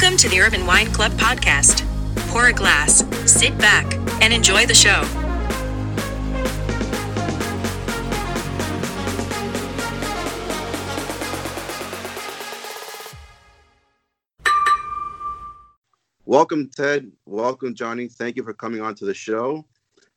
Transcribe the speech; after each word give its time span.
Welcome 0.00 0.16
to 0.18 0.28
the 0.28 0.40
Urban 0.40 0.64
Wine 0.64 0.86
Club 0.92 1.10
podcast. 1.14 1.84
Pour 2.28 2.46
a 2.46 2.52
glass, 2.52 3.04
sit 3.28 3.58
back, 3.58 3.94
and 4.22 4.32
enjoy 4.32 4.64
the 4.64 4.72
show. 4.72 5.02
Welcome, 16.24 16.70
Ted. 16.76 17.10
Welcome, 17.26 17.74
Johnny. 17.74 18.06
Thank 18.06 18.36
you 18.36 18.44
for 18.44 18.54
coming 18.54 18.80
on 18.80 18.94
to 18.94 19.04
the 19.04 19.14
show. 19.14 19.66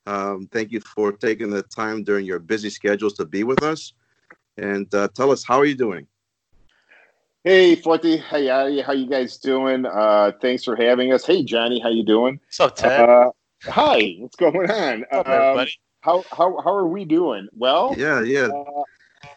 Um, 0.05 0.47
thank 0.51 0.71
you 0.71 0.79
for 0.81 1.11
taking 1.11 1.49
the 1.49 1.63
time 1.63 2.03
during 2.03 2.27
your 2.27 2.37
busy 2.37 2.69
schedules 2.69 3.15
to 3.15 3.25
be 3.25 3.43
with 3.43 3.63
us. 3.63 3.93
And 4.57 4.93
uh, 4.93 5.07
tell 5.15 5.31
us, 5.31 5.43
how 5.43 5.57
are 5.57 5.65
you 5.65 5.73
doing? 5.73 6.05
Hey, 7.43 7.75
Forty. 7.75 8.17
Hey, 8.17 8.49
Adi. 8.49 8.81
How 8.81 8.93
you 8.93 9.07
guys 9.07 9.37
doing? 9.37 9.85
Uh, 9.85 10.31
thanks 10.41 10.63
for 10.63 10.75
having 10.75 11.11
us. 11.11 11.25
Hey, 11.25 11.43
Johnny. 11.43 11.79
How 11.79 11.89
you 11.89 12.05
doing? 12.05 12.39
What's 12.45 12.59
up, 12.59 12.75
Ted? 12.75 13.09
Uh, 13.09 13.31
hi. 13.63 14.15
What's 14.19 14.35
going 14.35 14.69
on? 14.69 14.99
What's 14.99 15.11
up, 15.13 15.27
Um, 15.27 15.33
everybody? 15.33 15.71
how, 16.01 16.23
how, 16.31 16.61
how 16.63 16.71
are 16.71 16.87
we 16.87 17.03
doing? 17.03 17.47
Well, 17.53 17.95
Yeah, 17.97 18.21
yeah. 18.21 18.49
uh, 18.49 18.83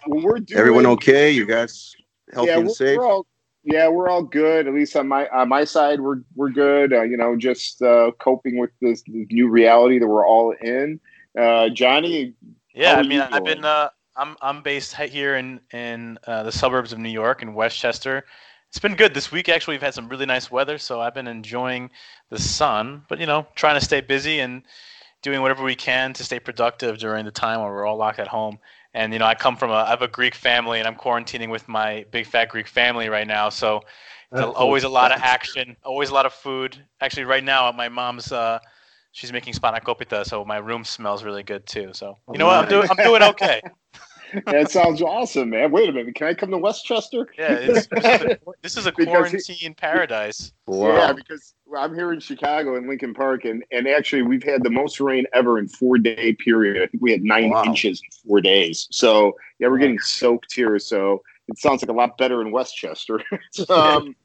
we're 0.06 0.38
doing 0.40 0.60
Everyone 0.60 0.84
okay? 0.86 1.30
You 1.30 1.46
guys 1.46 1.94
healthy 2.34 2.50
yeah, 2.50 2.58
and 2.58 2.66
we're, 2.66 2.74
safe? 2.74 2.98
We're 2.98 3.06
all, 3.06 3.26
yeah, 3.64 3.88
we're 3.88 4.10
all 4.10 4.22
good. 4.22 4.68
At 4.68 4.74
least 4.74 4.96
on 4.96 5.08
my 5.08 5.26
on 5.28 5.48
my 5.48 5.64
side, 5.64 5.98
we're 6.00 6.20
we're 6.34 6.50
good. 6.50 6.92
Uh, 6.92 7.02
you 7.04 7.16
know, 7.16 7.36
just 7.38 7.80
uh, 7.80 8.10
coping 8.20 8.58
with 8.58 8.70
this, 8.82 9.02
this 9.06 9.26
new 9.30 9.48
reality 9.48 9.98
that 9.98 10.06
we're 10.06 10.26
all 10.26 10.54
in. 10.60 11.00
Uh, 11.38 11.70
Johnny, 11.70 12.34
Yeah, 12.74 12.96
how 12.96 13.00
I 13.00 13.02
mean, 13.02 13.12
you 13.12 13.22
I've 13.22 13.44
been 13.44 13.64
uh, 13.64 13.88
I'm 14.16 14.36
I'm 14.40 14.62
based 14.62 14.94
here 14.94 15.36
in 15.36 15.60
in 15.72 16.18
uh, 16.26 16.42
the 16.44 16.52
suburbs 16.52 16.92
of 16.92 16.98
New 16.98 17.10
York 17.10 17.42
in 17.42 17.54
Westchester. 17.54 18.24
It's 18.68 18.78
been 18.78 18.96
good 18.96 19.14
this 19.14 19.30
week. 19.30 19.48
Actually, 19.48 19.74
we've 19.74 19.82
had 19.82 19.94
some 19.94 20.08
really 20.08 20.26
nice 20.26 20.50
weather, 20.50 20.78
so 20.78 21.00
I've 21.00 21.14
been 21.14 21.28
enjoying 21.28 21.90
the 22.30 22.38
sun. 22.38 23.04
But 23.08 23.18
you 23.18 23.26
know, 23.26 23.46
trying 23.54 23.78
to 23.78 23.84
stay 23.84 24.00
busy 24.00 24.40
and 24.40 24.62
doing 25.22 25.40
whatever 25.40 25.64
we 25.64 25.74
can 25.74 26.12
to 26.12 26.24
stay 26.24 26.38
productive 26.38 26.98
during 26.98 27.24
the 27.24 27.30
time 27.30 27.60
when 27.60 27.70
we're 27.70 27.86
all 27.86 27.96
locked 27.96 28.18
at 28.18 28.28
home. 28.28 28.58
And 28.92 29.12
you 29.12 29.18
know, 29.18 29.26
I 29.26 29.34
come 29.34 29.56
from 29.56 29.70
a 29.70 29.74
I 29.74 29.90
have 29.90 30.02
a 30.02 30.08
Greek 30.08 30.34
family, 30.34 30.78
and 30.78 30.86
I'm 30.86 30.96
quarantining 30.96 31.50
with 31.50 31.68
my 31.68 32.04
big 32.10 32.26
fat 32.26 32.48
Greek 32.48 32.68
family 32.68 33.08
right 33.08 33.26
now. 33.26 33.48
So 33.48 33.82
it's 34.32 34.42
always 34.42 34.84
a 34.84 34.88
lot 34.88 35.12
of 35.12 35.20
action, 35.22 35.76
always 35.84 36.10
a 36.10 36.14
lot 36.14 36.26
of 36.26 36.32
food. 36.32 36.76
Actually, 37.00 37.24
right 37.24 37.44
now, 37.44 37.68
at 37.68 37.76
my 37.76 37.88
mom's 37.88 38.32
uh, 38.32 38.58
she's 39.14 39.32
making 39.32 39.54
spanakopita, 39.54 40.26
so 40.26 40.44
my 40.44 40.58
room 40.58 40.84
smells 40.84 41.24
really 41.24 41.42
good 41.42 41.64
too. 41.66 41.92
So 41.94 42.18
you 42.32 42.38
know 42.38 42.46
what, 42.46 42.64
I'm 42.64 42.68
doing 42.68 42.88
I'm 42.90 42.96
doing 42.96 43.22
okay. 43.22 43.62
that 44.46 44.68
sounds 44.68 45.00
awesome, 45.00 45.50
man. 45.50 45.70
Wait 45.70 45.88
a 45.88 45.92
minute, 45.92 46.16
can 46.16 46.26
I 46.26 46.34
come 46.34 46.50
to 46.50 46.58
Westchester? 46.58 47.28
Yeah, 47.38 47.52
it's, 47.52 47.86
this, 47.86 48.04
is 48.04 48.20
a, 48.20 48.38
this 48.62 48.76
is 48.76 48.86
a 48.86 48.92
Because 48.92 49.30
he- 49.30 49.54
quarantine 49.54 49.74
paradise. 49.74 50.52
Wow. 50.66 50.96
Yeah, 50.96 51.12
because 51.12 51.54
I'm 51.76 51.94
here 51.94 52.12
in 52.12 52.18
Chicago 52.18 52.76
in 52.76 52.88
Lincoln 52.88 53.14
Park, 53.14 53.44
and, 53.44 53.64
and 53.70 53.86
actually 53.86 54.22
we've 54.22 54.42
had 54.42 54.64
the 54.64 54.70
most 54.70 54.98
rain 54.98 55.24
ever 55.34 55.58
in 55.60 55.68
four 55.68 55.98
day 55.98 56.32
period. 56.32 56.82
I 56.82 56.86
think 56.86 57.00
we 57.00 57.12
had 57.12 57.22
nine 57.22 57.50
Wow. 57.50 57.62
inches 57.64 58.00
in 58.02 58.28
four 58.28 58.40
days. 58.40 58.88
So 58.90 59.36
yeah, 59.60 59.68
we're 59.68 59.78
getting 59.78 60.00
soaked 60.00 60.52
here. 60.52 60.80
So 60.80 61.22
it 61.46 61.58
sounds 61.58 61.82
like 61.82 61.90
a 61.90 61.92
lot 61.92 62.18
better 62.18 62.40
in 62.42 62.50
Westchester. 62.50 63.22
um, 63.68 64.16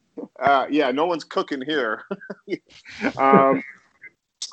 uh, 0.42 0.66
yeah, 0.72 0.90
no 0.90 1.06
one's 1.06 1.24
cooking 1.24 1.62
here. 1.62 2.04
um, 3.18 3.62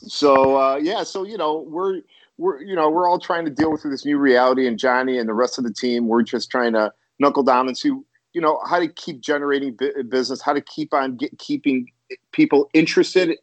so 0.02 0.56
uh, 0.56 0.77
yeah, 0.77 1.02
so 1.02 1.25
you 1.25 1.36
know 1.39 1.61
we're 1.69 2.00
we're 2.39 2.62
you 2.62 2.75
know 2.75 2.91
we're 2.91 3.08
all 3.08 3.19
trying 3.19 3.44
to 3.44 3.50
deal 3.50 3.70
with 3.70 3.83
this 3.83 4.05
new 4.05 4.19
reality, 4.19 4.66
and 4.66 4.78
Johnny 4.78 5.19
and 5.19 5.28
the 5.28 5.34
rest 5.34 5.59
of 5.59 5.65
the 5.65 5.72
team, 5.72 6.09
we're 6.09 6.22
just 6.22 6.50
trying 6.50 6.72
to 6.75 6.93
knuckle 7.19 7.43
down 7.43 7.69
and 7.69 7.76
see 7.76 7.88
you 8.32 8.41
know 8.41 8.60
how 8.69 8.78
to 8.78 8.88
keep 8.88 9.21
generating 9.21 9.75
bu- 9.75 10.03
business, 10.04 10.43
how 10.43 10.53
to 10.53 10.60
keep 10.60 10.93
on 10.93 11.16
get, 11.16 11.38
keeping 11.38 11.91
people 12.32 12.69
interested 12.75 13.38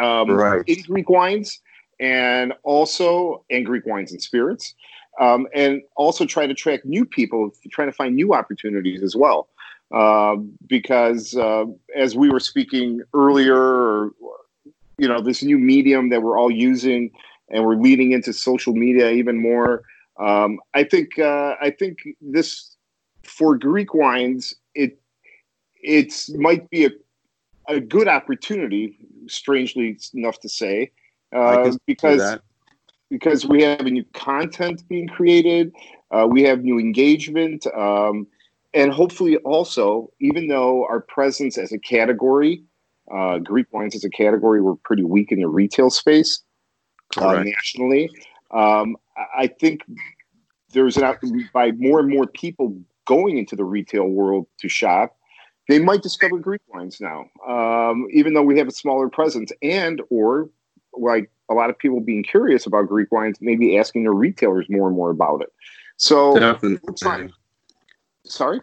um, 0.00 0.30
Right. 0.30 0.62
in 0.66 0.82
Greek 0.82 1.08
wines 1.08 1.60
and 1.98 2.52
also 2.62 3.44
in 3.48 3.64
Greek 3.64 3.86
wines 3.86 4.12
and 4.12 4.22
spirits, 4.22 4.74
um, 5.20 5.46
and 5.54 5.82
also 5.96 6.24
try 6.26 6.46
to 6.46 6.52
attract 6.52 6.84
new 6.84 7.04
people, 7.04 7.50
trying 7.70 7.88
to 7.88 7.92
find 7.92 8.14
new 8.14 8.34
opportunities 8.34 9.02
as 9.02 9.16
well. 9.16 9.48
Uh, 9.94 10.36
because 10.66 11.36
uh, 11.36 11.64
as 11.94 12.16
we 12.16 12.28
were 12.28 12.40
speaking 12.40 13.00
earlier, 13.14 13.56
or, 13.56 14.12
you 14.98 15.08
know, 15.08 15.20
this 15.20 15.42
new 15.42 15.58
medium 15.58 16.08
that 16.10 16.22
we're 16.22 16.38
all 16.38 16.50
using, 16.50 17.10
and 17.50 17.64
we're 17.64 17.76
leading 17.76 18.12
into 18.12 18.32
social 18.32 18.74
media 18.74 19.10
even 19.10 19.40
more. 19.40 19.82
Um, 20.18 20.58
I 20.74 20.84
think 20.84 21.18
uh, 21.18 21.54
I 21.60 21.70
think 21.70 21.98
this 22.20 22.76
for 23.22 23.56
Greek 23.56 23.94
wines, 23.94 24.54
it 24.74 24.98
it's 25.82 26.30
might 26.30 26.68
be 26.70 26.86
a 26.86 26.90
a 27.68 27.80
good 27.80 28.08
opportunity. 28.08 28.98
Strangely 29.28 29.98
enough 30.14 30.38
to 30.40 30.48
say, 30.48 30.90
uh, 31.34 31.72
because 31.86 32.38
because 33.10 33.46
we 33.46 33.62
have 33.62 33.80
a 33.80 33.90
new 33.90 34.04
content 34.14 34.82
being 34.88 35.08
created, 35.08 35.72
uh, 36.10 36.26
we 36.28 36.42
have 36.42 36.62
new 36.62 36.78
engagement, 36.78 37.66
um, 37.76 38.26
and 38.72 38.92
hopefully 38.92 39.36
also, 39.38 40.10
even 40.20 40.48
though 40.48 40.86
our 40.86 41.00
presence 41.00 41.58
as 41.58 41.72
a 41.72 41.78
category, 41.78 42.62
uh, 43.12 43.38
Greek 43.38 43.66
wines 43.72 43.94
as 43.94 44.04
a 44.04 44.10
category, 44.10 44.60
we're 44.60 44.74
pretty 44.76 45.04
weak 45.04 45.32
in 45.32 45.40
the 45.40 45.48
retail 45.48 45.90
space 45.90 46.42
uh, 47.18 47.42
nationally. 47.42 48.10
Um, 48.50 48.96
I- 49.36 49.46
think 49.46 49.82
there's 50.72 50.96
an 50.96 51.04
out 51.04 51.18
by 51.52 51.72
more 51.72 52.00
and 52.00 52.08
more 52.08 52.26
people 52.26 52.76
going 53.06 53.38
into 53.38 53.56
the 53.56 53.64
retail 53.64 54.08
world 54.08 54.46
to 54.58 54.68
shop. 54.68 55.16
They 55.68 55.78
might 55.78 56.02
discover 56.02 56.38
Greek 56.38 56.60
wines 56.68 57.00
now, 57.00 57.28
um, 57.46 58.06
even 58.12 58.34
though 58.34 58.42
we 58.42 58.58
have 58.58 58.68
a 58.68 58.72
smaller 58.72 59.08
presence, 59.08 59.50
and 59.62 60.00
or 60.10 60.48
like 60.92 61.30
a 61.48 61.54
lot 61.54 61.70
of 61.70 61.78
people 61.78 62.00
being 62.00 62.22
curious 62.22 62.66
about 62.66 62.88
Greek 62.88 63.10
wines, 63.12 63.38
maybe 63.40 63.78
asking 63.78 64.02
their 64.04 64.12
retailers 64.12 64.66
more 64.68 64.86
and 64.86 64.96
more 64.96 65.10
about 65.10 65.42
it. 65.42 65.52
So, 65.96 66.38
Definitely. 66.38 67.32
Sorry. 68.24 68.60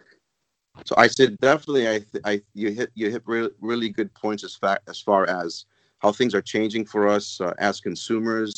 So 0.84 0.94
I 0.98 1.06
said 1.06 1.38
definitely. 1.38 1.88
I, 1.88 1.98
th- 2.00 2.24
I 2.24 2.42
you 2.54 2.70
hit 2.70 2.90
you 2.94 3.10
hit 3.10 3.22
really, 3.26 3.50
really 3.60 3.88
good 3.88 4.12
points 4.14 4.44
as 4.44 4.54
far 4.54 4.80
as 4.88 5.00
far 5.00 5.28
as 5.28 5.66
how 6.00 6.12
things 6.12 6.34
are 6.34 6.42
changing 6.42 6.84
for 6.84 7.08
us 7.08 7.40
uh, 7.40 7.54
as 7.58 7.80
consumers, 7.80 8.52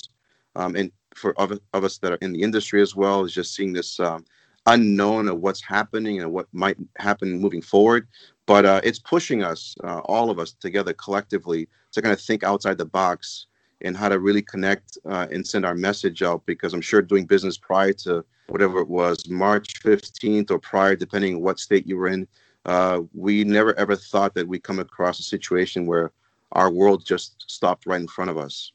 um, 0.57 0.75
and 0.77 0.91
for 1.15 1.39
of, 1.39 1.59
of 1.75 1.85
us 1.85 1.99
that 1.99 2.13
are 2.13 2.19
in 2.23 2.33
the 2.33 2.43
industry 2.43 2.81
as 2.81 2.97
well. 2.97 3.25
Is 3.25 3.35
just 3.35 3.55
seeing 3.55 3.73
this 3.73 4.01
um, 4.01 4.25
unknown 4.67 5.29
of 5.29 5.41
what's 5.41 5.63
happening 5.63 6.21
and 6.21 6.33
what 6.33 6.47
might 6.53 6.79
happen 6.99 7.39
moving 7.41 7.63
forward. 7.63 8.09
But 8.47 8.65
uh, 8.65 8.81
it's 8.83 8.99
pushing 8.99 9.43
us, 9.43 9.77
uh, 9.85 10.01
all 10.07 10.31
of 10.31 10.39
us 10.39 10.53
together 10.53 10.93
collectively, 10.95 11.69
to 11.93 12.03
kind 12.03 12.13
of 12.13 12.21
think 12.21 12.43
outside 12.45 12.79
the 12.79 12.87
box 12.87 13.47
and 13.83 13.97
how 13.97 14.09
to 14.09 14.19
really 14.19 14.43
connect 14.43 14.99
uh, 15.05 15.27
and 15.31 15.47
send 15.47 15.67
our 15.67 15.75
message 15.75 16.23
out. 16.23 16.45
Because 16.47 16.73
I'm 16.73 16.81
sure 16.81 17.03
doing 17.03 17.27
business 17.27 17.59
prior 17.59 17.93
to 17.93 18.25
whatever 18.49 18.81
it 18.81 18.89
was, 18.89 19.29
March 19.29 19.83
15th 19.83 20.51
or 20.51 20.59
prior, 20.59 20.97
depending 20.97 21.41
what 21.41 21.59
state 21.59 21.87
you 21.87 21.97
were 21.97 22.09
in, 22.09 22.27
uh, 22.65 23.01
we 23.15 23.45
never 23.45 23.79
ever 23.79 23.97
thought 23.97 24.35
that 24.35 24.47
we'd 24.47 24.63
come 24.63 24.79
across 24.79 25.21
a 25.21 25.23
situation 25.23 25.87
where 25.87 26.13
our 26.53 26.71
world 26.71 27.05
just 27.05 27.51
stopped 27.51 27.87
right 27.87 28.01
in 28.01 28.09
front 28.09 28.31
of 28.31 28.39
us. 28.39 28.73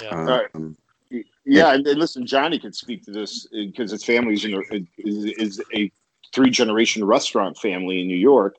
Yeah. 0.00 0.24
Right. 0.24 0.46
Um, 0.54 0.76
Yeah, 1.44 1.74
and, 1.74 1.86
and 1.86 1.98
listen, 1.98 2.26
Johnny 2.26 2.58
could 2.58 2.74
speak 2.74 3.04
to 3.04 3.10
this 3.10 3.46
because 3.50 3.90
his 3.90 4.04
family 4.04 4.34
in 4.44 4.88
is, 4.98 5.24
is 5.24 5.62
a 5.74 5.90
three 6.32 6.50
generation 6.50 7.04
restaurant 7.04 7.58
family 7.58 8.00
in 8.00 8.08
New 8.08 8.16
York. 8.16 8.56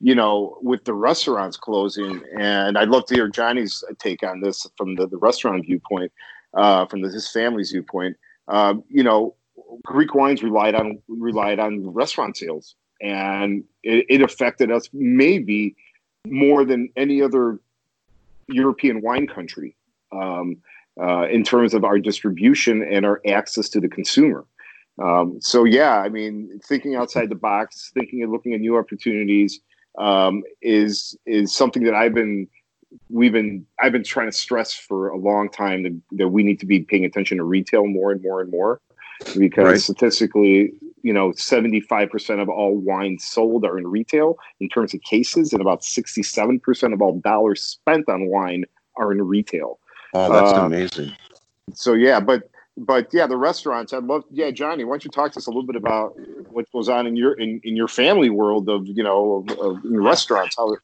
You 0.00 0.14
know, 0.14 0.58
with 0.60 0.84
the 0.84 0.94
restaurants 0.94 1.56
closing, 1.56 2.22
and 2.38 2.76
I'd 2.76 2.88
love 2.88 3.06
to 3.06 3.14
hear 3.14 3.28
Johnny's 3.28 3.82
take 3.98 4.22
on 4.22 4.40
this 4.40 4.66
from 4.76 4.96
the, 4.96 5.06
the 5.06 5.16
restaurant 5.16 5.64
viewpoint, 5.64 6.12
uh, 6.52 6.86
from 6.86 7.02
the, 7.02 7.08
his 7.08 7.30
family's 7.30 7.70
viewpoint. 7.70 8.16
Um, 8.48 8.84
you 8.88 9.02
know, 9.02 9.34
Greek 9.82 10.14
wines 10.14 10.42
relied 10.42 10.74
on 10.74 10.98
relied 11.08 11.58
on 11.58 11.88
restaurant 11.92 12.36
sales, 12.36 12.74
and 13.00 13.64
it, 13.82 14.04
it 14.08 14.22
affected 14.22 14.70
us 14.70 14.88
maybe 14.92 15.74
more 16.26 16.64
than 16.64 16.90
any 16.96 17.22
other 17.22 17.60
European 18.48 19.00
wine 19.00 19.26
country. 19.26 19.76
Um, 20.12 20.58
uh, 21.00 21.26
in 21.28 21.42
terms 21.42 21.74
of 21.74 21.84
our 21.84 21.98
distribution 21.98 22.82
and 22.82 23.04
our 23.04 23.20
access 23.26 23.68
to 23.68 23.80
the 23.80 23.88
consumer. 23.88 24.44
Um, 25.02 25.38
so 25.40 25.64
yeah, 25.64 25.98
I 25.98 26.08
mean, 26.08 26.60
thinking 26.64 26.94
outside 26.94 27.28
the 27.28 27.34
box, 27.34 27.90
thinking 27.94 28.22
and 28.22 28.30
looking 28.30 28.54
at 28.54 28.60
new 28.60 28.76
opportunities 28.76 29.60
um, 29.98 30.42
is 30.62 31.16
is 31.26 31.54
something 31.54 31.84
that 31.84 31.94
I've 31.94 32.14
been 32.14 32.48
we've 33.10 33.32
been 33.32 33.66
I've 33.80 33.92
been 33.92 34.04
trying 34.04 34.30
to 34.30 34.36
stress 34.36 34.74
for 34.74 35.08
a 35.08 35.16
long 35.18 35.48
time 35.48 35.82
that, 35.82 36.00
that 36.12 36.28
we 36.28 36.42
need 36.42 36.60
to 36.60 36.66
be 36.66 36.80
paying 36.80 37.04
attention 37.04 37.38
to 37.38 37.44
retail 37.44 37.86
more 37.86 38.12
and 38.12 38.22
more 38.22 38.40
and 38.40 38.50
more 38.50 38.80
because 39.36 39.64
Right. 39.64 39.80
statistically, 39.80 40.72
you 41.02 41.12
know, 41.12 41.32
seventy 41.32 41.80
five 41.80 42.10
percent 42.10 42.40
of 42.40 42.48
all 42.48 42.76
wines 42.76 43.24
sold 43.24 43.64
are 43.64 43.78
in 43.78 43.86
retail 43.86 44.36
in 44.60 44.68
terms 44.68 44.94
of 44.94 45.00
cases, 45.02 45.52
and 45.52 45.60
about 45.60 45.84
sixty 45.84 46.22
seven 46.22 46.60
percent 46.60 46.92
of 46.92 47.02
all 47.02 47.18
dollars 47.20 47.62
spent 47.62 48.08
on 48.08 48.26
wine 48.26 48.64
are 48.96 49.10
in 49.12 49.20
retail 49.22 49.78
oh, 50.14 50.32
that's 50.32 50.52
Uh, 50.52 50.62
amazing. 50.66 51.16
so 51.74 51.94
yeah, 51.94 52.20
but 52.20 52.48
but 52.76 53.12
yeah, 53.12 53.26
the 53.26 53.36
restaurants. 53.36 53.92
I'd 53.92 54.04
love. 54.04 54.24
Yeah, 54.30 54.50
Johnny, 54.50 54.84
why 54.84 54.92
don't 54.92 55.04
you 55.04 55.10
talk 55.10 55.32
to 55.32 55.38
us 55.38 55.46
a 55.46 55.50
little 55.50 55.66
bit 55.66 55.76
about 55.76 56.18
what 56.50 56.70
goes 56.72 56.88
on 56.88 57.06
in 57.06 57.16
your 57.16 57.34
in, 57.34 57.60
in 57.64 57.76
your 57.76 57.88
family 57.88 58.30
world 58.30 58.68
of 58.68 58.86
you 58.86 59.02
know 59.02 59.44
of, 59.48 59.58
of 59.58 59.84
in 59.84 60.02
restaurants? 60.02 60.56
How 60.56 60.76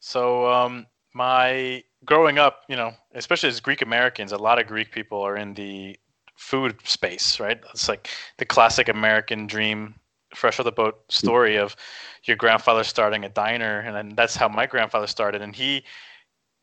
So 0.00 0.46
um, 0.52 0.86
my 1.12 1.82
growing 2.04 2.38
up, 2.38 2.62
you 2.68 2.76
know, 2.76 2.92
especially 3.14 3.48
as 3.48 3.60
Greek 3.60 3.82
Americans, 3.82 4.32
a 4.32 4.38
lot 4.38 4.60
of 4.60 4.66
Greek 4.66 4.92
people 4.92 5.20
are 5.20 5.36
in 5.36 5.54
the 5.54 5.98
food 6.36 6.76
space, 6.84 7.40
right? 7.40 7.60
It's 7.72 7.88
like 7.88 8.10
the 8.38 8.44
classic 8.44 8.88
American 8.88 9.46
dream, 9.46 9.94
fresh 10.34 10.58
off 10.58 10.64
the 10.64 10.72
boat 10.72 11.00
story 11.08 11.56
of 11.56 11.76
your 12.24 12.36
grandfather 12.36 12.84
starting 12.84 13.24
a 13.24 13.28
diner, 13.28 13.80
and 13.80 13.94
then 13.94 14.14
that's 14.16 14.36
how 14.36 14.48
my 14.48 14.66
grandfather 14.66 15.06
started. 15.06 15.42
And 15.42 15.54
he, 15.54 15.84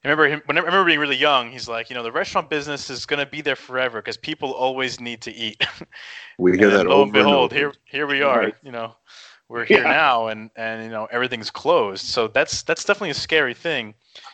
I 0.03 0.07
remember 0.07 0.27
him. 0.29 0.41
When 0.45 0.57
I 0.57 0.61
remember 0.61 0.85
being 0.85 0.99
really 0.99 1.15
young, 1.15 1.51
he's 1.51 1.67
like, 1.67 1.89
you 1.89 1.95
know, 1.95 2.03
the 2.03 2.11
restaurant 2.11 2.49
business 2.49 2.89
is 2.89 3.05
going 3.05 3.19
to 3.19 3.29
be 3.29 3.41
there 3.41 3.55
forever 3.55 4.01
because 4.01 4.17
people 4.17 4.51
always 4.51 4.99
need 4.99 5.21
to 5.21 5.31
eat. 5.33 5.63
We 6.37 6.57
hear 6.57 6.69
that 6.71 6.87
lo 6.87 7.03
and 7.03 7.13
behold, 7.13 7.51
and 7.51 7.53
here 7.53 7.73
here 7.85 8.07
we 8.07 8.21
are. 8.21 8.39
Right. 8.39 8.55
You 8.63 8.71
know, 8.71 8.95
we're 9.47 9.65
here 9.65 9.83
Yeah. 9.83 9.85
now, 9.85 10.27
and 10.27 10.49
and 10.55 10.83
you 10.83 10.89
know 10.89 11.07
everything's 11.11 11.51
closed. 11.51 12.05
So 12.05 12.27
that's 12.27 12.63
that's 12.63 12.83
definitely 12.83 13.11
a 13.11 13.15
scary 13.15 13.53
thing. 13.53 13.87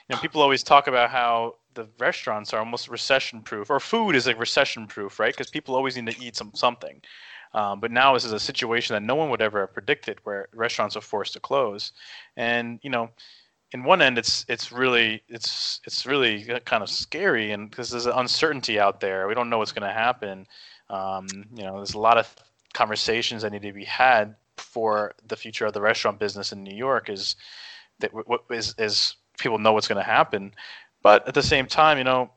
You 0.08 0.16
know, 0.16 0.18
people 0.18 0.42
always 0.42 0.64
talk 0.64 0.88
about 0.88 1.10
how 1.10 1.56
the 1.74 1.88
restaurants 2.00 2.54
are 2.54 2.60
almost 2.60 2.88
recession 2.88 3.42
proof, 3.42 3.70
or 3.70 3.80
food 3.80 4.16
is 4.16 4.26
like 4.28 4.40
recession 4.40 4.88
proof, 4.88 5.20
right? 5.20 5.34
Because 5.34 5.50
people 5.50 5.76
always 5.76 5.96
need 5.98 6.08
to 6.08 6.22
eat 6.22 6.36
some 6.38 6.52
something. 6.56 7.02
Um, 7.54 7.80
but 7.80 7.92
now 7.92 8.14
this 8.14 8.26
is 8.26 8.32
a 8.34 8.40
situation 8.40 8.94
that 8.94 9.04
no 9.04 9.16
one 9.16 9.30
would 9.30 9.42
ever 9.42 9.62
have 9.62 9.74
predicted, 9.74 10.20
where 10.24 10.48
restaurants 10.54 10.96
are 10.96 11.02
forced 11.02 11.34
to 11.34 11.40
close, 11.40 11.92
and 12.38 12.80
you 12.84 12.90
know, 12.90 13.10
in 13.74 13.84
one 13.84 14.02
end, 14.02 14.18
it's 14.18 14.46
it's 14.48 14.72
really 14.72 15.22
it's 15.28 15.82
it's 15.86 16.06
really 16.06 16.44
kind 16.66 16.84
of 16.84 16.90
scary, 16.90 17.52
and 17.52 17.70
because 17.70 17.90
there's 17.90 18.06
uncertainty 18.06 18.80
out 18.80 19.00
there, 19.00 19.28
we 19.28 19.34
don't 19.34 19.50
know 19.50 19.58
what's 19.58 19.74
going 19.74 19.88
to 19.88 19.94
happen. 19.94 20.48
Um, 20.90 21.28
you 21.54 21.64
know, 21.64 21.76
there's 21.76 21.94
a 21.94 22.00
lot 22.00 22.18
of 22.18 22.34
conversations 22.74 23.42
that 23.42 23.52
need 23.52 23.64
to 23.64 23.74
be 23.74 23.84
had 23.84 24.36
for 24.58 25.14
the 25.28 25.36
future 25.36 25.66
of 25.66 25.74
the 25.74 25.82
restaurant 25.82 26.20
business 26.20 26.52
in 26.52 26.64
New 26.64 26.76
York. 26.76 27.10
Is 27.10 27.36
that 28.00 28.14
what 28.14 28.44
is 28.50 28.74
is 28.78 29.16
people 29.38 29.58
know 29.58 29.74
what's 29.74 29.88
going 29.88 29.98
to 29.98 30.04
happen, 30.04 30.54
but 31.04 31.28
at 31.28 31.34
the 31.34 31.44
same 31.44 31.68
time, 31.68 31.98
you 31.98 32.06
know, 32.06 32.32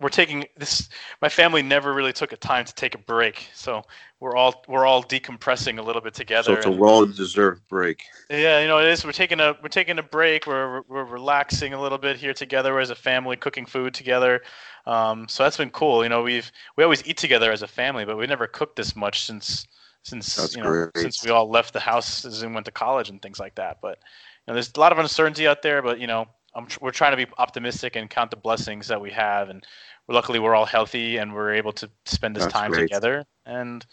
we're 0.00 0.10
taking 0.10 0.44
this. 0.56 0.88
My 1.22 1.28
family 1.28 1.62
never 1.62 1.94
really 1.94 2.12
took 2.12 2.32
a 2.32 2.36
time 2.36 2.64
to 2.66 2.74
take 2.74 2.94
a 2.94 2.98
break, 2.98 3.48
so 3.54 3.82
we're 4.20 4.36
all 4.36 4.62
we're 4.68 4.84
all 4.84 5.02
decompressing 5.02 5.78
a 5.78 5.82
little 5.82 6.02
bit 6.02 6.12
together. 6.12 6.44
So 6.44 6.52
it's 6.54 6.66
a 6.66 6.70
well-deserved 6.70 7.66
break. 7.68 8.04
yeah, 8.28 8.60
you 8.60 8.68
know 8.68 8.78
it 8.78 8.88
is. 8.88 9.04
We're 9.04 9.12
taking 9.12 9.40
a 9.40 9.56
we're 9.62 9.68
taking 9.68 9.98
a 9.98 10.02
break. 10.02 10.46
We're 10.46 10.82
we're 10.82 11.04
relaxing 11.04 11.72
a 11.72 11.80
little 11.80 11.98
bit 11.98 12.16
here 12.16 12.34
together 12.34 12.78
as 12.78 12.90
a 12.90 12.94
family, 12.94 13.36
cooking 13.36 13.64
food 13.64 13.94
together. 13.94 14.42
Um, 14.84 15.28
so 15.28 15.42
that's 15.42 15.56
been 15.56 15.70
cool. 15.70 16.02
You 16.02 16.10
know, 16.10 16.22
we've 16.22 16.50
we 16.76 16.84
always 16.84 17.06
eat 17.06 17.16
together 17.16 17.50
as 17.50 17.62
a 17.62 17.68
family, 17.68 18.04
but 18.04 18.18
we 18.18 18.26
never 18.26 18.46
cooked 18.46 18.76
this 18.76 18.94
much 18.94 19.22
since 19.22 19.66
since 20.02 20.36
That's 20.36 20.54
you 20.54 20.62
know 20.62 20.70
great. 20.70 20.96
since 20.96 21.24
we 21.24 21.30
all 21.30 21.48
left 21.48 21.72
the 21.72 21.80
house 21.80 22.24
and 22.24 22.54
went 22.54 22.66
to 22.66 22.72
college 22.72 23.08
and 23.08 23.20
things 23.20 23.40
like 23.40 23.54
that. 23.54 23.78
But 23.80 23.98
you 24.46 24.52
know, 24.52 24.54
there's 24.54 24.72
a 24.76 24.80
lot 24.80 24.92
of 24.92 24.98
uncertainty 24.98 25.48
out 25.48 25.62
there. 25.62 25.80
But 25.80 26.00
you 26.00 26.06
know, 26.06 26.26
I'm 26.56 26.66
tr- 26.66 26.78
we're 26.80 26.90
trying 26.90 27.16
to 27.16 27.24
be 27.24 27.30
optimistic 27.38 27.96
and 27.96 28.08
count 28.08 28.30
the 28.30 28.36
blessings 28.36 28.88
that 28.88 29.00
we 29.00 29.10
have, 29.10 29.50
and 29.50 29.64
luckily 30.08 30.38
we're 30.38 30.54
all 30.54 30.66
healthy 30.66 31.18
and 31.18 31.34
we're 31.34 31.52
able 31.52 31.72
to 31.72 31.90
spend 32.06 32.34
this 32.34 32.44
That's 32.44 32.54
time 32.54 32.72
great. 32.72 32.82
together. 32.82 33.24
And 33.44 33.84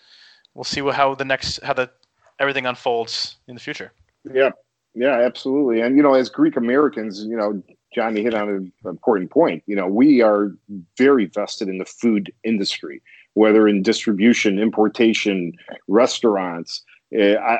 we'll 0.53 0.63
see 0.63 0.81
what, 0.81 0.95
how 0.95 1.13
the 1.15 1.25
next 1.25 1.61
how 1.61 1.73
the 1.73 1.91
everything 2.39 2.65
unfolds 2.65 3.35
in 3.47 3.55
the 3.55 3.61
future. 3.61 3.91
Yeah, 4.33 4.51
yeah, 4.95 5.19
absolutely. 5.19 5.81
And 5.81 5.97
you 5.97 6.03
know, 6.03 6.13
as 6.13 6.29
Greek 6.29 6.55
Americans, 6.55 7.23
you 7.23 7.35
know, 7.35 7.61
Johnny 7.93 8.23
hit 8.23 8.33
on 8.33 8.49
an 8.49 8.73
important 8.85 9.29
point. 9.29 9.63
You 9.67 9.75
know, 9.75 9.87
we 9.87 10.21
are 10.21 10.51
very 10.97 11.25
vested 11.25 11.67
in 11.67 11.77
the 11.77 11.85
food 11.85 12.31
industry, 12.43 13.01
whether 13.33 13.67
in 13.67 13.83
distribution, 13.83 14.57
importation, 14.57 15.53
restaurants. 15.87 16.81
Uh, 17.15 17.35
I, 17.35 17.59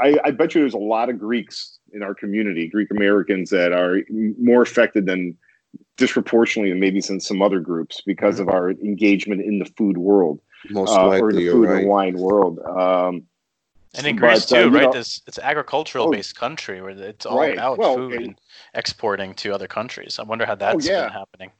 I, 0.00 0.18
I 0.24 0.30
bet 0.30 0.54
you 0.54 0.62
there's 0.62 0.72
a 0.72 0.78
lot 0.78 1.10
of 1.10 1.18
Greeks 1.18 1.78
in 1.94 2.02
our 2.02 2.14
community, 2.14 2.68
Greek 2.68 2.90
Americans, 2.90 3.50
that 3.50 3.72
are 3.72 4.00
more 4.38 4.62
affected 4.62 5.06
than 5.06 5.36
disproportionately 5.96 6.70
than 6.70 6.80
maybe 6.80 7.00
some 7.00 7.20
some 7.20 7.40
other 7.40 7.60
groups 7.60 8.02
because 8.04 8.40
of 8.40 8.48
our 8.48 8.70
engagement 8.70 9.40
in 9.40 9.58
the 9.58 9.64
food 9.76 9.96
world 9.96 10.40
Most 10.70 10.90
uh, 10.90 11.18
or 11.18 11.32
the 11.32 11.48
food 11.48 11.68
right. 11.68 11.80
and 11.80 11.88
wine 11.88 12.16
world. 12.18 12.58
Um, 12.60 13.22
And 13.96 14.06
in 14.08 14.16
Greece 14.16 14.50
uh, 14.52 14.56
too, 14.56 14.62
you 14.70 14.74
right? 14.76 14.82
know- 14.84 14.92
This 14.92 15.22
it's 15.26 15.38
agricultural 15.38 16.10
based 16.10 16.34
country 16.36 16.80
where 16.82 16.90
it's 16.90 17.24
all 17.26 17.38
Right. 17.38 17.54
about 17.54 17.78
Well, 17.78 17.94
food 17.96 18.12
and- 18.14 18.24
and 18.26 18.40
exporting 18.74 19.34
to 19.34 19.54
other 19.54 19.68
countries. 19.68 20.18
I 20.18 20.24
wonder 20.24 20.44
how 20.46 20.56
that's 20.56 20.86
Oh, 20.88 20.90
yeah. 20.92 21.02
been 21.04 21.12
happening. 21.12 21.50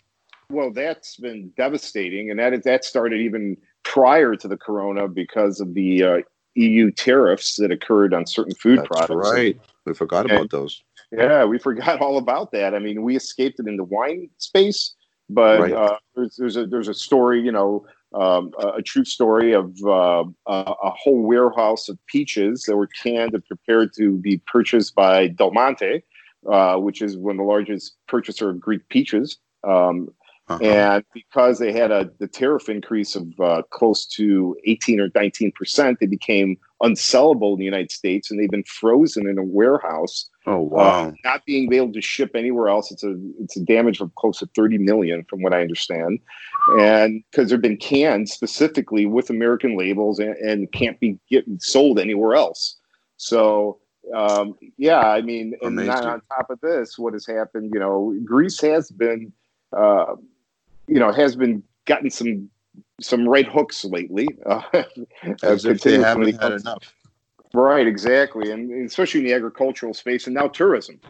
Well, 0.51 0.71
that's 0.73 1.17
been 1.17 1.51
devastating, 1.57 2.31
and 2.31 2.39
that 2.39 2.63
that 2.65 2.85
started 2.85 3.21
even 3.21 3.57
prior 3.85 4.35
to 4.37 4.47
the 4.49 4.57
corona 4.57 5.09
because 5.09 5.61
of 5.61 5.75
the 5.75 6.03
uh, 6.03 6.19
EU 6.57 6.91
tariffs 6.93 7.57
that 7.57 7.71
occurred 7.73 8.13
on 8.15 8.27
certain 8.27 8.55
food 8.55 8.79
That's 8.79 8.89
products. 8.89 9.31
right. 9.33 9.57
We 9.87 9.95
forgot 9.95 10.27
Okay. 10.27 10.35
about 10.37 10.51
those. 10.51 10.83
Yeah, 11.13 11.45
we 11.45 11.59
forgot 11.59 12.01
all 12.01 12.19
about 12.19 12.53
that. 12.53 12.75
I 12.75 12.79
mean, 12.79 13.03
we 13.03 13.17
escaped 13.17 13.61
it 13.61 13.67
in 13.67 13.77
the 13.77 13.85
wine 13.85 14.31
space, 14.39 14.95
but 15.29 15.61
Right. 15.61 15.73
uh, 15.73 15.99
there's, 16.15 16.37
there's 16.37 16.57
a 16.57 16.67
there's 16.67 16.89
a 16.89 16.95
story, 16.95 17.41
you 17.41 17.53
know, 17.53 17.87
um, 18.15 18.53
a, 18.59 18.69
a 18.79 18.83
true 18.83 19.05
story 19.05 19.53
of 19.53 19.77
uh, 19.85 20.25
a, 20.47 20.75
a 20.83 20.91
whole 20.91 21.23
warehouse 21.23 21.89
of 21.89 21.99
peaches 22.07 22.63
that 22.65 22.77
were 22.77 22.89
canned 23.03 23.35
and 23.35 23.45
prepared 23.47 23.93
to 23.97 24.17
be 24.19 24.39
purchased 24.47 24.95
by 24.95 25.29
Del 25.29 25.53
Monte, 25.53 26.03
uh, 26.51 26.77
which 26.77 27.03
is 27.03 27.17
one 27.17 27.33
of 27.33 27.39
the 27.39 27.45
largest 27.45 27.97
purchaser 28.09 28.51
of 28.51 28.61
Greek 28.61 28.89
peaches. 28.89 29.39
Um, 29.65 30.09
Uh-huh. 30.49 30.63
and 30.63 31.05
because 31.15 31.59
they 31.59 31.73
had 31.73 31.91
a 31.91 32.11
the 32.19 32.29
tariff 32.29 32.69
increase 32.69 33.17
of 33.17 33.27
uh, 33.41 33.63
close 33.71 34.05
to 34.17 34.55
18 34.67 35.01
or 35.01 35.09
19 35.15 35.53
percent, 35.53 35.99
they 36.01 36.07
became 36.07 36.59
unsellable 36.83 37.53
in 37.53 37.59
the 37.59 37.65
United 37.65 37.91
States, 37.91 38.31
and 38.31 38.39
they've 38.39 38.51
been 38.51 38.65
frozen 38.65 39.29
in 39.29 39.39
a 39.39 39.43
warehouse 39.43 40.29
oh 40.47 40.61
wow. 40.61 41.09
uh, 41.09 41.13
not 41.25 41.45
being 41.47 41.73
able 41.73 41.93
to 41.93 42.01
ship 42.01 42.33
anywhere 42.35 42.69
else. 42.69 42.91
It's 42.91 43.05
a 43.05 43.15
it's 43.41 43.57
a 43.57 43.65
damage 43.65 44.01
of 44.01 44.15
close 44.17 44.39
to 44.39 44.49
30 44.55 44.79
million, 44.79 45.25
from 45.25 45.43
what 45.43 45.55
I 45.55 45.61
understand, 45.61 46.19
and 46.79 47.23
because 47.31 47.51
they've 47.51 47.61
been 47.61 47.77
canned 47.77 48.29
specifically 48.29 49.07
with 49.07 49.31
American 49.31 49.77
labels 49.77 50.19
and, 50.19 50.37
and 50.37 50.71
can't 50.73 50.99
be 51.01 51.19
getting 51.31 51.59
sold 51.61 51.99
anywhere 51.99 52.35
else. 52.35 52.77
So 53.17 53.79
um, 54.13 54.57
yeah, 54.77 55.01
I 55.01 55.23
mean, 55.23 55.55
and 55.63 55.79
Amazing. 55.79 56.07
on 56.07 56.23
top 56.29 56.51
of 56.51 56.61
this, 56.61 56.99
what 56.99 57.13
has 57.15 57.27
happened? 57.27 57.71
You 57.73 57.81
know, 57.81 58.15
Greece 58.25 58.61
has 58.61 58.91
been, 58.91 59.33
uh, 59.77 60.17
you 60.87 60.99
know, 60.99 61.13
has 61.13 61.37
been 61.37 61.63
gotten 61.87 62.11
some 62.11 62.51
some 63.01 63.29
right 63.29 63.47
hooks 63.47 63.85
lately. 63.85 64.29
Uh, 64.47 64.63
As 65.43 65.65
if 65.65 65.83
they 65.83 65.99
haven't 65.99 66.41
had 66.41 66.53
enough. 66.53 66.95
Right, 67.53 67.87
exactly, 67.87 68.51
and 68.51 68.85
especially 68.85 69.21
in 69.21 69.27
the 69.27 69.33
agricultural 69.33 69.95
space, 69.95 70.27
and 70.27 70.35
now 70.35 70.49
tourism. 70.49 71.01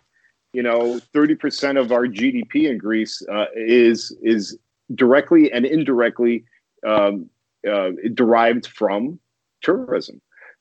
You 0.52 0.62
know, 0.62 1.00
thirty 1.12 1.34
percent 1.34 1.78
of 1.78 1.90
our 1.90 2.06
GDP 2.06 2.70
in 2.70 2.78
Greece 2.78 3.22
uh, 3.32 3.46
is 3.56 4.14
is 4.22 4.58
directly 4.94 5.50
and 5.50 5.64
indirectly 5.64 6.44
um, 6.86 7.30
uh, 7.68 7.90
derived 8.12 8.66
from 8.66 9.18
tourism, 9.62 10.20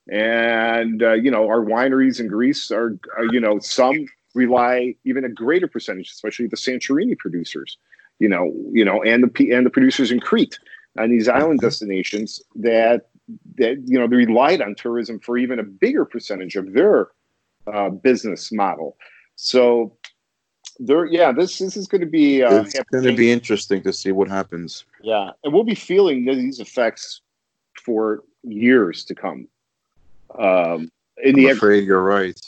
and 0.10 1.04
uh, 1.04 1.14
you 1.14 1.30
know, 1.30 1.48
our 1.48 1.64
wineries 1.64 2.20
in 2.20 2.28
Greece 2.28 2.72
are, 2.72 2.98
are, 3.18 3.26
you 3.32 3.40
know, 3.40 3.60
some 3.60 4.06
rely 4.34 4.96
even 5.04 5.26
a 5.26 5.30
greater 5.30 5.68
percentage, 5.68 6.10
especially 6.12 6.48
the 6.48 6.58
Santorini 6.58 7.18
producers. 7.18 7.78
You 8.20 8.30
know, 8.30 8.54
you 8.72 8.86
know, 8.86 9.04
and 9.04 9.24
the 9.24 9.52
and 9.52 9.66
the 9.66 9.70
producers 9.70 10.12
in 10.12 10.22
Crete 10.22 10.60
on 10.98 11.10
these 11.10 11.28
island 11.28 11.60
destinations 11.60 12.42
that 12.56 13.08
that 13.58 13.82
you 13.86 14.00
know 14.00 14.08
they 14.08 14.16
relied 14.16 14.62
on 14.62 14.76
tourism 14.76 15.20
for 15.20 15.38
even 15.38 15.60
a 15.60 15.64
bigger 15.64 16.06
percentage 16.06 16.56
of 16.56 16.74
their 16.74 17.10
uh, 17.72 17.90
business 17.90 18.52
model. 18.52 18.98
So 19.36 19.98
there, 20.80 21.06
yeah, 21.06 21.32
this 21.32 21.60
this 21.60 21.78
is 21.78 21.88
going 21.88 22.02
to 22.02 22.08
be 22.08 22.44
uh, 22.44 22.64
it's 22.64 22.80
going 22.92 23.04
to 23.04 23.16
be 23.16 23.32
interesting 23.32 23.82
to 23.84 23.94
see 23.94 24.12
what 24.12 24.28
happens. 24.28 24.86
yeah, 25.02 25.32
and 25.44 25.54
we'll 25.54 25.64
be 25.64 25.76
feeling 25.76 26.26
these 26.26 26.60
effects 26.60 27.22
for 27.84 28.24
years 28.44 29.04
to 29.06 29.16
come. 29.16 29.48
Um, 30.38 30.92
in 31.24 31.30
I'm 31.30 31.36
the 31.36 31.50
ag- 31.50 31.58
afraid 31.58 31.86
you're 31.86 32.04
right. 32.04 32.40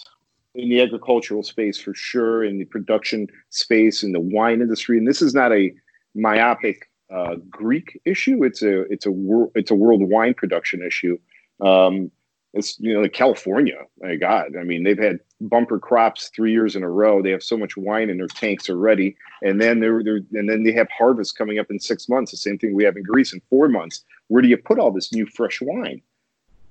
in 0.56 0.70
the 0.70 0.82
agricultural 0.82 1.44
space 1.44 1.80
for 1.80 1.94
sure, 1.94 2.44
in 2.44 2.58
the 2.58 2.66
production 2.66 3.28
space, 3.50 4.04
in 4.04 4.12
the 4.12 4.20
wine 4.20 4.62
industry, 4.62 4.98
and 4.98 5.08
this 5.08 5.22
is 5.22 5.34
not 5.34 5.52
a 5.52 5.72
myopic 6.16 6.90
uh, 7.14 7.36
Greek 7.50 8.00
issue. 8.06 8.44
It's 8.44 8.62
a 8.62 8.82
it's 8.92 9.06
a 9.06 9.12
wor- 9.12 9.52
it's 9.56 9.72
a 9.72 9.76
world 9.76 10.02
wine 10.10 10.34
production 10.34 10.84
issue. 10.86 11.18
Um, 11.62 12.12
it's 12.54 12.80
you 12.80 12.94
know 12.94 13.08
California. 13.10 13.82
My 14.02 14.16
God, 14.16 14.56
I 14.60 14.64
mean 14.64 14.84
they've 14.84 14.98
had 14.98 15.20
bumper 15.42 15.78
crops 15.78 16.32
three 16.36 16.52
years 16.52 16.76
in 16.76 16.84
a 16.84 16.90
row. 16.90 17.22
They 17.22 17.32
have 17.32 17.44
so 17.44 17.58
much 17.58 17.78
wine 17.78 18.10
in 18.10 18.18
their 18.18 18.28
tanks 18.28 18.70
already, 18.70 19.16
and 19.44 19.62
then 19.62 19.82
they're, 19.82 20.02
they're 20.04 20.22
and 20.34 20.50
then 20.50 20.64
they 20.64 20.72
have 20.72 20.88
harvest 20.90 21.38
coming 21.38 21.60
up 21.60 21.70
in 21.70 21.80
six 21.80 22.10
months. 22.10 22.32
The 22.32 22.38
same 22.38 22.58
thing 22.58 22.74
we 22.74 22.86
have 22.86 22.96
in 22.96 23.04
Greece 23.04 23.34
in 23.34 23.42
four 23.50 23.68
months. 23.68 24.04
Where 24.28 24.42
do 24.42 24.48
you 24.48 24.58
put 24.58 24.80
all 24.80 24.92
this 24.92 25.14
new 25.14 25.26
fresh 25.28 25.62
wine 25.62 26.02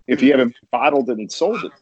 if 0.09 0.23
you 0.23 0.33
haven't 0.33 0.57
bottled 0.71 1.11
it 1.11 1.19
and 1.19 1.31
sold 1.31 1.65
it? 1.65 1.73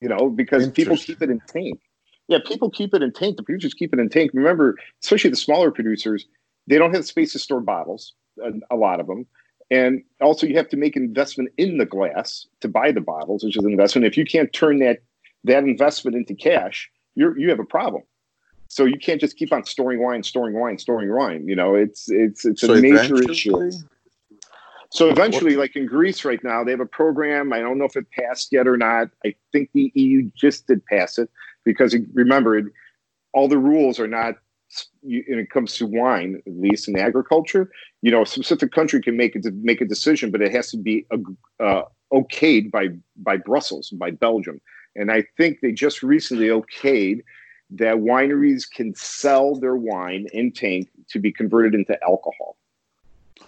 You 0.00 0.08
know, 0.08 0.30
because 0.30 0.70
people 0.70 0.96
keep 0.96 1.20
it 1.20 1.30
in 1.30 1.40
tank. 1.40 1.80
Yeah, 2.28 2.38
people 2.46 2.70
keep 2.70 2.94
it 2.94 3.02
in 3.02 3.12
tank. 3.12 3.36
The 3.36 3.42
producers 3.42 3.74
keep 3.74 3.92
it 3.92 3.98
in 3.98 4.08
tank. 4.08 4.30
Remember, 4.32 4.76
especially 5.02 5.30
the 5.30 5.36
smaller 5.36 5.70
producers, 5.70 6.24
they 6.66 6.78
don't 6.78 6.94
have 6.94 7.06
space 7.06 7.32
to 7.32 7.38
store 7.38 7.60
bottles. 7.60 8.14
A, 8.42 8.52
a 8.74 8.76
lot 8.76 8.98
of 8.98 9.06
them, 9.06 9.26
and 9.70 10.02
also 10.20 10.46
you 10.46 10.56
have 10.56 10.68
to 10.70 10.76
make 10.76 10.96
investment 10.96 11.50
in 11.56 11.78
the 11.78 11.86
glass 11.86 12.46
to 12.60 12.68
buy 12.68 12.90
the 12.90 13.00
bottles, 13.00 13.44
which 13.44 13.56
is 13.56 13.64
an 13.64 13.70
investment. 13.70 14.06
If 14.06 14.16
you 14.16 14.24
can't 14.24 14.52
turn 14.52 14.78
that 14.80 14.98
that 15.44 15.64
investment 15.64 16.16
into 16.16 16.34
cash, 16.34 16.90
you're 17.14 17.38
you 17.38 17.48
have 17.50 17.60
a 17.60 17.64
problem. 17.64 18.02
So 18.68 18.86
you 18.86 18.98
can't 18.98 19.20
just 19.20 19.36
keep 19.36 19.52
on 19.52 19.64
storing 19.64 20.02
wine, 20.02 20.22
storing 20.22 20.58
wine, 20.58 20.78
storing 20.78 21.14
wine. 21.14 21.46
You 21.46 21.54
know, 21.54 21.74
it's 21.74 22.10
it's 22.10 22.44
it's 22.44 22.62
a 22.62 22.74
major 22.74 23.22
issue. 23.22 23.70
So 24.90 25.10
eventually, 25.10 25.56
like 25.56 25.74
in 25.74 25.86
Greece 25.86 26.24
right 26.24 26.42
now, 26.44 26.62
they 26.62 26.70
have 26.70 26.80
a 26.80 26.86
program. 26.86 27.52
I 27.52 27.58
don't 27.58 27.78
know 27.78 27.84
if 27.84 27.96
it 27.96 28.06
passed 28.10 28.52
yet 28.52 28.68
or 28.68 28.76
not. 28.76 29.08
I 29.26 29.34
think 29.52 29.70
the 29.74 29.90
EU 29.94 30.30
just 30.36 30.66
did 30.66 30.84
pass 30.86 31.18
it 31.18 31.30
because 31.64 31.96
remember, 32.12 32.60
all 33.32 33.48
the 33.48 33.58
rules 33.58 33.98
are 33.98 34.06
not 34.06 34.36
you- 35.04 35.24
when 35.28 35.38
it 35.38 35.50
comes 35.50 35.76
to 35.76 35.86
wine, 35.86 36.42
at 36.46 36.52
least 36.52 36.88
in 36.88 36.98
agriculture. 36.98 37.70
You 38.02 38.10
know, 38.10 38.22
a 38.22 38.26
specific 38.26 38.72
country 38.72 39.00
can 39.00 39.16
make 39.16 39.36
it 39.36 39.46
make 39.54 39.80
a 39.80 39.84
decision, 39.84 40.30
but 40.30 40.42
it 40.42 40.52
has 40.52 40.70
to 40.70 40.76
be 40.76 41.06
uh, 41.60 41.82
okayed 42.12 42.70
by 42.70 42.88
by 43.16 43.36
Brussels, 43.36 43.90
by 43.90 44.10
Belgium, 44.10 44.60
and 44.96 45.10
I 45.10 45.24
think 45.36 45.60
they 45.60 45.72
just 45.72 46.02
recently 46.02 46.48
okayed 46.48 47.20
that 47.70 47.96
wineries 47.96 48.70
can 48.70 48.94
sell 48.94 49.54
their 49.54 49.76
wine 49.76 50.28
in 50.32 50.52
tank 50.52 50.88
to 51.08 51.18
be 51.18 51.32
converted 51.32 51.74
into 51.74 51.98
alcohol. 52.04 52.56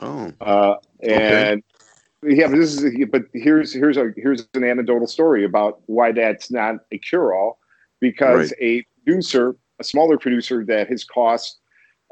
Oh, 0.01 0.33
Uh, 0.41 0.77
and 1.03 1.63
yeah, 2.23 2.49
but 2.49 2.57
this 2.57 2.83
is 2.83 3.07
but 3.11 3.23
here's 3.35 3.73
here's 3.73 3.97
a 3.97 4.13
here's 4.17 4.49
an 4.55 4.65
anecdotal 4.65 5.07
story 5.07 5.45
about 5.45 5.81
why 5.87 6.13
that's 6.13 6.51
not 6.51 6.77
a 6.93 6.99
cure 6.99 7.35
all 7.35 7.59
because 8.01 8.53
a 8.61 8.85
producer, 9.05 9.57
a 9.79 9.85
smaller 9.85 10.19
producer 10.19 10.65
that 10.67 10.89
his 10.89 11.05
cost 11.05 11.59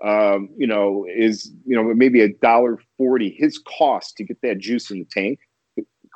um, 0.02 0.48
you 0.56 0.66
know, 0.66 1.06
is 1.14 1.52
you 1.64 1.76
know 1.76 1.94
maybe 1.94 2.20
a 2.20 2.28
dollar 2.28 2.78
forty. 2.98 3.30
His 3.38 3.58
cost 3.58 4.16
to 4.16 4.24
get 4.24 4.40
that 4.42 4.58
juice 4.58 4.90
in 4.90 4.98
the 4.98 5.06
tank, 5.10 5.38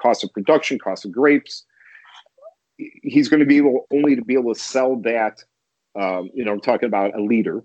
cost 0.00 0.24
of 0.24 0.32
production, 0.32 0.78
cost 0.78 1.04
of 1.04 1.12
grapes. 1.12 1.64
He's 2.76 3.28
going 3.28 3.40
to 3.40 3.46
be 3.46 3.56
able 3.56 3.86
only 3.92 4.16
to 4.16 4.22
be 4.22 4.34
able 4.34 4.54
to 4.54 4.60
sell 4.60 4.96
that. 5.02 5.38
Um, 5.98 6.30
you 6.34 6.44
know, 6.44 6.52
I'm 6.52 6.60
talking 6.60 6.86
about 6.86 7.16
a 7.16 7.22
liter. 7.22 7.62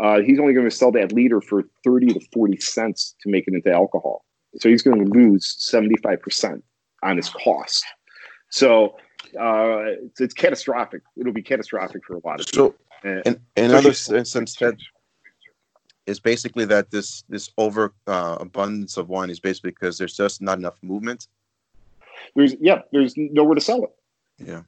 Uh, 0.00 0.20
he's 0.20 0.38
only 0.38 0.54
going 0.54 0.68
to 0.68 0.74
sell 0.74 0.92
that 0.92 1.12
liter 1.12 1.40
for 1.40 1.64
thirty 1.82 2.08
to 2.08 2.20
forty 2.32 2.58
cents 2.58 3.14
to 3.22 3.30
make 3.30 3.48
it 3.48 3.54
into 3.54 3.72
alcohol. 3.72 4.24
So 4.58 4.68
he's 4.68 4.82
going 4.82 5.04
to 5.04 5.10
lose 5.10 5.56
seventy 5.58 5.96
five 6.02 6.20
percent 6.20 6.62
on 7.02 7.16
his 7.16 7.30
cost. 7.30 7.84
So 8.50 8.96
uh, 9.40 9.96
it's, 10.04 10.20
it's 10.20 10.34
catastrophic. 10.34 11.02
It'll 11.16 11.32
be 11.32 11.42
catastrophic 11.42 12.04
for 12.04 12.16
a 12.16 12.20
lot 12.26 12.40
of 12.40 12.46
people. 12.46 12.70
so 12.70 12.74
Uh, 13.04 13.20
in 13.26 13.40
in 13.56 13.70
other 13.72 13.92
sense, 13.92 14.32
that 14.32 14.76
is 16.06 16.20
basically 16.20 16.64
that 16.64 16.90
this 16.90 17.22
this 17.28 17.50
over 17.58 17.94
uh, 18.06 18.36
abundance 18.40 18.96
of 18.96 19.08
wine 19.08 19.30
is 19.30 19.40
basically 19.40 19.70
because 19.70 19.98
there's 19.98 20.16
just 20.16 20.40
not 20.42 20.58
enough 20.58 20.78
movement. 20.82 21.28
there's 22.34 22.54
yeah, 22.60 22.80
there's 22.92 23.14
nowhere 23.16 23.54
to 23.54 23.60
sell 23.60 23.84
it. 23.84 23.90
Yeah. 24.38 24.62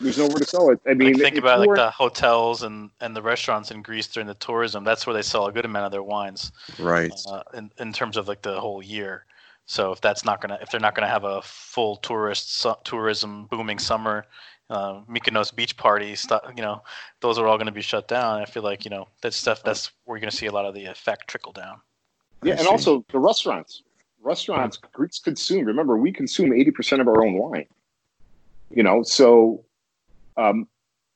There's 0.00 0.18
nowhere 0.18 0.38
to 0.38 0.44
sell 0.44 0.70
it. 0.70 0.80
I 0.88 0.94
mean, 0.94 1.12
like, 1.12 1.22
think 1.22 1.36
about 1.36 1.60
you 1.60 1.68
like 1.68 1.76
the 1.76 1.90
hotels 1.90 2.64
and, 2.64 2.90
and 3.00 3.14
the 3.14 3.22
restaurants 3.22 3.70
in 3.70 3.80
Greece 3.80 4.08
during 4.08 4.26
the 4.26 4.34
tourism. 4.34 4.82
That's 4.82 5.06
where 5.06 5.14
they 5.14 5.22
sell 5.22 5.46
a 5.46 5.52
good 5.52 5.64
amount 5.64 5.86
of 5.86 5.92
their 5.92 6.02
wines 6.02 6.50
Right. 6.80 7.12
uh, 7.28 7.44
in, 7.54 7.70
in 7.78 7.92
terms 7.92 8.16
of 8.16 8.26
like 8.26 8.42
the 8.42 8.58
whole 8.60 8.82
year. 8.82 9.24
So 9.66 9.92
if 9.92 10.00
that's 10.00 10.24
not 10.24 10.40
gonna 10.40 10.58
if 10.60 10.70
they're 10.70 10.80
not 10.80 10.94
gonna 10.96 11.08
have 11.08 11.22
a 11.24 11.40
full 11.42 11.96
tourist 11.96 12.58
su- 12.58 12.74
tourism 12.82 13.46
booming 13.46 13.78
summer, 13.78 14.26
uh, 14.74 15.00
Mykonos 15.08 15.54
beach 15.54 15.76
parties, 15.76 16.20
stu- 16.20 16.40
you 16.56 16.62
know, 16.62 16.82
those 17.20 17.38
are 17.38 17.46
all 17.46 17.56
going 17.56 17.66
to 17.66 17.72
be 17.72 17.82
shut 17.82 18.08
down. 18.08 18.40
I 18.40 18.44
feel 18.44 18.62
like 18.62 18.84
you 18.84 18.90
know 18.90 19.08
that 19.22 19.32
stuff. 19.34 19.62
That's 19.62 19.90
where 20.04 20.16
you're 20.16 20.20
going 20.20 20.30
to 20.30 20.36
see 20.36 20.46
a 20.46 20.52
lot 20.52 20.66
of 20.66 20.74
the 20.74 20.86
effect 20.86 21.28
trickle 21.28 21.52
down. 21.52 21.80
yeah, 22.42 22.58
and 22.58 22.66
also 22.66 23.04
the 23.12 23.18
restaurants. 23.18 23.82
Restaurants, 24.20 24.78
Greeks 24.92 25.18
consume. 25.18 25.64
Remember, 25.66 25.96
we 25.96 26.10
consume 26.12 26.52
eighty 26.52 26.70
percent 26.70 27.00
of 27.02 27.08
our 27.08 27.22
own 27.24 27.34
wine. 27.34 27.66
You 28.70 28.82
know, 28.82 29.02
so 29.02 29.64
um, 30.36 30.66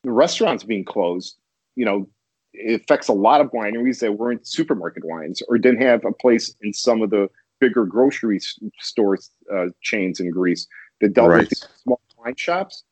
the 0.04 0.12
restaurants 0.12 0.62
being 0.62 0.84
closed, 0.84 1.38
you 1.74 1.84
know, 1.84 2.06
it 2.52 2.82
affects 2.82 3.08
a 3.08 3.12
lot 3.12 3.40
of 3.40 3.50
wineries 3.50 4.00
that 4.00 4.12
weren't 4.12 4.46
supermarket 4.46 5.04
wines 5.04 5.42
or 5.48 5.58
didn't 5.58 5.80
have 5.82 6.04
a 6.04 6.12
place 6.12 6.54
in 6.60 6.72
some 6.72 7.02
of 7.02 7.10
the 7.10 7.28
bigger 7.60 7.84
grocery 7.86 8.36
s- 8.36 8.58
stores 8.78 9.30
uh, 9.52 9.66
chains 9.82 10.20
in 10.20 10.30
Greece 10.30 10.66
that 11.00 11.14
dealt 11.14 11.30
Right. 11.30 11.40
with 11.40 11.48
these 11.50 11.66
small 11.82 12.00
wine 12.16 12.36
shops, 12.36 12.84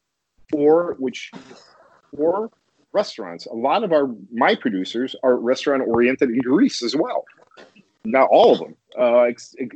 or 0.53 0.97
which 0.99 1.31
or 2.12 2.50
restaurants. 2.93 3.47
A 3.47 3.55
lot 3.55 3.85
of 3.85 3.93
our 3.93 4.09
my 4.33 4.55
producers 4.55 5.15
are 5.23 5.37
restaurant 5.37 5.83
oriented 5.87 6.31
in 6.31 6.38
Greece 6.38 6.83
as 6.83 6.95
well. 6.97 7.25
Not 8.05 8.29
all 8.31 8.53
of 8.53 8.59
them, 8.61 8.76
uh, 8.97 9.31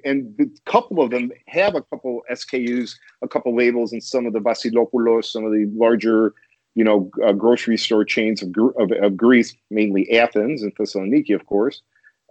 and 0.04 0.34
a 0.38 0.70
couple 0.70 1.02
of 1.02 1.10
them 1.10 1.32
have 1.48 1.74
a 1.74 1.82
couple 1.82 2.22
SKUs, 2.30 2.94
a 3.22 3.28
couple 3.28 3.56
labels, 3.56 3.92
and 3.92 4.02
some 4.02 4.24
of 4.24 4.32
the 4.32 4.38
Vasilopoulos, 4.38 5.24
some 5.24 5.44
of 5.44 5.50
the 5.50 5.66
larger, 5.74 6.32
you 6.76 6.84
know, 6.84 7.10
uh, 7.26 7.32
grocery 7.32 7.76
store 7.76 8.04
chains 8.04 8.40
of, 8.40 8.54
of, 8.78 8.92
of 8.92 9.16
Greece, 9.16 9.52
mainly 9.70 10.16
Athens 10.16 10.62
and 10.62 10.72
Thessaloniki, 10.76 11.34
of 11.34 11.44
course. 11.46 11.82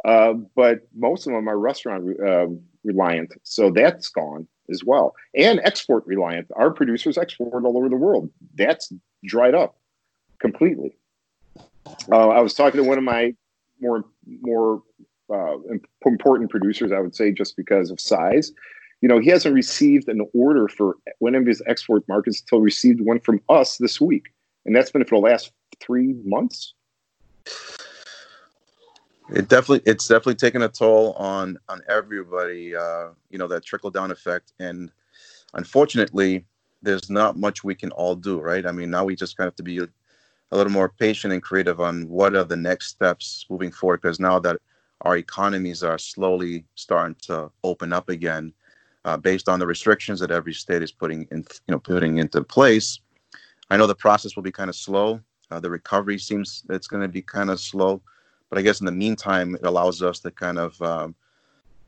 Uh, 0.05 0.33
but 0.55 0.87
most 0.95 1.27
of 1.27 1.33
them 1.33 1.49
are 1.49 1.59
restaurant 1.59 2.17
uh, 2.25 2.47
reliant, 2.85 3.33
so 3.43 3.69
that's 3.69 4.07
gone 4.07 4.47
as 4.71 4.83
well, 4.83 5.15
and 5.35 5.59
export 5.63 6.05
reliant. 6.05 6.47
Our 6.55 6.71
producers 6.71 7.17
export 7.17 7.63
all 7.63 7.77
over 7.77 7.89
the 7.89 7.95
world. 7.95 8.29
That's 8.55 8.91
dried 9.25 9.55
up 9.55 9.77
completely. 10.39 10.95
Uh, 12.11 12.29
I 12.29 12.41
was 12.41 12.53
talking 12.53 12.81
to 12.81 12.87
one 12.87 12.97
of 12.97 13.03
my 13.03 13.33
more 13.81 14.03
more 14.41 14.81
uh, 15.31 15.57
important 16.05 16.49
producers, 16.49 16.91
I 16.91 16.99
would 16.99 17.15
say, 17.15 17.31
just 17.31 17.55
because 17.55 17.91
of 17.91 17.99
size. 17.99 18.51
You 19.01 19.07
know, 19.07 19.19
he 19.19 19.29
hasn't 19.29 19.55
received 19.55 20.09
an 20.09 20.27
order 20.33 20.67
for 20.67 20.97
one 21.19 21.35
of 21.35 21.45
his 21.45 21.61
export 21.67 22.03
markets 22.07 22.41
until 22.41 22.59
received 22.59 22.99
one 23.01 23.19
from 23.19 23.41
us 23.47 23.77
this 23.77 24.01
week, 24.01 24.33
and 24.65 24.75
that's 24.75 24.91
been 24.91 25.05
for 25.05 25.19
the 25.19 25.25
last 25.25 25.51
three 25.79 26.15
months. 26.25 26.73
It 29.31 29.47
definitely 29.47 29.81
it's 29.85 30.07
definitely 30.07 30.35
taken 30.35 30.63
a 30.63 30.69
toll 30.69 31.13
on 31.13 31.57
on 31.69 31.81
everybody. 31.87 32.75
Uh, 32.75 33.09
you 33.29 33.37
know 33.37 33.47
that 33.47 33.63
trickle 33.63 33.91
down 33.91 34.11
effect, 34.11 34.53
and 34.59 34.91
unfortunately, 35.53 36.45
there's 36.81 37.09
not 37.09 37.37
much 37.37 37.63
we 37.63 37.75
can 37.75 37.91
all 37.91 38.15
do. 38.15 38.39
Right? 38.39 38.65
I 38.65 38.71
mean, 38.71 38.89
now 38.89 39.05
we 39.05 39.15
just 39.15 39.37
kind 39.37 39.47
of 39.47 39.51
have 39.51 39.57
to 39.57 39.63
be 39.63 39.79
a, 39.79 39.87
little 40.51 40.73
more 40.73 40.89
patient 40.89 41.31
and 41.31 41.43
creative 41.43 41.79
on 41.79 42.07
what 42.09 42.35
are 42.35 42.43
the 42.43 42.55
next 42.55 42.87
steps 42.87 43.45
moving 43.51 43.71
forward. 43.71 44.01
Because 44.01 44.19
now 44.19 44.39
that 44.39 44.57
our 45.01 45.17
economies 45.17 45.83
are 45.83 45.99
slowly 45.99 46.65
starting 46.73 47.15
to 47.21 47.51
open 47.63 47.93
up 47.93 48.09
again, 48.09 48.51
uh, 49.05 49.15
based 49.15 49.47
on 49.47 49.59
the 49.59 49.67
restrictions 49.67 50.19
that 50.19 50.31
every 50.31 50.53
state 50.53 50.81
is 50.81 50.91
putting 50.91 51.27
in, 51.31 51.45
you 51.67 51.71
know, 51.71 51.79
putting 51.79 52.17
into 52.17 52.43
place. 52.43 52.99
I 53.69 53.77
know 53.77 53.85
the 53.85 53.93
process 53.95 54.35
will 54.35 54.43
be 54.43 54.51
kind 54.51 54.69
of 54.69 54.75
slow. 54.75 55.21
Uh, 55.51 55.59
the 55.59 55.69
recovery 55.69 56.17
seems 56.17 56.63
it's 56.69 56.87
going 56.87 57.03
to 57.03 57.07
be 57.07 57.21
kind 57.21 57.51
of 57.51 57.59
slow 57.59 58.01
but 58.49 58.57
I 58.57 58.61
guess 58.61 58.79
in 58.79 58.85
the 58.85 58.91
meantime, 58.91 59.55
it 59.55 59.65
allows 59.65 60.01
us 60.01 60.19
to 60.19 60.31
kind 60.31 60.57
of 60.57 60.81
um, 60.81 61.15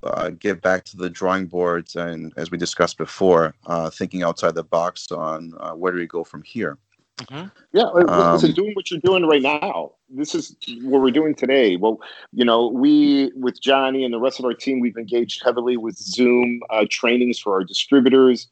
uh, 0.04 0.30
get 0.30 0.62
back 0.62 0.84
to 0.86 0.98
the 0.98 1.10
drawing 1.10 1.48
boards 1.48 1.96
and, 1.96 2.34
as 2.38 2.52
we 2.52 2.58
discussed 2.58 2.98
before, 2.98 3.54
uh, 3.68 3.90
thinking 3.90 4.24
outside 4.24 4.56
the 4.56 4.64
box 4.64 5.12
on 5.12 5.54
uh, 5.60 5.74
where 5.74 5.92
do 5.92 5.98
we 5.98 6.08
go 6.08 6.24
from 6.24 6.44
here. 6.44 6.78
Yeah, 7.74 7.86
li- 7.94 8.04
Um, 8.08 8.34
listen, 8.34 8.54
doing 8.54 8.74
what 8.74 8.90
you're 8.90 9.00
doing 9.00 9.26
right 9.26 9.42
now. 9.42 9.94
This 10.10 10.34
is 10.34 10.56
what 10.82 11.02
we're 11.02 11.12
doing 11.12 11.36
today. 11.36 11.78
Well, 11.78 12.00
you 12.34 12.44
know, 12.44 12.68
we 12.68 13.32
with 13.36 13.62
Johnny 13.62 14.04
and 14.04 14.14
the 14.14 14.20
rest 14.20 14.40
of 14.40 14.46
our 14.46 14.54
team, 14.54 14.80
we've 14.80 14.98
engaged 14.98 15.44
heavily 15.44 15.78
with 15.78 15.98
Zoom 15.98 16.62
uh, 16.70 16.86
trainings 16.90 17.40
for 17.40 17.54
our 17.54 17.64
distributors. 17.64 18.48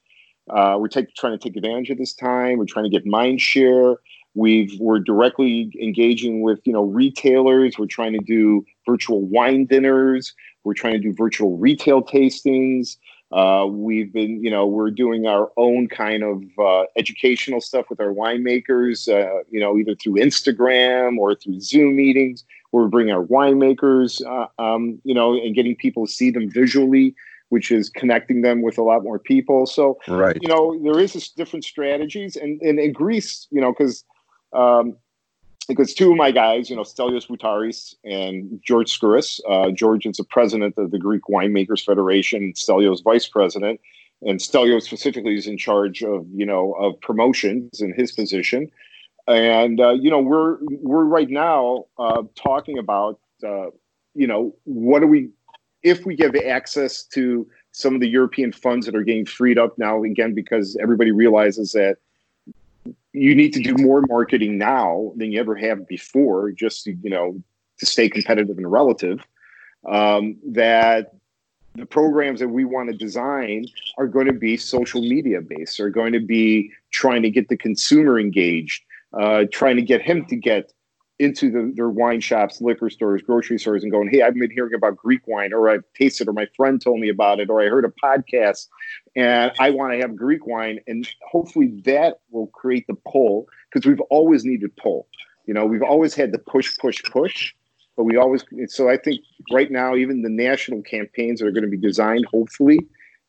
Uh, 0.50 0.78
we're 0.80 0.88
take, 0.88 1.14
trying 1.16 1.38
to 1.38 1.44
take 1.44 1.56
advantage 1.58 1.90
of 1.90 1.98
this 1.98 2.14
time. 2.14 2.58
We're 2.58 2.66
trying 2.66 2.86
to 2.86 2.90
get 2.90 3.06
mind 3.06 3.42
share. 3.42 3.96
We've 4.36 4.72
we're 4.80 5.00
directly 5.00 5.72
engaging 5.82 6.42
with 6.42 6.60
you 6.66 6.74
know 6.74 6.84
retailers. 6.84 7.78
We're 7.78 7.88
trying 7.88 8.14
to 8.14 8.20
do 8.26 8.66
virtual 8.86 9.22
wine 9.22 9.66
dinners. 9.66 10.34
We're 10.64 10.74
trying 10.74 10.94
to 10.94 11.00
do 11.00 11.14
virtual 11.14 11.58
retail 11.58 12.04
tastings. 12.04 12.98
Uh, 13.32 13.68
we've 13.70 14.12
been, 14.12 14.44
you 14.44 14.50
know, 14.50 14.66
we're 14.66 14.90
doing 14.90 15.28
our 15.28 15.52
own 15.56 15.88
kind 15.88 16.24
of 16.24 16.44
uh, 16.58 16.86
educational 16.98 17.62
stuff 17.62 17.86
with 17.90 18.00
our 18.00 18.12
winemakers, 18.12 19.08
uh, 19.08 19.44
you 19.52 19.60
know, 19.60 19.78
either 19.78 19.94
through 19.96 20.16
Instagram 20.16 21.18
or 21.18 21.36
through 21.36 21.60
Zoom 21.60 21.96
meetings. 21.96 22.44
We're 22.72 22.88
bringing 22.88 23.14
our 23.14 23.24
winemakers, 23.24 24.26
uh, 24.26 24.48
um, 24.62 25.00
you 25.04 25.14
know, 25.14 25.34
and 25.34 25.54
getting 25.54 25.76
people 25.76 26.08
to 26.08 26.12
see 26.12 26.32
them 26.32 26.50
visually, 26.50 27.16
which 27.50 27.72
is 27.72 27.90
connecting 27.90 28.42
them 28.42 28.64
with 28.64 28.80
a 28.80 28.84
lot 28.84 29.04
more 29.04 29.20
people. 29.20 29.68
So, 29.68 30.00
Right. 30.08 30.38
you 30.42 30.48
know, 30.48 30.80
there 30.84 31.00
is 31.00 31.14
this 31.14 31.30
different 31.30 31.66
strategies, 31.66 32.36
and, 32.36 32.60
and 32.62 32.80
in 32.80 32.94
Greece, 32.94 33.48
you 33.52 33.62
know, 33.62 33.72
because 33.72 34.04
um, 34.54 34.96
because 35.68 35.94
two 35.94 36.12
of 36.12 36.18
my 36.18 36.32
guys, 36.32 36.70
you 36.70 36.76
know, 36.76 36.82
Stelios 36.82 37.28
Boutaris 37.28 37.94
and 38.04 38.60
George 38.66 38.98
Skouras. 38.98 39.40
Uh, 39.48 39.70
George 39.72 40.06
is 40.06 40.18
the 40.18 40.24
president 40.24 40.74
of 40.78 40.92
the 40.92 40.98
Greek 40.98 41.22
Winemakers 41.30 41.86
Federation, 41.86 42.54
Stelios 42.54 43.04
vice 43.04 43.28
president, 43.28 43.80
and 44.24 44.40
Stelios 44.40 44.82
specifically 44.84 45.36
is 45.36 45.48
in 45.48 45.58
charge 45.58 46.04
of 46.04 46.26
you 46.34 46.46
know 46.46 46.74
of 46.74 47.00
promotions 47.02 47.82
in 47.82 47.94
his 47.94 48.12
position. 48.12 48.70
And 49.28 49.80
uh, 49.80 49.92
you 49.92 50.10
know, 50.10 50.20
we're 50.20 50.58
we're 50.82 51.06
right 51.06 51.30
now 51.30 51.86
uh, 52.00 52.24
talking 52.36 52.80
about 52.80 53.20
uh, 53.46 53.68
you 54.16 54.28
know 54.28 54.56
what 54.64 55.02
do 55.02 55.08
we 55.08 55.30
if 55.84 56.06
we 56.06 56.16
give 56.16 56.36
access 56.36 57.04
to 57.04 57.48
some 57.72 57.94
of 57.94 58.02
the 58.02 58.10
European 58.10 58.52
funds 58.52 58.86
that 58.88 58.96
are 58.96 59.04
getting 59.04 59.26
freed 59.26 59.58
up 59.58 59.78
now 59.78 60.04
again 60.04 60.34
because 60.34 60.76
everybody 60.82 61.12
realizes 61.12 61.72
that 61.74 61.98
you 63.14 63.36
need 63.36 63.54
to 63.54 63.62
do 63.62 63.76
more 63.76 64.02
marketing 64.08 64.58
now 64.58 65.14
than 65.16 65.32
you 65.32 65.40
ever 65.40 65.56
have 65.56 65.88
before, 65.88 66.52
just 66.52 66.84
to, 66.84 66.94
you 66.94 67.10
know 67.10 67.42
to 67.80 67.86
stay 67.86 68.10
competitive 68.10 68.58
and 68.58 68.72
relative. 68.72 69.26
Um, 69.90 70.36
that 70.52 71.14
the 71.76 71.86
programs 71.86 72.42
that 72.42 72.50
we 72.50 72.66
want 72.66 72.90
to 72.90 72.98
design 72.98 73.66
are 73.98 74.08
going 74.08 74.28
to 74.28 74.34
be 74.34 74.58
social 74.58 75.02
media 75.02 75.42
based, 75.42 75.80
are 75.80 75.90
going 75.90 76.14
to 76.14 76.20
be 76.20 76.72
trying 76.92 77.22
to 77.22 77.30
get 77.30 77.48
the 77.48 77.58
consumer 77.58 78.20
engaged, 78.20 78.84
uh, 79.14 79.46
trying 79.52 79.78
to 79.78 79.82
get 79.82 80.02
him 80.02 80.26
to 80.26 80.36
get 80.36 80.74
into 81.20 81.52
the, 81.52 81.74
their 81.76 81.90
wine 81.90 82.22
shops, 82.22 82.62
liquor 82.62 82.90
stores, 82.90 83.22
grocery 83.22 83.60
stores, 83.60 83.84
and 83.84 83.92
going, 83.92 84.10
"Hey, 84.10 84.22
I've 84.22 84.34
been 84.34 84.50
hearing 84.50 84.74
about 84.74 84.96
Greek 84.96 85.28
wine, 85.28 85.54
or 85.54 85.70
I've 85.70 85.84
tasted, 85.94 86.28
or 86.28 86.34
my 86.34 86.48
friend 86.56 86.82
told 86.82 87.00
me 87.00 87.10
about 87.10 87.40
it, 87.40 87.50
or 87.50 87.62
I 87.62 87.66
heard 87.66 87.86
a 87.86 87.94
podcast, 88.04 88.68
and 89.16 89.52
I 89.60 89.70
want 89.70 89.94
to 89.94 90.00
have 90.00 90.16
Greek 90.16 90.48
wine." 90.48 90.80
And 90.88 91.08
hopefully, 91.30 91.74
that 91.86 92.20
will 92.32 92.48
create 92.48 92.88
the 92.88 92.96
pull 93.08 93.48
because 93.72 93.86
we've 93.86 94.02
always 94.10 94.46
needed 94.46 94.76
pull. 94.78 95.08
You 95.46 95.54
know, 95.54 95.66
we've 95.66 95.84
always 95.84 96.14
had 96.14 96.32
the 96.32 96.40
push, 96.40 96.78
push, 96.78 97.04
push, 97.04 97.54
but 97.98 98.06
we 98.06 98.16
always. 98.16 98.46
So 98.68 98.90
I 98.90 98.98
think 98.98 99.20
right 99.52 99.70
now, 99.70 99.96
even 99.96 100.22
the 100.22 100.30
national 100.30 100.82
campaigns 100.84 101.40
that 101.40 101.48
are 101.48 101.52
going 101.52 101.66
to 101.66 101.70
be 101.70 101.78
designed, 101.78 102.26
hopefully, 102.32 102.80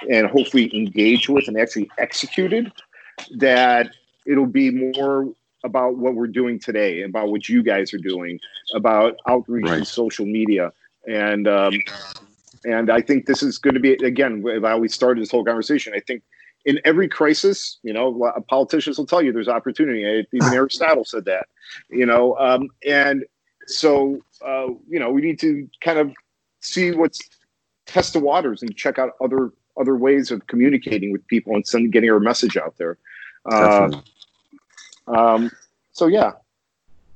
and 0.09 0.29
hopefully 0.29 0.71
engaged 0.77 1.29
with 1.29 1.49
and 1.49 1.59
actually 1.59 1.91
executed, 1.99 2.71
that 3.37 3.91
it'll 4.27 4.47
be 4.47 4.71
more 4.71 5.33
about 5.65 5.97
what 5.99 6.15
we're 6.15 6.27
doing 6.27 6.59
today, 6.59 7.03
about 7.03 7.29
what 7.31 7.49
you 7.49 7.63
guys 7.63 7.93
are 7.95 7.99
doing, 7.99 8.41
about 8.75 9.17
outreach 9.29 9.67
Right. 9.67 9.79
and 9.79 9.87
social 9.87 10.27
media, 10.27 10.73
and 11.07 11.47
um, 11.49 11.75
and 12.65 12.91
I 12.91 13.01
think 13.01 13.27
this 13.27 13.43
is 13.43 13.59
going 13.59 13.75
to 13.75 13.81
be 13.81 13.93
again. 13.95 14.45
How 14.63 14.79
we 14.79 14.89
started 14.89 15.23
this 15.23 15.31
whole 15.31 15.45
conversation. 15.45 15.93
I 15.95 16.01
think 16.01 16.23
in 16.65 16.81
every 16.85 17.09
crisis, 17.09 17.79
you 17.83 17.93
know, 17.93 18.33
politicians 18.49 18.99
will 18.99 19.07
tell 19.07 19.23
you 19.23 19.33
there's 19.33 19.49
opportunity. 19.49 20.27
Even 20.33 20.53
Aristotle 20.55 21.05
said 21.05 21.25
that, 21.25 21.49
you 21.91 22.05
know, 22.05 22.37
um, 22.39 22.69
and 22.87 23.25
so 23.67 24.19
uh, 24.45 24.67
you 24.89 24.99
know 24.99 25.11
we 25.11 25.23
need 25.23 25.39
to 25.41 25.69
kind 25.81 25.99
of 25.99 26.13
see 26.61 26.91
what's 26.91 27.21
test 27.87 28.13
the 28.13 28.21
waters 28.21 28.63
and 28.63 28.77
check 28.77 28.99
out 28.99 29.13
other 29.23 29.53
other 29.79 29.97
ways 29.97 30.31
of 30.31 30.47
communicating 30.49 31.13
with 31.13 31.27
people 31.29 31.55
and 31.55 31.67
send 31.67 31.93
getting 31.93 32.11
our 32.11 32.21
message 32.21 32.57
out 32.57 32.77
there. 32.79 32.99
Uh. 33.51 33.91
Um, 35.17 35.51
so 35.93 36.07
yeah, 36.07 36.33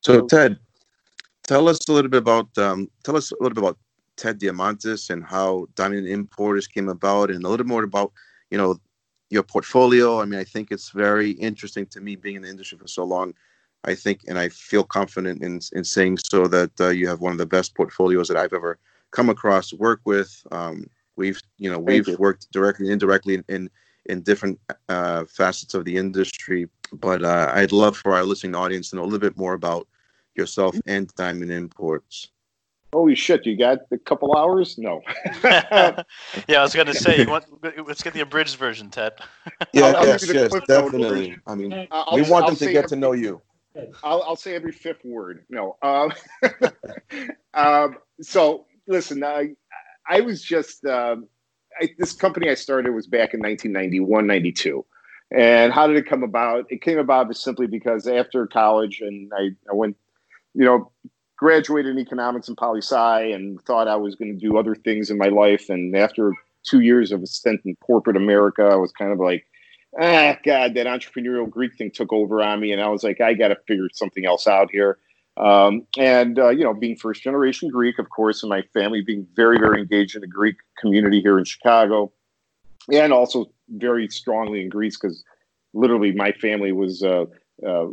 So 0.01 0.27
Ted, 0.27 0.59
tell 1.47 1.69
us 1.69 1.89
a 1.89 1.93
little 1.93 2.11
bit 2.11 2.19
about 2.19 2.57
um, 2.59 2.91
tell 3.05 3.17
us 3.17 3.31
a 3.31 3.37
little 3.41 3.55
bit 3.55 3.63
about 3.63 3.79
Ted 4.17 4.39
Diamantis 4.39 5.11
and 5.11 5.25
how 5.25 5.67
Diamond 5.75 6.07
Importers 6.07 6.67
came 6.67 6.89
about, 6.89 7.31
and 7.31 7.45
a 7.45 7.49
little 7.49 7.67
more 7.67 7.83
about 7.83 8.13
you 8.51 8.59
know 8.59 8.79
your 9.31 9.43
portfolio. 9.43 10.21
I 10.21 10.25
mean, 10.25 10.39
I 10.39 10.45
think 10.45 10.71
it's 10.71 10.91
very 10.91 11.31
interesting 11.33 11.87
to 11.87 12.01
me 12.01 12.17
being 12.17 12.37
in 12.37 12.43
the 12.43 12.49
industry 12.49 12.79
for 12.79 12.89
so 12.89 13.05
long. 13.05 13.35
I 13.87 13.95
think, 13.95 14.21
and 14.29 14.39
I 14.39 14.49
feel 14.49 14.85
confident 14.85 15.43
in 15.43 15.61
in 15.73 15.85
saying 15.85 16.19
so 16.19 16.47
that 16.49 16.73
uh, 16.81 16.89
you 16.89 17.09
have 17.09 17.21
one 17.21 17.33
of 17.33 17.39
the 17.39 17.47
best 17.47 17.75
portfolios 17.75 18.29
that 18.29 18.37
I've 18.37 18.53
ever 18.53 18.79
come 19.11 19.29
across, 19.29 19.73
work 19.73 20.01
with. 20.05 20.43
Um, 20.51 20.87
we've 21.17 21.41
you 21.59 21.71
know 21.71 21.79
we've 21.79 22.09
you. 22.09 22.17
worked 22.17 22.51
directly, 22.53 22.91
indirectly 22.91 23.35
in 23.35 23.45
in, 23.49 23.71
in 24.07 24.23
different 24.23 24.59
uh, 24.89 25.25
facets 25.27 25.75
of 25.75 25.85
the 25.85 25.97
industry. 25.97 26.69
But 26.93 27.25
uh, 27.25 27.51
I'd 27.55 27.73
love 27.73 27.97
for 27.97 28.15
our 28.15 28.25
listening 28.25 28.55
audience 28.55 28.91
to 28.91 28.97
know 28.97 29.03
a 29.03 29.05
little 29.05 29.19
bit 29.19 29.37
more 29.37 29.55
about 29.55 29.87
yourself 30.35 30.77
and 30.87 31.13
Diamond 31.15 31.51
Imports. 31.53 32.29
holy 32.93 33.15
shit, 33.15 33.45
you 33.47 33.57
got 33.57 33.79
a 33.91 33.99
couple 33.99 34.37
hours? 34.37 34.79
No. 34.79 35.01
yeah, 35.45 36.05
I 36.49 36.63
was 36.63 36.75
gonna 36.75 36.95
say, 36.95 37.21
you 37.21 37.29
want, 37.29 37.45
let's 37.87 38.03
get 38.03 38.15
the 38.15 38.21
abridged 38.21 38.57
version, 38.57 38.91
Ted. 38.91 39.15
Yeah, 39.73 39.87
I'll 39.87 40.07
yes, 40.07 40.25
give 40.25 40.35
you 40.35 40.41
yes, 40.43 40.53
definitely. 40.67 41.37
I 41.47 41.55
mean, 41.55 41.89
I'll- 41.91 42.15
we 42.15 42.23
want 42.23 42.45
I'll 42.45 42.51
them 42.51 42.57
to 42.57 42.67
get 42.67 42.77
every- 42.77 42.89
to 42.91 42.97
know 42.97 43.13
you. 43.13 43.41
I'll, 44.05 44.23
I'll 44.23 44.37
say 44.37 44.55
every 44.55 44.71
fifth 44.71 45.05
word. 45.05 45.45
No. 45.51 45.77
Um, 45.83 46.13
um, 47.55 47.97
so 48.21 48.67
listen, 48.87 49.25
I, 49.25 49.57
I 50.09 50.21
was 50.21 50.43
just 50.43 50.85
um, 50.85 51.27
I, 51.81 51.89
this 51.99 52.13
company 52.13 52.51
I 52.51 52.55
started 52.55 52.93
was 52.93 53.07
back 53.07 53.35
in 53.35 53.41
1991, 53.41 54.27
92. 54.27 54.85
And 55.31 55.73
how 55.73 55.87
did 55.87 55.97
it 55.97 56.07
come 56.07 56.23
about? 56.23 56.67
It 56.69 56.83
came 56.83 56.99
about 56.99 57.35
simply 57.37 57.67
because 57.67 58.07
after 58.07 58.47
college, 58.47 59.01
and 59.01 59.33
I, 59.37 59.51
I 59.71 59.75
went, 59.75 59.97
you 60.55 60.65
know, 60.65 60.93
graduated 61.37 61.93
in 61.93 61.99
economics 61.99 62.49
and 62.49 62.57
poli 62.57 62.81
sci, 62.81 63.33
and 63.33 63.61
thought 63.63 63.89
I 63.89 63.97
was 63.97 64.15
going 64.15 64.33
to 64.33 64.39
do 64.39 64.57
other 64.57 64.75
things 64.75 65.11
in 65.11 65.19
my 65.19 65.29
life. 65.29 65.69
And 65.69 65.97
after 65.97 66.33
two 66.65 66.81
years 66.81 67.11
of 67.11 67.23
a 67.23 67.27
stint 67.27 67.63
in 67.65 67.77
corporate 67.77 68.17
America, 68.17 68.63
I 68.65 68.77
was 68.77 68.93
kind 68.93 69.13
of 69.13 69.19
like, 69.19 69.45
ah, 70.01 70.37
God, 70.45 70.75
that 70.75 70.87
entrepreneurial 70.87 71.49
Greek 71.49 71.75
thing 71.77 71.91
took 71.91 72.13
over 72.13 72.43
on 72.43 72.61
me, 72.61 72.73
and 72.73 72.81
I 72.81 72.89
was 72.89 73.03
like, 73.03 73.21
I 73.21 73.35
got 73.35 73.49
to 73.49 73.57
figure 73.67 73.89
something 73.93 74.25
else 74.25 74.47
out 74.47 74.71
here. 74.71 74.99
Um, 75.37 75.87
and 75.99 76.39
uh, 76.39 76.51
you 76.51 76.65
know, 76.65 76.75
being 76.75 76.97
first 76.97 77.23
generation 77.23 77.69
Greek, 77.69 77.99
of 77.99 78.09
course, 78.11 78.43
and 78.43 78.51
my 78.51 78.63
family 78.73 79.03
being 79.03 79.27
very, 79.35 79.59
very 79.59 79.81
engaged 79.81 80.15
in 80.15 80.21
the 80.21 80.29
Greek 80.29 80.57
community 80.79 81.21
here 81.21 81.39
in 81.39 81.45
Chicago, 81.45 82.13
and 82.93 83.13
also 83.13 83.51
very 83.69 84.09
strongly 84.09 84.63
in 84.63 84.69
Greece 84.69 84.97
because 84.97 85.25
literally 85.73 86.13
my 86.13 86.33
family 86.33 86.73
was. 86.73 87.03
Uh, 87.03 87.27
uh, 87.65 87.87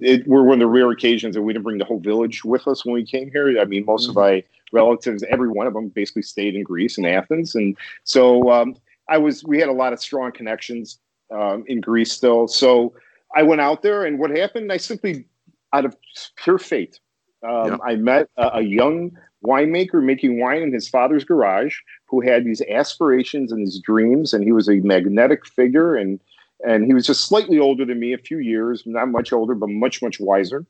it, 0.00 0.26
we're 0.26 0.42
one 0.42 0.54
of 0.54 0.58
the 0.58 0.66
rare 0.66 0.90
occasions 0.90 1.36
that 1.36 1.42
we 1.42 1.52
didn't 1.52 1.62
bring 1.62 1.78
the 1.78 1.84
whole 1.84 2.00
village 2.00 2.44
with 2.44 2.66
us 2.66 2.84
when 2.84 2.94
we 2.94 3.06
came 3.06 3.30
here. 3.30 3.60
I 3.60 3.64
mean, 3.64 3.84
most 3.84 4.08
of 4.08 4.16
my 4.16 4.42
relatives, 4.72 5.22
every 5.30 5.48
one 5.48 5.68
of 5.68 5.72
them, 5.72 5.88
basically 5.88 6.22
stayed 6.22 6.56
in 6.56 6.64
Greece 6.64 6.98
and 6.98 7.06
Athens, 7.06 7.54
and 7.54 7.76
so 8.02 8.50
um, 8.50 8.76
I 9.08 9.18
was. 9.18 9.44
We 9.44 9.60
had 9.60 9.68
a 9.68 9.72
lot 9.72 9.92
of 9.92 10.00
strong 10.00 10.32
connections 10.32 10.98
um, 11.30 11.64
in 11.66 11.80
Greece 11.80 12.12
still. 12.12 12.48
So 12.48 12.94
I 13.34 13.42
went 13.42 13.60
out 13.60 13.82
there, 13.82 14.04
and 14.04 14.18
what 14.18 14.30
happened? 14.30 14.72
I 14.72 14.76
simply, 14.76 15.26
out 15.74 15.84
of 15.84 15.96
pure 16.36 16.58
fate, 16.58 17.00
um. 17.46 17.80
I 17.84 17.96
met 17.96 18.28
a, 18.36 18.58
a 18.58 18.62
young 18.62 19.10
winemaker 19.44 20.02
making 20.02 20.40
wine 20.40 20.62
in 20.62 20.72
his 20.72 20.88
father's 20.88 21.24
garage 21.24 21.76
who 22.06 22.20
had 22.20 22.44
these 22.44 22.62
aspirations 22.62 23.52
and 23.52 23.60
these 23.66 23.80
dreams, 23.80 24.32
and 24.32 24.42
he 24.42 24.52
was 24.52 24.68
a 24.68 24.76
magnetic 24.76 25.46
figure, 25.46 25.94
and 25.96 26.20
and 26.64 26.86
he 26.86 26.94
was 26.94 27.06
just 27.06 27.26
slightly 27.26 27.58
older 27.58 27.84
than 27.84 28.00
me, 28.00 28.14
a 28.14 28.18
few 28.18 28.38
years, 28.38 28.82
not 28.86 29.08
much 29.08 29.32
older, 29.32 29.54
but 29.54 29.68
much 29.68 30.00
much 30.00 30.18
wiser. 30.20 30.64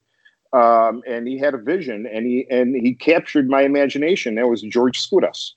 Um, 0.52 1.02
and 1.06 1.26
he 1.26 1.38
had 1.38 1.54
a 1.54 1.58
vision, 1.58 2.06
and 2.12 2.26
he 2.26 2.46
and 2.50 2.74
he 2.74 2.94
captured 2.94 3.48
my 3.48 3.62
imagination. 3.62 4.36
That 4.36 4.48
was 4.48 4.62
George 4.62 4.98
Skouras, 4.98 5.52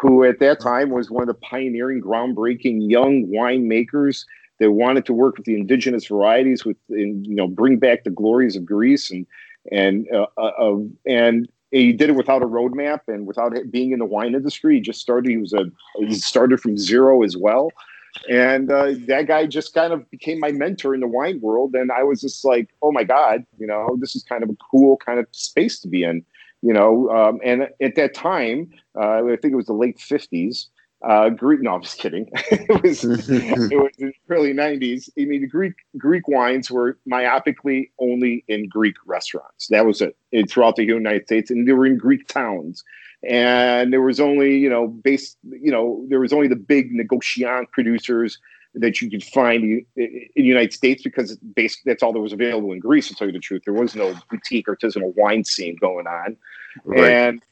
who 0.00 0.24
at 0.24 0.40
that 0.40 0.60
time 0.60 0.90
was 0.90 1.10
one 1.10 1.22
of 1.22 1.28
the 1.28 1.34
pioneering, 1.34 2.00
groundbreaking 2.02 2.90
young 2.90 3.26
winemakers 3.26 4.24
that 4.60 4.72
wanted 4.72 5.04
to 5.06 5.12
work 5.12 5.36
with 5.36 5.46
the 5.46 5.56
indigenous 5.56 6.06
varieties, 6.06 6.64
with 6.64 6.76
you 6.88 7.34
know 7.34 7.48
bring 7.48 7.78
back 7.78 8.04
the 8.04 8.10
glories 8.10 8.54
of 8.54 8.64
Greece, 8.64 9.10
and 9.10 9.26
and 9.72 10.06
uh, 10.12 10.26
uh, 10.38 10.76
and 11.06 11.48
he 11.72 11.92
did 11.92 12.10
it 12.10 12.16
without 12.16 12.42
a 12.42 12.46
roadmap 12.46 13.00
and 13.08 13.26
without 13.26 13.52
being 13.70 13.92
in 13.92 13.98
the 13.98 14.04
wine 14.04 14.34
industry. 14.34 14.76
He 14.76 14.80
just 14.80 15.00
started. 15.00 15.30
He 15.30 15.36
was 15.36 15.52
a 15.52 15.64
he 15.98 16.14
started 16.14 16.60
from 16.60 16.78
zero 16.78 17.22
as 17.22 17.36
well. 17.36 17.72
And 18.28 18.70
uh, 18.70 18.94
that 19.06 19.26
guy 19.28 19.46
just 19.46 19.72
kind 19.72 19.92
of 19.92 20.08
became 20.10 20.40
my 20.40 20.50
mentor 20.52 20.94
in 20.94 21.00
the 21.00 21.06
wine 21.06 21.40
world. 21.40 21.74
And 21.74 21.92
I 21.92 22.02
was 22.02 22.20
just 22.20 22.44
like, 22.44 22.70
oh 22.82 22.92
my 22.92 23.04
God, 23.04 23.44
you 23.58 23.66
know, 23.66 23.96
this 24.00 24.16
is 24.16 24.22
kind 24.24 24.42
of 24.42 24.50
a 24.50 24.56
cool 24.70 24.96
kind 24.96 25.18
of 25.18 25.26
space 25.30 25.78
to 25.80 25.88
be 25.88 26.02
in, 26.02 26.24
you 26.60 26.72
know. 26.72 27.08
Um, 27.10 27.40
and 27.44 27.68
at 27.80 27.94
that 27.94 28.14
time, 28.14 28.70
uh, 29.00 29.22
I 29.24 29.36
think 29.40 29.52
it 29.52 29.56
was 29.56 29.66
the 29.66 29.74
late 29.74 29.98
50s. 29.98 30.66
Uh, 31.02 31.30
Greek, 31.30 31.62
no, 31.62 31.74
I'm 31.74 31.82
just 31.82 31.98
kidding. 31.98 32.28
it 32.50 32.82
was 32.82 33.04
it 33.30 33.80
was 33.80 33.92
in 33.98 34.08
the 34.08 34.12
early 34.28 34.52
90s. 34.52 35.08
I 35.18 35.24
mean, 35.24 35.40
the 35.40 35.46
Greek 35.46 35.74
Greek 35.96 36.28
wines 36.28 36.70
were 36.70 36.98
myopically 37.10 37.90
only 37.98 38.44
in 38.48 38.68
Greek 38.68 38.96
restaurants. 39.06 39.68
That 39.68 39.86
was 39.86 40.02
it, 40.02 40.16
it 40.30 40.50
throughout 40.50 40.76
the 40.76 40.84
United 40.84 41.24
States, 41.26 41.50
and 41.50 41.66
they 41.66 41.72
were 41.72 41.86
in 41.86 41.96
Greek 41.96 42.28
towns 42.28 42.84
and 43.28 43.92
there 43.92 44.00
was 44.00 44.18
only 44.18 44.56
you 44.56 44.70
know 44.70 44.88
base 44.88 45.36
you 45.44 45.70
know 45.70 46.04
there 46.08 46.20
was 46.20 46.32
only 46.32 46.48
the 46.48 46.56
big 46.56 46.90
negociant 46.92 47.70
producers 47.70 48.38
that 48.74 49.02
you 49.02 49.10
could 49.10 49.24
find 49.24 49.64
in 49.64 49.84
the 49.96 50.30
United 50.36 50.72
States 50.72 51.02
because 51.02 51.36
basically 51.36 51.90
that's 51.90 52.02
all 52.02 52.12
that 52.12 52.20
was 52.20 52.32
available 52.32 52.72
in 52.72 52.78
Greece. 52.78 53.08
To 53.08 53.14
tell 53.14 53.26
you 53.26 53.32
the 53.32 53.40
truth, 53.40 53.62
there 53.64 53.74
was 53.74 53.94
no 53.96 54.14
boutique 54.30 54.66
artisanal 54.68 55.12
wine 55.16 55.44
scene 55.44 55.76
going 55.80 56.06
on, 56.06 56.36
Right. 56.84 57.10
and 57.10 57.42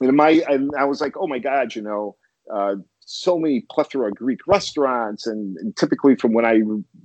and 0.00 0.16
my 0.16 0.42
and 0.48 0.70
I 0.76 0.84
was 0.84 1.00
like, 1.00 1.16
oh 1.16 1.26
my 1.26 1.38
god, 1.38 1.74
you 1.74 1.82
know. 1.82 2.16
Uh, 2.50 2.76
so 3.04 3.38
many 3.38 3.66
plethora 3.70 4.08
of 4.08 4.14
Greek 4.14 4.38
restaurants, 4.46 5.26
and, 5.26 5.56
and 5.58 5.76
typically 5.76 6.14
from 6.16 6.32
when 6.32 6.44
I 6.46 6.60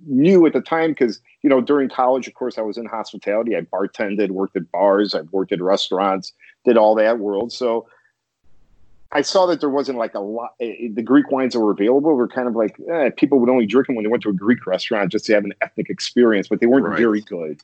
knew 0.05 0.45
at 0.45 0.53
the 0.53 0.61
time, 0.61 0.91
because 0.91 1.19
you 1.41 1.49
know 1.49 1.59
during 1.59 1.89
college, 1.89 2.27
of 2.27 2.33
course, 2.35 2.57
I 2.57 2.61
was 2.61 2.77
in 2.77 2.85
hospitality. 2.85 3.55
I 3.57 3.61
bartended, 3.61 4.29
worked 4.29 4.55
at 4.55 4.71
bars, 4.71 5.13
I 5.15 5.21
worked 5.31 5.51
at 5.51 5.61
restaurants, 5.61 6.33
did 6.65 6.77
all 6.77 6.95
that 6.95 7.19
world. 7.19 7.51
So 7.51 7.87
I 9.11 9.21
saw 9.21 9.45
that 9.47 9.59
there 9.59 9.69
wasn't 9.69 9.97
like 9.97 10.13
a 10.13 10.19
lot. 10.19 10.51
eh, 10.61 10.89
The 10.93 11.01
Greek 11.01 11.31
wines 11.31 11.53
that 11.53 11.59
were 11.61 11.71
available 11.71 12.13
were 12.13 12.27
kind 12.27 12.47
of 12.47 12.55
like 12.55 12.77
eh, 12.91 13.09
people 13.17 13.39
would 13.39 13.49
only 13.49 13.65
drink 13.65 13.87
them 13.87 13.95
when 13.95 14.03
they 14.03 14.09
went 14.11 14.23
to 14.23 14.29
a 14.29 14.33
Greek 14.33 14.65
restaurant 14.67 15.11
just 15.11 15.25
to 15.25 15.33
have 15.33 15.45
an 15.45 15.53
ethnic 15.61 15.89
experience, 15.89 16.47
but 16.47 16.59
they 16.59 16.67
weren't 16.67 16.85
Right. 16.85 16.97
very 16.97 17.21
good. 17.21 17.59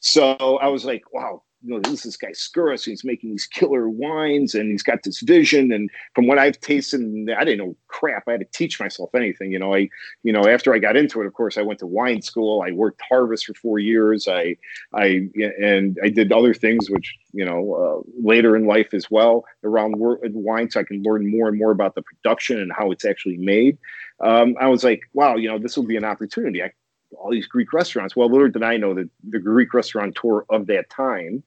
So 0.00 0.34
I 0.60 0.68
was 0.68 0.84
like, 0.84 1.04
wow, 1.12 1.42
you 1.62 1.74
know, 1.74 1.80
this 1.80 1.92
is 1.92 2.02
this 2.02 2.16
guy 2.16 2.30
Skouras, 2.30 2.84
he's 2.84 3.04
making 3.04 3.30
these 3.30 3.46
killer 3.46 3.88
wines 3.88 4.54
and 4.54 4.70
he's 4.70 4.82
got 4.82 5.02
this 5.02 5.20
vision. 5.20 5.72
And 5.72 5.90
from 6.14 6.26
what 6.26 6.38
I've 6.38 6.60
tasted, 6.60 7.00
I 7.36 7.44
didn't 7.44 7.58
know 7.58 7.76
crap. 7.88 8.24
I 8.28 8.32
had 8.32 8.40
to 8.40 8.46
teach 8.52 8.78
myself 8.78 9.14
anything. 9.14 9.52
You 9.52 9.58
know, 9.58 9.74
I, 9.74 9.88
you 10.22 10.32
know, 10.32 10.46
after 10.46 10.74
I 10.74 10.78
got 10.78 10.96
into 10.96 11.20
it, 11.20 11.26
of 11.26 11.32
course, 11.32 11.56
I 11.56 11.62
went 11.62 11.78
to 11.80 11.86
wine 11.86 12.22
school. 12.22 12.62
I 12.62 12.72
worked 12.72 13.00
harvest 13.08 13.46
for 13.46 13.54
four 13.54 13.78
years. 13.78 14.28
I, 14.28 14.56
I, 14.92 15.28
and 15.60 15.98
I 16.02 16.08
did 16.10 16.30
other 16.30 16.54
things, 16.54 16.90
which, 16.90 17.14
you 17.32 17.44
know, 17.44 17.74
uh, 17.74 18.10
later 18.22 18.54
in 18.54 18.66
life 18.66 18.92
as 18.92 19.10
well 19.10 19.44
around 19.64 19.94
wine. 19.98 20.70
So 20.70 20.80
I 20.80 20.84
can 20.84 21.02
learn 21.02 21.30
more 21.30 21.48
and 21.48 21.58
more 21.58 21.70
about 21.70 21.94
the 21.94 22.02
production 22.02 22.60
and 22.60 22.72
how 22.72 22.90
it's 22.90 23.04
actually 23.04 23.38
made. 23.38 23.78
Um, 24.20 24.56
I 24.60 24.68
was 24.68 24.84
like, 24.84 25.02
wow, 25.14 25.36
you 25.36 25.48
know, 25.48 25.58
this 25.58 25.76
will 25.76 25.86
be 25.86 25.96
an 25.96 26.04
opportunity. 26.04 26.62
I, 26.62 26.72
all 27.18 27.30
these 27.30 27.46
Greek 27.46 27.72
restaurants. 27.72 28.14
Well, 28.14 28.30
little 28.30 28.48
did 28.48 28.62
I 28.62 28.76
know 28.76 28.94
that 28.94 29.08
the 29.28 29.38
Greek 29.38 29.74
restaurateur 29.74 30.44
of 30.50 30.66
that 30.66 30.90
time 30.90 31.42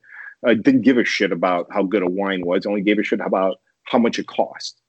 uh, 0.47 0.53
didn't 0.53 0.81
give 0.81 0.97
a 0.97 1.05
shit 1.05 1.31
about 1.31 1.67
how 1.71 1.83
good 1.83 2.03
a 2.03 2.09
wine 2.09 2.45
was, 2.45 2.65
only 2.65 2.81
gave 2.81 2.99
a 2.99 3.03
shit 3.03 3.19
about 3.19 3.59
how 3.83 3.97
much 3.97 4.19
it 4.19 4.27
cost. 4.27 4.79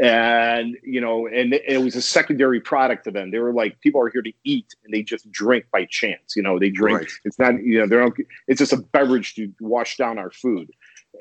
And, 0.00 0.76
you 0.82 1.00
know, 1.00 1.28
and 1.28 1.54
it, 1.54 1.80
was 1.80 1.94
a 1.94 2.02
secondary 2.02 2.60
product 2.60 3.04
to 3.04 3.12
them. 3.12 3.30
They 3.30 3.38
were 3.38 3.52
like, 3.52 3.80
people 3.80 4.00
are 4.00 4.08
here 4.08 4.22
to 4.22 4.32
eat 4.42 4.74
and 4.84 4.92
they 4.92 5.02
just 5.02 5.30
drink 5.30 5.66
by 5.72 5.84
chance. 5.84 6.34
You 6.34 6.42
know, 6.42 6.58
they 6.58 6.70
drink. 6.70 6.98
Right. 6.98 7.10
It's 7.24 7.38
not, 7.38 7.62
you 7.62 7.78
know, 7.78 7.86
they're, 7.86 8.08
it's 8.48 8.58
just 8.58 8.72
a 8.72 8.78
beverage 8.78 9.34
to 9.36 9.52
wash 9.60 9.96
down 9.96 10.18
our 10.18 10.32
food. 10.32 10.70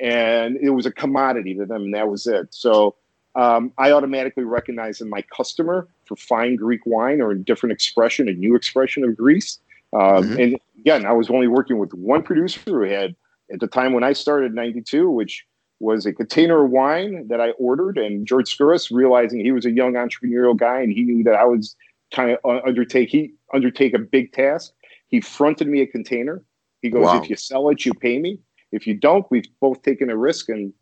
And 0.01 0.57
it 0.57 0.71
was 0.71 0.87
a 0.87 0.91
commodity 0.91 1.53
to 1.55 1.65
them, 1.67 1.83
and 1.83 1.93
that 1.93 2.09
was 2.09 2.25
it. 2.25 2.47
So, 2.51 2.95
um, 3.35 3.71
I 3.77 3.91
automatically 3.91 4.43
recognize 4.43 5.01
in 5.01 5.09
my 5.09 5.21
customer 5.23 5.87
for 6.05 6.15
fine 6.15 6.55
Greek 6.55 6.85
wine 6.85 7.21
or 7.21 7.31
a 7.31 7.39
different 7.39 7.73
expression, 7.73 8.29
a 8.29 8.33
new 8.33 8.55
expression 8.55 9.03
of 9.03 9.17
Greece. 9.17 9.59
Um, 9.93 10.23
mm-hmm. 10.23 10.39
And 10.39 10.59
again, 10.79 11.05
I 11.05 11.13
was 11.13 11.29
only 11.29 11.47
working 11.47 11.79
with 11.79 11.93
one 11.93 12.23
producer 12.23 12.59
who 12.65 12.81
had, 12.83 13.15
at 13.51 13.59
the 13.59 13.67
time 13.67 13.93
when 13.93 14.03
I 14.03 14.13
started 14.13 14.47
in 14.47 14.55
92, 14.55 15.09
which 15.09 15.45
was 15.79 16.05
a 16.05 16.13
container 16.13 16.63
of 16.63 16.71
wine 16.71 17.27
that 17.27 17.41
I 17.41 17.51
ordered. 17.51 17.97
And 17.97 18.25
George 18.25 18.55
Skouras, 18.55 18.89
realizing 18.91 19.39
he 19.39 19.51
was 19.51 19.65
a 19.65 19.71
young 19.71 19.93
entrepreneurial 19.93 20.55
guy 20.55 20.81
and 20.81 20.91
he 20.91 21.03
knew 21.03 21.23
that 21.23 21.35
I 21.35 21.45
was 21.45 21.75
kind 22.13 22.31
of 22.31 22.37
uh, 22.45 22.61
undertake, 22.65 23.09
he 23.09 23.33
undertake 23.53 23.93
a 23.93 23.99
big 23.99 24.31
task. 24.31 24.71
He 25.07 25.21
fronted 25.21 25.67
me 25.67 25.81
a 25.81 25.87
container. 25.87 26.43
He 26.81 26.89
goes, 26.89 27.05
wow. 27.05 27.21
if 27.21 27.29
you 27.29 27.35
sell 27.35 27.69
it, 27.69 27.85
you 27.85 27.93
pay 27.93 28.19
me. 28.19 28.39
If 28.71 28.87
you 28.87 28.93
don't, 28.93 29.29
we've 29.29 29.45
both 29.59 29.81
taken 29.83 30.09
a 30.09 30.17
risk 30.17 30.49
and 30.49 30.73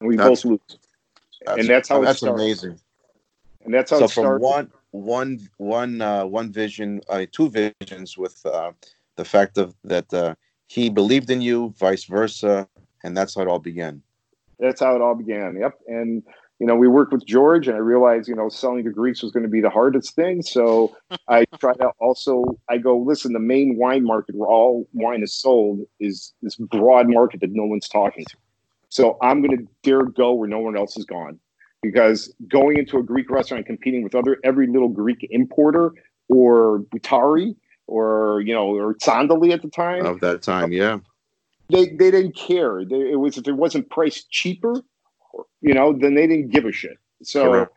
we 0.00 0.16
both 0.16 0.44
lose. 0.44 0.60
That's, 1.44 1.58
and 1.58 1.68
that's 1.68 1.88
how 1.88 2.00
that's 2.00 2.22
amazing. 2.22 2.78
And 3.64 3.74
that's 3.74 3.90
how 3.90 4.00
so 4.00 4.08
from 4.08 4.40
one 4.40 4.70
one 4.90 5.48
one 5.58 6.00
uh, 6.00 6.24
one 6.24 6.52
vision, 6.52 7.00
uh, 7.08 7.26
two 7.30 7.50
visions 7.50 8.16
with 8.16 8.44
uh, 8.46 8.72
the 9.16 9.24
fact 9.24 9.58
of 9.58 9.74
that 9.84 10.12
uh, 10.12 10.34
he 10.66 10.88
believed 10.88 11.30
in 11.30 11.40
you, 11.40 11.74
vice 11.78 12.04
versa, 12.04 12.68
and 13.04 13.16
that's 13.16 13.34
how 13.34 13.42
it 13.42 13.48
all 13.48 13.58
began. 13.58 14.02
That's 14.58 14.80
how 14.80 14.94
it 14.94 15.02
all 15.02 15.14
began. 15.14 15.56
Yep, 15.60 15.78
and 15.86 16.22
you 16.58 16.66
know, 16.66 16.74
we 16.74 16.88
worked 16.88 17.12
with 17.12 17.26
George, 17.26 17.68
and 17.68 17.76
I 17.76 17.80
realized, 17.80 18.28
you 18.28 18.34
know, 18.34 18.48
selling 18.48 18.84
to 18.84 18.90
Greeks 18.90 19.22
was 19.22 19.30
going 19.30 19.42
to 19.42 19.48
be 19.48 19.60
the 19.60 19.70
hardest 19.70 20.14
thing. 20.14 20.42
So 20.42 20.96
I 21.28 21.44
try 21.58 21.74
to 21.74 21.90
also, 21.98 22.44
I 22.68 22.78
go, 22.78 22.96
listen, 22.96 23.34
the 23.34 23.38
main 23.38 23.76
wine 23.76 24.04
market 24.04 24.34
where 24.34 24.48
all 24.48 24.88
wine 24.92 25.22
is 25.22 25.34
sold 25.34 25.80
is 26.00 26.32
this 26.40 26.56
broad 26.56 27.08
market 27.08 27.40
that 27.40 27.50
no 27.52 27.64
one's 27.64 27.88
talking 27.88 28.24
to. 28.24 28.36
So 28.96 29.18
I'm 29.20 29.42
going 29.42 29.58
to 29.58 29.66
dare 29.82 30.04
go 30.04 30.32
where 30.32 30.48
no 30.48 30.58
one 30.58 30.74
else 30.74 30.94
has 30.94 31.04
gone 31.04 31.38
because 31.82 32.32
going 32.48 32.78
into 32.78 32.96
a 32.96 33.02
Greek 33.02 33.28
restaurant 33.28 33.58
and 33.58 33.66
competing 33.66 34.02
with 34.02 34.14
other 34.14 34.38
every 34.42 34.66
little 34.66 34.88
Greek 34.88 35.18
importer 35.30 35.92
or 36.30 36.78
Boutari 36.78 37.56
or 37.86 38.40
you 38.40 38.54
know 38.54 38.74
or 38.74 38.94
Tsantali 38.94 39.52
at 39.52 39.60
the 39.60 39.68
time 39.68 40.06
of 40.06 40.20
that 40.20 40.40
time, 40.40 40.72
yeah, 40.72 40.96
they 41.68 41.88
they 41.88 42.10
didn't 42.10 42.36
care. 42.36 42.86
They, 42.86 43.10
it 43.10 43.20
was 43.20 43.36
if 43.36 43.46
it 43.46 43.52
wasn't 43.52 43.90
priced 43.90 44.30
cheaper, 44.30 44.80
you 45.60 45.74
know, 45.74 45.92
then 45.92 46.14
they 46.14 46.26
didn't 46.26 46.48
give 46.48 46.64
a 46.64 46.72
shit. 46.72 46.96
So. 47.22 47.68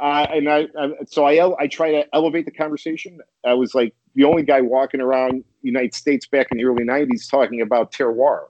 Uh, 0.00 0.26
and 0.32 0.48
I, 0.48 0.66
I, 0.78 0.92
so 1.06 1.26
I, 1.26 1.62
I 1.62 1.66
try 1.66 1.90
to 1.90 2.06
elevate 2.14 2.46
the 2.46 2.50
conversation. 2.50 3.20
I 3.44 3.52
was 3.52 3.74
like 3.74 3.94
the 4.14 4.24
only 4.24 4.42
guy 4.42 4.62
walking 4.62 5.02
around 5.02 5.44
United 5.60 5.94
States 5.94 6.26
back 6.26 6.46
in 6.50 6.56
the 6.56 6.64
early 6.64 6.84
'90s 6.84 7.30
talking 7.30 7.60
about 7.60 7.92
terroir 7.92 8.46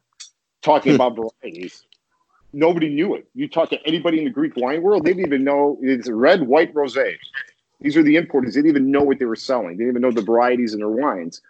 talking 0.62 0.94
about 0.94 1.16
varieties. 1.42 1.84
Nobody 2.52 2.88
knew 2.88 3.14
it. 3.14 3.28
You 3.34 3.48
talk 3.48 3.70
to 3.70 3.86
anybody 3.86 4.18
in 4.18 4.24
the 4.24 4.30
Greek 4.30 4.56
wine 4.56 4.82
world, 4.82 5.04
they 5.04 5.12
didn't 5.12 5.26
even 5.26 5.44
know 5.44 5.78
it's 5.80 6.08
red, 6.08 6.46
white, 6.46 6.74
rosé. 6.74 7.16
These 7.80 7.96
are 7.96 8.02
the 8.02 8.16
importers. 8.16 8.54
They 8.54 8.60
didn't 8.60 8.76
even 8.76 8.90
know 8.90 9.02
what 9.02 9.18
they 9.18 9.24
were 9.24 9.36
selling. 9.36 9.76
They 9.76 9.84
didn't 9.84 9.90
even 9.90 10.02
know 10.02 10.10
the 10.10 10.22
varieties 10.22 10.74
in 10.74 10.80
their 10.80 10.88
wines. 10.88 11.40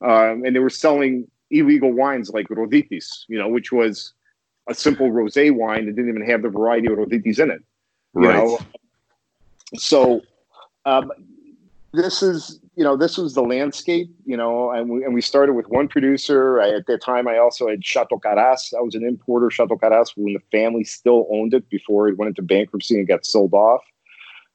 Um, 0.00 0.44
and 0.44 0.54
they 0.54 0.60
were 0.60 0.70
selling 0.70 1.28
illegal 1.50 1.92
wines 1.92 2.30
like 2.30 2.48
Roditis, 2.48 3.24
you 3.28 3.38
know, 3.38 3.48
which 3.48 3.72
was 3.72 4.12
a 4.68 4.74
simple 4.74 5.10
rosé 5.10 5.54
wine 5.54 5.86
that 5.86 5.96
didn't 5.96 6.10
even 6.10 6.26
have 6.26 6.42
the 6.42 6.48
variety 6.48 6.86
of 6.86 6.98
Roditis 6.98 7.38
in 7.38 7.50
it. 7.50 7.62
You 8.14 8.28
right. 8.28 8.36
know? 8.36 8.58
So 9.76 10.22
um, 10.84 11.10
this 11.94 12.22
is 12.22 12.60
you 12.74 12.82
know 12.82 12.96
this 12.96 13.16
was 13.16 13.34
the 13.34 13.42
landscape 13.42 14.10
you 14.24 14.36
know 14.36 14.70
and 14.70 14.90
we, 14.90 15.04
and 15.04 15.14
we 15.14 15.20
started 15.20 15.54
with 15.54 15.68
one 15.68 15.88
producer. 15.88 16.60
I, 16.60 16.70
at 16.70 16.86
that 16.86 17.02
time 17.02 17.28
i 17.28 17.38
also 17.38 17.68
had 17.68 17.84
chateau 17.84 18.18
carras 18.18 18.74
i 18.76 18.80
was 18.80 18.94
an 18.94 19.04
importer 19.06 19.50
chateau 19.50 19.76
carras 19.76 20.12
when 20.16 20.34
the 20.34 20.40
family 20.50 20.84
still 20.84 21.26
owned 21.30 21.54
it 21.54 21.68
before 21.70 22.08
it 22.08 22.18
went 22.18 22.28
into 22.28 22.42
bankruptcy 22.42 22.98
and 22.98 23.08
got 23.08 23.24
sold 23.24 23.54
off. 23.54 23.82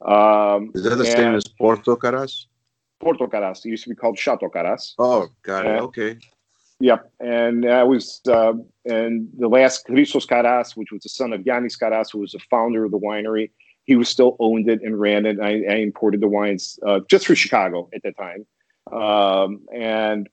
Um, 0.05 0.71
is 0.75 0.83
that 0.83 0.95
the 0.95 1.05
same 1.05 1.35
as 1.35 1.43
porto 1.45 1.95
carras 1.95 2.47
porto 2.99 3.27
carras 3.27 3.65
it 3.65 3.69
used 3.69 3.83
to 3.83 3.89
be 3.89 3.95
called 3.95 4.17
chateau 4.17 4.49
carras 4.49 4.95
oh 4.99 5.27
got 5.43 5.65
it. 5.65 5.81
Okay. 5.81 6.17
Yep, 6.81 7.11
and 7.19 7.69
I 7.69 7.83
was, 7.83 8.21
uh, 8.29 8.53
and 8.85 9.27
the 9.37 9.49
last 9.49 9.83
Christos 9.83 10.25
Karas, 10.25 10.77
which 10.77 10.93
was 10.93 11.03
the 11.03 11.09
son 11.09 11.33
of 11.33 11.41
Yanis 11.41 11.77
Karas, 11.77 12.09
who 12.09 12.19
was 12.19 12.31
the 12.31 12.39
founder 12.49 12.85
of 12.85 12.91
the 12.91 12.97
winery 12.97 13.49
he 13.89 13.95
was 13.95 14.07
still 14.07 14.35
owned 14.37 14.69
it 14.69 14.83
and 14.83 14.99
ran 14.99 15.25
it. 15.25 15.39
I, 15.39 15.63
I 15.67 15.77
imported 15.77 16.21
the 16.21 16.27
wines 16.27 16.77
uh, 16.85 16.99
just 17.09 17.25
for 17.25 17.33
Chicago 17.33 17.89
at 17.91 18.03
the 18.03 18.11
time, 18.11 18.45
um, 18.91 19.61
and 19.73 20.29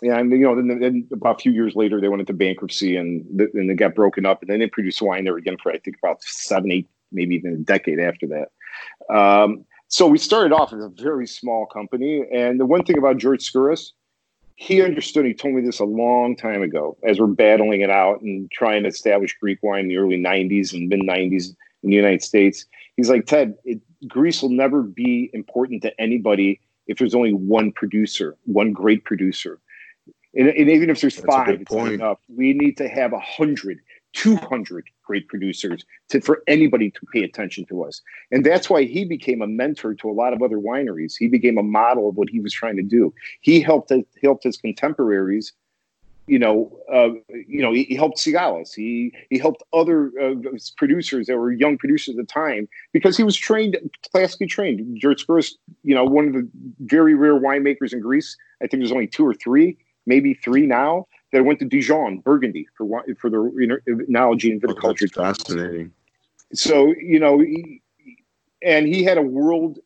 yeah, 0.00 0.16
and 0.16 0.30
you 0.30 0.38
know, 0.38 0.54
then, 0.54 0.78
then, 0.78 1.08
about 1.12 1.40
a 1.40 1.42
few 1.42 1.50
years 1.50 1.74
later, 1.74 2.00
they 2.00 2.06
went 2.06 2.20
into 2.20 2.32
bankruptcy 2.32 2.94
and 2.94 3.26
then 3.52 3.66
they 3.66 3.74
got 3.74 3.96
broken 3.96 4.24
up, 4.24 4.42
and 4.42 4.48
then 4.48 4.60
they 4.60 4.68
produced 4.68 5.02
wine 5.02 5.24
there 5.24 5.36
again 5.36 5.56
for 5.60 5.72
I 5.72 5.78
think 5.78 5.96
about 6.00 6.22
seven, 6.22 6.70
eight, 6.70 6.88
maybe 7.10 7.34
even 7.34 7.52
a 7.52 7.56
decade 7.56 7.98
after 7.98 8.28
that. 8.28 9.12
Um, 9.12 9.64
so 9.88 10.06
we 10.06 10.18
started 10.18 10.52
off 10.52 10.72
as 10.72 10.84
a 10.84 10.88
very 10.88 11.26
small 11.26 11.66
company, 11.66 12.24
and 12.32 12.60
the 12.60 12.66
one 12.66 12.84
thing 12.84 12.96
about 12.96 13.16
George 13.16 13.42
Skouras, 13.42 13.90
he 14.54 14.82
understood. 14.82 15.26
He 15.26 15.34
told 15.34 15.54
me 15.54 15.62
this 15.62 15.80
a 15.80 15.84
long 15.84 16.36
time 16.36 16.62
ago, 16.62 16.96
as 17.02 17.18
we're 17.18 17.26
battling 17.26 17.80
it 17.80 17.90
out 17.90 18.20
and 18.20 18.48
trying 18.52 18.84
to 18.84 18.88
establish 18.88 19.36
Greek 19.40 19.58
wine 19.64 19.80
in 19.80 19.88
the 19.88 19.96
early 19.96 20.16
'90s 20.16 20.72
and 20.72 20.88
mid 20.88 21.00
'90s 21.00 21.56
in 21.82 21.90
the 21.90 21.96
United 21.96 22.22
States. 22.22 22.66
He's 22.96 23.10
like, 23.10 23.26
Ted, 23.26 23.54
it, 23.64 23.80
Greece 24.08 24.42
will 24.42 24.50
never 24.50 24.82
be 24.82 25.30
important 25.32 25.82
to 25.82 26.00
anybody 26.00 26.60
if 26.86 26.98
there's 26.98 27.14
only 27.14 27.32
one 27.32 27.72
producer, 27.72 28.36
one 28.44 28.72
great 28.72 29.04
producer. 29.04 29.60
And, 30.34 30.48
and 30.48 30.70
even 30.70 30.90
if 30.90 31.00
there's 31.00 31.16
That's 31.16 31.26
five, 31.26 31.60
it's 31.60 31.72
not 31.72 31.92
enough. 31.92 32.18
We 32.28 32.52
need 32.54 32.76
to 32.78 32.88
have 32.88 33.12
a 33.12 33.20
hundred, 33.20 33.80
200 34.14 34.84
great 35.04 35.28
producers 35.28 35.84
to, 36.08 36.20
for 36.20 36.42
anybody 36.46 36.90
to 36.90 37.00
pay 37.12 37.22
attention 37.22 37.64
to 37.66 37.84
us. 37.84 38.00
And 38.30 38.44
that's 38.44 38.68
why 38.68 38.84
he 38.84 39.04
became 39.04 39.42
a 39.42 39.46
mentor 39.46 39.94
to 39.94 40.10
a 40.10 40.12
lot 40.12 40.32
of 40.32 40.42
other 40.42 40.58
wineries. 40.58 41.14
He 41.18 41.28
became 41.28 41.58
a 41.58 41.62
model 41.62 42.08
of 42.08 42.16
what 42.16 42.28
he 42.28 42.40
was 42.40 42.52
trying 42.52 42.76
to 42.76 42.82
do. 42.82 43.12
He 43.40 43.60
helped, 43.60 43.92
helped 44.22 44.44
his 44.44 44.56
contemporaries 44.56 45.52
you 46.26 46.38
know, 46.38 46.78
uh, 46.92 47.10
you 47.28 47.60
know, 47.60 47.72
he, 47.72 47.84
he, 47.84 47.96
helped 47.96 48.18
Sigalas. 48.18 48.74
He 48.74 49.12
he 49.28 49.38
helped 49.38 49.62
other 49.72 50.12
uh, 50.20 50.34
producers 50.76 51.26
that 51.26 51.36
were 51.36 51.50
young 51.50 51.76
producers 51.76 52.10
at 52.10 52.16
the 52.16 52.32
time 52.32 52.68
because 52.92 53.16
he 53.16 53.24
was 53.24 53.36
trained, 53.36 53.76
classically 54.12 54.46
trained. 54.46 54.98
George 55.00 55.26
Skouras, 55.26 55.52
you 55.82 55.94
know, 55.94 56.04
one 56.04 56.28
of 56.28 56.32
the 56.32 56.48
very 56.80 57.14
rare 57.14 57.38
winemakers 57.38 57.92
in 57.92 58.00
Greece. 58.00 58.36
I 58.62 58.66
think 58.66 58.82
there's 58.82 58.92
only 58.92 59.08
two 59.08 59.26
or 59.26 59.34
three, 59.34 59.76
maybe 60.06 60.34
three 60.34 60.66
now 60.66 61.06
that 61.32 61.44
went 61.44 61.58
to 61.58 61.64
Dijon, 61.64 62.18
Burgundy, 62.18 62.68
for 62.76 62.86
for 63.18 63.28
the 63.28 63.38
enology 64.08 64.52
and 64.52 64.62
viticulture. 64.62 65.10
Oh, 65.16 65.24
fascinating. 65.24 65.92
So 66.54 66.94
you 67.00 67.18
know, 67.18 67.40
he, 67.40 67.82
and 68.62 68.86
he 68.86 69.02
had 69.02 69.18
a 69.18 69.22
world 69.22 69.80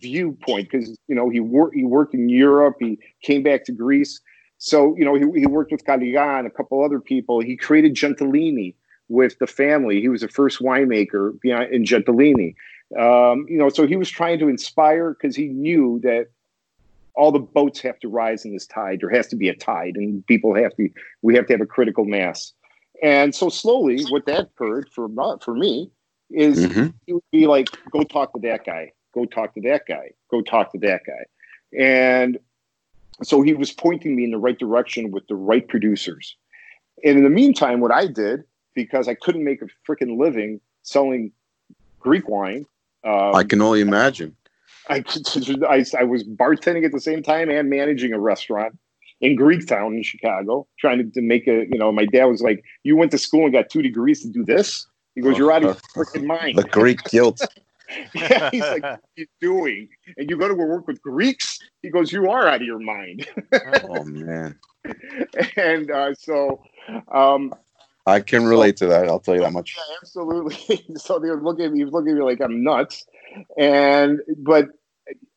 viewpoint 0.00 0.70
because 0.70 0.96
you 1.08 1.16
know 1.16 1.28
he 1.28 1.40
worked 1.40 1.74
he 1.74 1.84
worked 1.84 2.14
in 2.14 2.28
Europe. 2.28 2.76
He 2.78 3.00
came 3.22 3.42
back 3.42 3.64
to 3.64 3.72
Greece 3.72 4.20
so, 4.58 4.96
you 4.96 5.04
know, 5.04 5.14
he, 5.14 5.40
he 5.40 5.46
worked 5.46 5.70
with 5.70 5.84
Caligan, 5.84 6.44
a 6.44 6.50
couple 6.50 6.84
other 6.84 7.00
people. 7.00 7.40
He 7.40 7.56
created 7.56 7.94
Gentilini 7.94 8.74
with 9.08 9.38
the 9.38 9.46
family. 9.46 10.00
He 10.00 10.08
was 10.08 10.20
the 10.20 10.28
first 10.28 10.58
winemaker 10.60 11.32
in 11.70 11.84
Gentilini. 11.84 12.54
Um, 12.98 13.46
you 13.48 13.56
know, 13.56 13.68
so 13.68 13.86
he 13.86 13.96
was 13.96 14.10
trying 14.10 14.38
to 14.40 14.48
inspire 14.48 15.14
because 15.14 15.36
he 15.36 15.46
knew 15.46 16.00
that 16.02 16.26
all 17.14 17.30
the 17.32 17.38
boats 17.38 17.80
have 17.80 17.98
to 18.00 18.08
rise 18.08 18.44
in 18.44 18.52
this 18.52 18.66
tide. 18.66 19.00
There 19.00 19.10
has 19.10 19.28
to 19.28 19.36
be 19.36 19.48
a 19.48 19.54
tide, 19.54 19.96
and 19.96 20.26
people 20.26 20.54
have 20.54 20.74
to. 20.76 20.88
We 21.22 21.34
have 21.34 21.46
to 21.48 21.54
have 21.54 21.60
a 21.60 21.66
critical 21.66 22.04
mass. 22.04 22.52
And 23.02 23.34
so 23.34 23.48
slowly, 23.48 24.04
what 24.08 24.26
that 24.26 24.40
occurred 24.40 24.88
for 24.92 25.08
not 25.08 25.44
for 25.44 25.54
me 25.54 25.90
is 26.30 26.66
mm-hmm. 26.66 26.88
he 27.06 27.12
would 27.12 27.22
be 27.30 27.46
like, 27.46 27.68
"Go 27.90 28.02
talk 28.02 28.32
to 28.34 28.40
that 28.40 28.64
guy. 28.64 28.92
Go 29.14 29.24
talk 29.24 29.54
to 29.54 29.60
that 29.62 29.82
guy. 29.86 30.12
Go 30.30 30.42
talk 30.42 30.72
to 30.72 30.78
that 30.78 31.02
guy." 31.06 31.24
And 31.78 32.38
so 33.22 33.42
he 33.42 33.54
was 33.54 33.72
pointing 33.72 34.16
me 34.16 34.24
in 34.24 34.30
the 34.30 34.38
right 34.38 34.58
direction 34.58 35.10
with 35.10 35.26
the 35.26 35.34
right 35.34 35.66
producers. 35.66 36.36
And 37.04 37.18
in 37.18 37.24
the 37.24 37.30
meantime, 37.30 37.80
what 37.80 37.92
I 37.92 38.06
did 38.06 38.44
because 38.78 39.08
I 39.08 39.14
couldn't 39.14 39.42
make 39.42 39.60
a 39.60 39.66
freaking 39.90 40.18
living 40.18 40.60
selling 40.82 41.32
Greek 41.98 42.28
wine. 42.28 42.64
Um, 43.04 43.34
I 43.34 43.42
can 43.42 43.60
only 43.60 43.80
imagine. 43.80 44.36
I, 44.88 45.04
I, 45.68 45.84
I 45.98 46.04
was 46.04 46.22
bartending 46.22 46.84
at 46.84 46.92
the 46.92 47.00
same 47.00 47.22
time 47.22 47.50
and 47.50 47.68
managing 47.68 48.12
a 48.12 48.20
restaurant 48.20 48.78
in 49.20 49.36
Greektown 49.36 49.96
in 49.96 50.04
Chicago, 50.04 50.68
trying 50.78 50.98
to, 50.98 51.10
to 51.10 51.20
make 51.20 51.48
a, 51.48 51.66
you 51.70 51.76
know, 51.76 51.90
my 51.90 52.06
dad 52.06 52.26
was 52.26 52.40
like, 52.40 52.62
You 52.84 52.96
went 52.96 53.10
to 53.10 53.18
school 53.18 53.44
and 53.44 53.52
got 53.52 53.68
two 53.68 53.82
degrees 53.82 54.22
to 54.22 54.28
do 54.28 54.44
this? 54.44 54.86
He 55.16 55.22
goes, 55.22 55.36
You're 55.36 55.50
out 55.50 55.64
of 55.64 55.82
your 55.96 56.04
freaking 56.04 56.24
mind. 56.24 56.56
The 56.56 56.62
Greek 56.64 57.02
guilt. 57.04 57.40
yeah, 58.14 58.50
he's 58.50 58.62
like, 58.62 58.82
What 58.82 58.92
are 58.92 59.00
you 59.16 59.26
doing? 59.40 59.88
And 60.16 60.28
you 60.28 60.36
go 60.36 60.48
to 60.48 60.54
work 60.54 60.86
with 60.86 61.00
Greeks? 61.02 61.58
He 61.82 61.90
goes, 61.90 62.12
You 62.12 62.30
are 62.30 62.46
out 62.46 62.56
of 62.56 62.66
your 62.66 62.78
mind. 62.78 63.26
oh, 63.88 64.04
man. 64.04 64.58
and 65.56 65.90
uh, 65.90 66.14
so, 66.14 66.62
um, 67.12 67.54
I 68.06 68.20
can 68.20 68.46
relate 68.46 68.76
to 68.78 68.86
that. 68.86 69.06
I'll 69.06 69.20
tell 69.20 69.34
you 69.34 69.42
that 69.42 69.52
much. 69.52 69.76
Yeah, 69.76 69.96
absolutely. 70.00 70.84
so 70.96 71.18
they 71.18 71.28
were 71.28 71.42
looking 71.42 71.66
at 71.66 71.72
me, 71.72 71.80
he 71.80 71.84
was 71.84 71.92
looking 71.92 72.12
at 72.12 72.16
me 72.16 72.22
like 72.22 72.40
I'm 72.40 72.62
nuts. 72.62 73.04
And, 73.58 74.20
but 74.38 74.68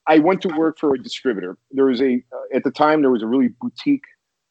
I 0.07 0.19
went 0.19 0.41
to 0.43 0.49
work 0.49 0.79
for 0.79 0.93
a 0.93 0.97
distributor. 0.97 1.57
There 1.71 1.85
was 1.85 2.01
a 2.01 2.15
uh, 2.33 2.55
at 2.55 2.63
the 2.63 2.71
time 2.71 3.01
there 3.01 3.11
was 3.11 3.23
a 3.23 3.27
really 3.27 3.49
boutique 3.61 4.03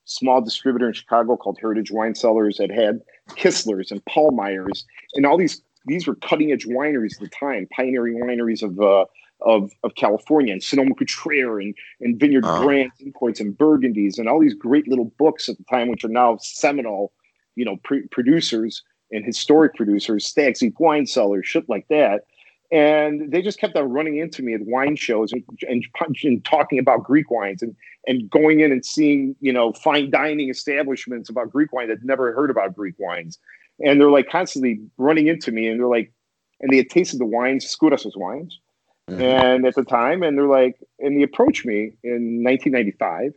small 0.05 0.41
distributor 0.41 0.89
in 0.89 0.93
Chicago 0.93 1.37
called 1.37 1.59
Heritage 1.61 1.91
Wine 1.91 2.15
Cellars 2.15 2.57
that 2.59 2.71
had 2.71 3.01
Kistler's 3.37 3.91
and 3.91 4.05
Paul 4.07 4.33
Myers 4.33 4.85
and 5.15 5.25
all 5.25 5.39
these 5.39 5.63
these 5.87 6.07
were 6.07 6.15
cutting 6.17 6.53
edge 6.53 6.67
wineries 6.67 7.15
at 7.15 7.21
the 7.21 7.29
time, 7.29 7.67
pioneering 7.75 8.21
wineries 8.21 8.63
of 8.63 8.81
uh, 8.81 9.05
of 9.43 9.73
of 9.83 9.95
California 9.95 10.53
and 10.53 10.63
Sonoma 10.63 10.95
Cutrer 10.95 11.61
and 11.61 11.75
and 12.01 12.19
Vineyard 12.19 12.45
uh-huh. 12.45 12.63
Grant 12.63 12.93
imports 13.01 13.41
and 13.41 13.57
Burgundies 13.57 14.19
and 14.19 14.29
all 14.29 14.41
these 14.41 14.55
great 14.55 14.89
little 14.89 15.13
books 15.19 15.49
at 15.49 15.57
the 15.57 15.65
time, 15.65 15.89
which 15.89 16.05
are 16.05 16.09
now 16.09 16.37
seminal, 16.41 17.13
you 17.57 17.65
know, 17.65 17.77
pre- 17.85 18.07
producers 18.09 18.83
and 19.13 19.25
historic 19.25 19.75
producers, 19.75 20.27
Stag's 20.27 20.63
Leap 20.63 20.79
Wine 20.79 21.07
Cellars, 21.07 21.47
shit 21.47 21.69
like 21.69 21.89
that 21.89 22.25
and 22.73 23.33
they 23.33 23.43
just 23.43 23.59
kept 23.59 23.77
on 23.77 23.91
running 23.91 24.17
into 24.19 24.43
me 24.43 24.55
at 24.55 24.61
wine 24.63 24.95
shows 24.95 25.33
and, 25.33 25.43
and, 25.69 25.85
and, 26.23 26.45
talking 26.45 26.79
about 26.79 27.03
Greek 27.03 27.31
wines 27.31 27.63
and 27.63 27.75
and 28.07 28.31
going 28.31 28.61
in 28.61 28.73
and 28.73 28.85
seeing 28.85 29.35
you 29.41 29.53
know 29.53 29.73
fine 29.73 30.11
dining 30.11 30.49
establishments 30.49 31.29
about 31.29 31.51
Greek 31.51 31.73
wine 31.73 31.89
that 31.89 32.03
never 32.05 32.33
heard 32.33 32.51
about 32.51 32.75
Greek 32.75 32.95
wines, 32.99 33.39
and 33.85 34.01
they're 34.01 34.11
like 34.11 34.29
constantly 34.29 34.81
running 34.99 35.27
into 35.27 35.53
me 35.53 35.69
and 35.69 35.81
they're 35.81 35.87
like, 35.87 36.13
and 36.61 36.73
they 36.73 36.77
had 36.77 36.91
tasted 36.91 37.19
the 37.19 37.27
wines, 37.27 37.65
Skouras' 37.65 38.17
wines, 38.17 38.61
mm-hmm. 39.09 39.21
and 39.21 39.67
at 39.67 39.75
the 39.75 39.85
time, 39.85 40.23
and 40.23 40.37
they're 40.37 40.47
like, 40.47 40.77
and 40.99 41.19
they 41.19 41.23
approached 41.23 41.65
me 41.65 41.93
in 42.03 42.45
1995, 42.45 43.33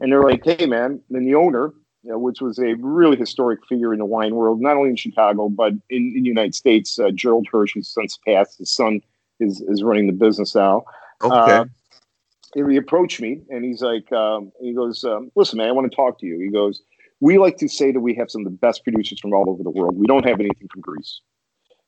and 0.00 0.12
they're 0.12 0.22
like, 0.22 0.44
hey 0.44 0.66
man, 0.66 1.00
and 1.10 1.26
the 1.26 1.34
owner 1.34 1.72
you 2.04 2.10
know, 2.10 2.18
which 2.18 2.42
was 2.42 2.58
a 2.58 2.74
really 2.80 3.16
historic 3.16 3.60
figure 3.66 3.92
in 3.94 3.98
the 3.98 4.04
wine 4.04 4.34
world, 4.34 4.60
not 4.60 4.76
only 4.76 4.90
in 4.90 4.96
Chicago 4.96 5.48
but 5.48 5.72
in, 5.88 6.12
in 6.14 6.22
the 6.22 6.28
United 6.28 6.54
States. 6.54 6.98
Uh, 6.98 7.10
Gerald 7.10 7.46
Hirsch, 7.50 7.72
who's 7.72 7.88
since 7.88 8.18
passed, 8.26 8.58
his 8.58 8.70
son 8.70 9.00
is 9.40 9.62
is 9.62 9.82
running 9.82 10.06
the 10.06 10.12
business 10.12 10.54
now. 10.54 10.84
Okay. 11.22 11.52
Uh, 11.52 11.64
he 12.54 12.76
approached 12.76 13.20
me 13.20 13.40
and 13.50 13.64
he's 13.64 13.82
like, 13.82 14.12
um, 14.12 14.52
he 14.60 14.74
goes, 14.74 15.02
um, 15.02 15.32
"Listen, 15.34 15.56
man, 15.56 15.68
I 15.68 15.72
want 15.72 15.90
to 15.90 15.96
talk 15.96 16.20
to 16.20 16.26
you." 16.26 16.38
He 16.38 16.50
goes, 16.50 16.82
"We 17.24 17.38
like 17.38 17.56
to 17.58 17.68
say 17.68 17.92
that 17.92 18.00
we 18.00 18.14
have 18.14 18.30
some 18.30 18.42
of 18.42 18.52
the 18.52 18.58
best 18.66 18.84
producers 18.84 19.18
from 19.20 19.32
all 19.32 19.48
over 19.48 19.62
the 19.62 19.70
world. 19.70 19.96
We 19.96 20.06
don't 20.06 20.26
have 20.26 20.40
anything 20.40 20.68
from 20.70 20.80
Greece." 20.80 21.20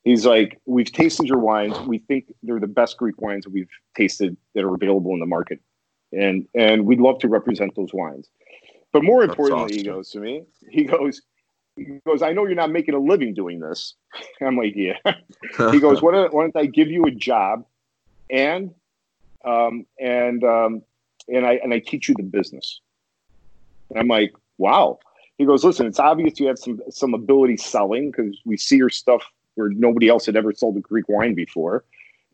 He's 0.03 0.25
like, 0.25 0.59
"We've 0.65 0.91
tasted 0.91 1.27
your 1.27 1.39
wines. 1.39 1.77
We 1.81 1.99
think 1.99 2.33
they're 2.43 2.59
the 2.59 2.75
best 2.81 2.97
Greek 2.97 3.21
wines 3.21 3.43
that 3.43 3.51
we've 3.51 3.69
tasted 3.95 4.35
that 4.53 4.63
are 4.63 4.73
available 4.73 5.13
in 5.13 5.19
the 5.19 5.25
market, 5.37 5.59
and 6.11 6.47
and 6.55 6.85
we'd 6.85 7.01
love 7.01 7.19
to 7.19 7.27
represent 7.27 7.75
those 7.75 7.93
wines." 7.93 8.29
But 8.93 9.03
more 9.03 9.23
importantly, 9.23 9.65
awesome. 9.65 9.77
he 9.77 9.83
goes 9.83 10.09
to 10.11 10.19
me, 10.19 10.43
he 10.69 10.83
goes, 10.85 11.21
he 11.75 11.99
goes, 12.05 12.21
I 12.21 12.33
know 12.33 12.45
you're 12.45 12.55
not 12.55 12.71
making 12.71 12.95
a 12.95 12.99
living 12.99 13.33
doing 13.33 13.59
this. 13.59 13.93
I'm 14.41 14.57
like, 14.57 14.73
yeah. 14.75 14.97
he 15.71 15.79
goes, 15.79 16.01
why 16.01 16.13
don't, 16.13 16.33
why 16.33 16.43
don't 16.43 16.55
I 16.55 16.65
give 16.65 16.89
you 16.89 17.03
a 17.05 17.11
job 17.11 17.65
and 18.29 18.73
um, 19.45 19.85
and 19.99 20.43
um, 20.43 20.81
and 21.27 21.45
I 21.45 21.59
and 21.63 21.73
I 21.73 21.79
teach 21.79 22.09
you 22.09 22.15
the 22.15 22.23
business. 22.23 22.81
And 23.89 23.99
I'm 23.99 24.07
like, 24.07 24.33
wow. 24.57 24.99
He 25.37 25.45
goes, 25.45 25.63
listen, 25.63 25.85
it's 25.85 25.99
obvious 25.99 26.39
you 26.39 26.47
have 26.47 26.57
some 26.57 26.81
some 26.89 27.13
ability 27.13 27.57
selling 27.57 28.11
because 28.11 28.39
we 28.45 28.57
see 28.57 28.77
your 28.77 28.89
stuff 28.89 29.23
where 29.55 29.69
nobody 29.69 30.07
else 30.07 30.25
had 30.25 30.35
ever 30.35 30.53
sold 30.53 30.77
a 30.77 30.79
Greek 30.79 31.09
wine 31.09 31.33
before. 31.33 31.83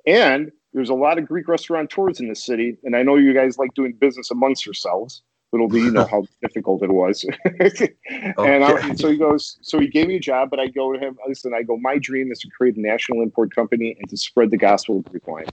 And 0.06 0.52
there's 0.74 0.90
a 0.90 0.94
lot 0.94 1.18
of 1.18 1.28
Greek 1.28 1.48
restaurateurs 1.48 2.20
in 2.20 2.28
the 2.28 2.36
city, 2.36 2.78
and 2.84 2.96
I 2.96 3.04
know 3.04 3.16
you 3.16 3.34
guys 3.34 3.58
like 3.58 3.74
doing 3.74 3.94
business 3.94 4.32
amongst 4.32 4.66
yourselves. 4.66 5.22
Little 5.52 5.68
do 5.68 5.78
you 5.78 5.92
know 5.92 6.06
how 6.06 6.26
difficult 6.42 6.82
it 6.82 6.92
was. 6.92 7.24
and 7.46 8.64
I, 8.64 8.96
so 8.96 9.10
he 9.10 9.18
goes, 9.18 9.60
so 9.62 9.80
he 9.80 9.88
gave 9.88 10.08
me 10.08 10.16
a 10.16 10.20
job, 10.20 10.50
but 10.50 10.60
I 10.60 10.66
go 10.66 10.92
to 10.92 11.00
him, 11.00 11.16
listen, 11.28 11.54
I 11.54 11.62
go, 11.62 11.78
my 11.78 12.00
dream 12.00 12.32
is 12.32 12.40
to 12.40 12.50
create 12.50 12.76
a 12.76 12.82
national 12.82 13.22
import 13.22 13.54
company 13.54 13.96
and 14.00 14.10
to 14.10 14.18
spread 14.18 14.50
the 14.50 14.58
gospel 14.58 14.98
of 14.98 15.06
Greek 15.06 15.28
wine. 15.28 15.46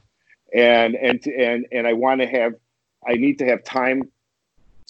And, 0.55 0.97
and, 0.97 1.25
and, 1.27 1.67
and 1.71 1.87
I 1.87 1.93
want 1.93 2.23
to 2.23 2.27
have, 2.27 2.55
I 3.07 3.17
need 3.17 3.39
to 3.41 3.45
have 3.45 3.63
time 3.63 4.11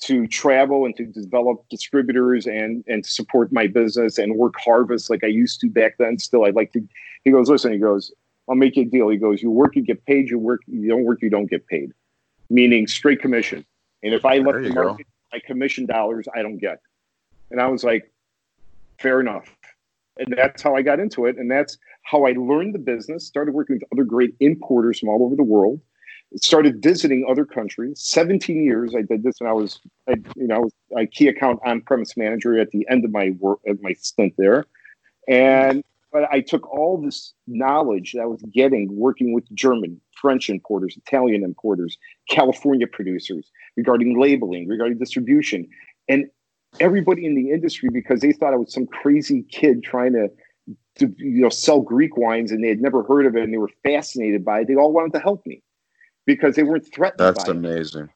to 0.01 0.27
travel 0.27 0.87
and 0.87 0.97
to 0.97 1.05
develop 1.05 1.63
distributors 1.69 2.47
and, 2.47 2.85
and 2.89 3.05
support 3.05 3.53
my 3.53 3.67
business 3.67 4.19
and 4.19 4.35
work 4.37 4.55
harvest 4.59 5.11
like 5.11 5.23
I 5.23 5.29
used 5.29 5.61
to 5.61 5.71
back 5.71 5.97
then. 5.99 6.19
Still, 6.19 6.45
I'd 6.45 6.55
like 6.57 6.73
to, 6.73 6.87
he 7.25 7.31
goes, 7.31 7.51
listen, 7.51 7.73
he 7.73 7.79
goes, 7.79 8.11
I'll 8.49 8.55
make 8.55 8.77
you 8.77 8.83
a 8.83 8.87
deal. 8.87 9.09
He 9.11 9.19
goes, 9.19 9.43
you 9.43 9.51
work, 9.51 9.77
you 9.77 9.83
get 9.83 10.05
paid, 10.07 10.31
you 10.31 10.39
work, 10.39 10.63
you 10.67 10.89
don't 10.89 11.05
work, 11.05 11.21
you 11.23 11.31
don't 11.31 11.51
get 11.51 11.67
paid, 11.67 11.93
meaning 12.49 12.87
straight 12.87 13.21
commission. 13.21 13.65
And 14.03 14.15
if 14.15 14.25
I 14.25 14.39
left 14.39 14.63
the 14.63 14.73
market, 14.73 15.07
go. 15.07 15.13
my 15.33 15.41
commission 15.47 15.85
dollars, 15.85 16.27
I 16.35 16.43
don't 16.43 16.57
get. 16.57 16.81
And 17.51 17.61
I 17.61 17.67
was 17.67 17.85
like, 17.85 18.11
fair 18.99 19.21
enough. 19.21 19.55
And 20.17 20.35
that's 20.37 20.63
how 20.63 20.75
I 20.75 20.83
got 20.83 20.99
into 20.99 21.27
it. 21.27 21.37
And 21.37 21.51
that's 21.51 21.79
how 22.03 22.25
I 22.25 22.33
learned 22.33 22.75
the 22.75 22.79
business, 22.79 23.27
started 23.27 23.53
working 23.53 23.77
with 23.77 23.85
other 23.93 24.05
great 24.05 24.35
importers 24.41 24.99
from 24.99 25.11
all 25.11 25.25
over 25.25 25.37
the 25.37 25.43
world, 25.43 25.81
started 26.37 26.83
visiting 26.83 27.27
other 27.29 27.45
countries. 27.45 28.01
17 28.01 28.63
years 28.63 28.95
I 28.95 29.03
did 29.03 29.23
this, 29.23 29.41
and 29.41 29.49
I 29.49 29.53
was, 29.53 29.81
I, 30.09 30.15
you 30.37 30.47
know, 30.47 30.57
I 30.57 30.59
was 30.59 30.73
a 30.97 31.07
key 31.07 31.29
account 31.29 31.61
on-premise 31.65 32.17
manager 32.17 32.59
at 32.59 32.71
the 32.71 32.87
end 32.89 33.05
of 33.05 33.11
my 33.11 33.31
work, 33.39 33.59
of 33.67 33.83
my 33.83 33.93
stint 33.95 34.35
there. 34.39 34.67
And 35.29 35.83
but 36.13 36.25
I 36.33 36.41
took 36.41 36.69
all 36.69 37.01
this 37.01 37.35
knowledge 37.47 38.13
that 38.13 38.23
I 38.23 38.27
was 38.27 38.43
getting 38.53 38.97
working 38.97 39.33
with 39.33 39.45
German, 39.55 40.01
French 40.21 40.51
importers, 40.51 40.97
Italian 40.97 41.45
importers, 41.45 41.97
California 42.29 42.89
producers 42.89 43.51
regarding 43.77 44.21
labeling, 44.21 44.67
regarding 44.67 44.99
distribution, 44.99 45.69
and 46.09 46.27
everybody 46.81 47.27
in 47.27 47.35
the 47.35 47.51
industry 47.51 47.89
because 47.93 48.21
they 48.21 48.33
thought 48.33 48.53
I 48.53 48.57
was 48.57 48.73
some 48.73 48.87
crazy 48.87 49.43
kid 49.51 49.83
trying 49.83 50.13
to, 50.13 50.29
to 50.97 51.15
you 51.19 51.43
know 51.43 51.49
sell 51.49 51.81
Greek 51.81 52.17
wines 52.17 52.51
and 52.53 52.63
they 52.63 52.69
had 52.69 52.81
never 52.81 53.03
heard 53.05 53.27
of 53.27 53.37
it 53.37 53.43
and 53.43 53.53
they 53.53 53.59
were 53.59 53.71
fascinated 53.85 54.45
by 54.45 54.61
it. 54.61 54.69
They 54.69 54.77
all 54.77 54.93
wanted 54.93 55.13
to 55.15 55.21
help 55.21 55.45
me 55.47 55.63
because 56.35 56.57
they 56.57 56.63
weren't 56.63 56.87
threatened. 56.93 57.19
That's 57.19 57.49
amazing. 57.49 58.05
It. 58.05 58.11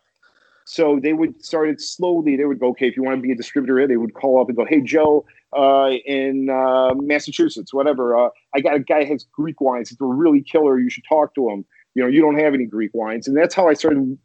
So 0.66 0.98
they 1.03 1.12
would 1.12 1.44
started 1.44 1.81
slowly. 1.81 2.37
They 2.37 2.44
would 2.44 2.59
go, 2.59 2.68
okay, 2.68 2.88
if 2.88 2.96
you 2.96 3.03
want 3.03 3.18
to 3.18 3.22
be 3.22 3.33
a 3.33 3.35
distributor, 3.35 3.87
they 3.87 3.96
would 3.96 4.14
call 4.14 4.40
up 4.40 4.48
and 4.48 4.57
go, 4.57 4.64
hey 4.64 4.81
Joe, 4.81 5.27
uh, 5.53 5.90
in 6.07 6.48
uh, 6.48 6.94
Massachusetts, 6.94 7.74
whatever. 7.74 8.16
Uh, 8.16 8.31
I 8.55 8.61
got 8.61 8.74
a 8.74 8.79
guy 8.79 9.05
has 9.05 9.27
Greek 9.33 9.61
wines. 9.61 9.90
He's 9.90 10.00
a 10.00 10.05
really 10.05 10.42
killer. 10.42 10.79
You 10.79 10.90
should 10.90 11.05
talk 11.09 11.35
to 11.35 11.50
him. 11.50 11.64
You 11.94 12.03
know, 12.03 12.09
you 12.09 12.20
don't 12.20 12.38
have 12.38 12.55
any 12.55 12.64
Greek 12.64 12.92
wines, 12.94 13.29
and 13.29 13.37
that's 13.37 13.55
how 13.55 13.68
I 13.68 13.74
started 13.74 14.18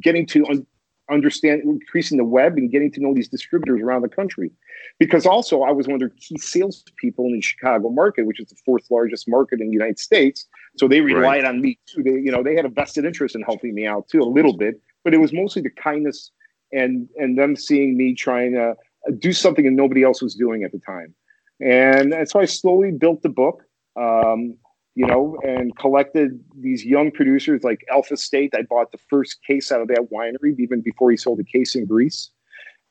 getting 0.00 0.26
to 0.26 0.66
understand, 1.10 1.62
increasing 1.62 2.18
the 2.18 2.24
web 2.24 2.56
and 2.56 2.70
getting 2.70 2.90
to 2.92 3.00
know 3.00 3.14
these 3.14 3.28
distributors 3.28 3.80
around 3.80 4.02
the 4.02 4.08
country. 4.08 4.50
Because 4.98 5.26
also, 5.26 5.62
I 5.62 5.72
was 5.72 5.86
one 5.86 5.94
of 5.94 6.00
their 6.00 6.12
key 6.20 6.38
salespeople 6.38 7.26
in 7.26 7.32
the 7.34 7.40
Chicago 7.40 7.88
market, 7.90 8.26
which 8.26 8.40
is 8.40 8.48
the 8.48 8.56
fourth 8.64 8.84
largest 8.90 9.28
market 9.28 9.60
in 9.60 9.68
the 9.68 9.72
United 9.72 9.98
States. 9.98 10.46
So 10.76 10.88
they 10.88 11.00
relied 11.00 11.42
right. 11.42 11.44
on 11.44 11.60
me 11.60 11.78
too. 11.86 12.02
They, 12.02 12.12
you 12.12 12.32
know, 12.32 12.42
they 12.42 12.54
had 12.54 12.64
a 12.64 12.68
vested 12.68 13.04
interest 13.04 13.34
in 13.34 13.42
helping 13.42 13.74
me 13.74 13.86
out 13.86 14.08
too, 14.08 14.20
a 14.20 14.24
little 14.24 14.56
bit, 14.56 14.80
but 15.04 15.14
it 15.14 15.18
was 15.18 15.32
mostly 15.32 15.62
the 15.62 15.70
kindness 15.70 16.30
and 16.72 17.08
and 17.16 17.38
them 17.38 17.56
seeing 17.56 17.96
me 17.96 18.14
trying 18.14 18.52
to 18.52 18.74
do 19.18 19.32
something 19.32 19.64
that 19.64 19.70
nobody 19.70 20.02
else 20.02 20.20
was 20.20 20.34
doing 20.34 20.64
at 20.64 20.72
the 20.72 20.80
time. 20.80 21.14
And, 21.60 22.12
and 22.12 22.28
so 22.28 22.40
I 22.40 22.44
slowly 22.44 22.90
built 22.90 23.22
the 23.22 23.28
book, 23.28 23.62
um, 23.96 24.56
you 24.96 25.06
know, 25.06 25.38
and 25.44 25.76
collected 25.76 26.42
these 26.58 26.84
young 26.84 27.10
producers 27.10 27.62
like 27.62 27.84
Alpha 27.92 28.14
Estate. 28.14 28.54
I 28.56 28.62
bought 28.62 28.90
the 28.92 28.98
first 29.10 29.36
case 29.46 29.70
out 29.70 29.82
of 29.82 29.88
that 29.88 30.08
winery 30.10 30.58
even 30.58 30.80
before 30.80 31.10
he 31.10 31.18
sold 31.18 31.38
a 31.38 31.44
case 31.44 31.76
in 31.76 31.84
Greece. 31.84 32.30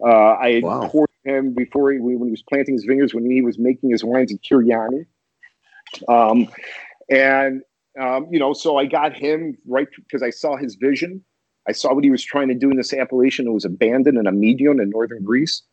Uh, 0.06 0.36
I 0.36 0.52
had 0.52 0.64
wow. 0.64 0.88
poured 0.88 1.10
him 1.24 1.54
before 1.56 1.92
he, 1.92 2.00
when 2.00 2.28
he 2.28 2.32
was 2.32 2.44
planting 2.48 2.76
his 2.76 2.86
vineyards, 2.86 3.16
when 3.16 3.30
he 3.30 3.42
was 3.42 3.58
making 3.58 3.90
his 3.90 4.04
wines 4.04 4.32
in 4.32 4.38
Kir-Yianni. 4.38 5.08
Um, 6.08 6.48
and, 7.10 7.64
um, 8.00 8.28
you 8.30 8.38
know, 8.38 8.54
so 8.54 8.78
I 8.78 8.86
got 8.86 9.14
him 9.14 9.58
right 9.66 9.88
because 9.96 10.22
I 10.22 10.30
saw 10.30 10.58
his 10.58 10.76
vision. 10.76 11.24
I 11.68 11.72
saw 11.72 11.96
what 11.96 12.04
he 12.04 12.12
was 12.12 12.24
trying 12.24 12.50
to 12.50 12.54
do 12.54 12.70
in 12.70 12.78
this 12.78 12.94
appellation 12.94 13.46
that 13.46 13.52
was 13.52 13.66
abandoned 13.66 14.20
in 14.20 14.28
a 14.28 14.32
median 14.32 14.80
in 14.80 14.92
northern 14.92 15.24
Greece. 15.24 15.64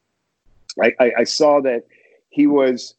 I, 0.82 0.94
I, 0.98 1.12
I 1.18 1.24
saw 1.24 1.60
that 1.60 1.82
he 2.30 2.46
was 2.46 2.94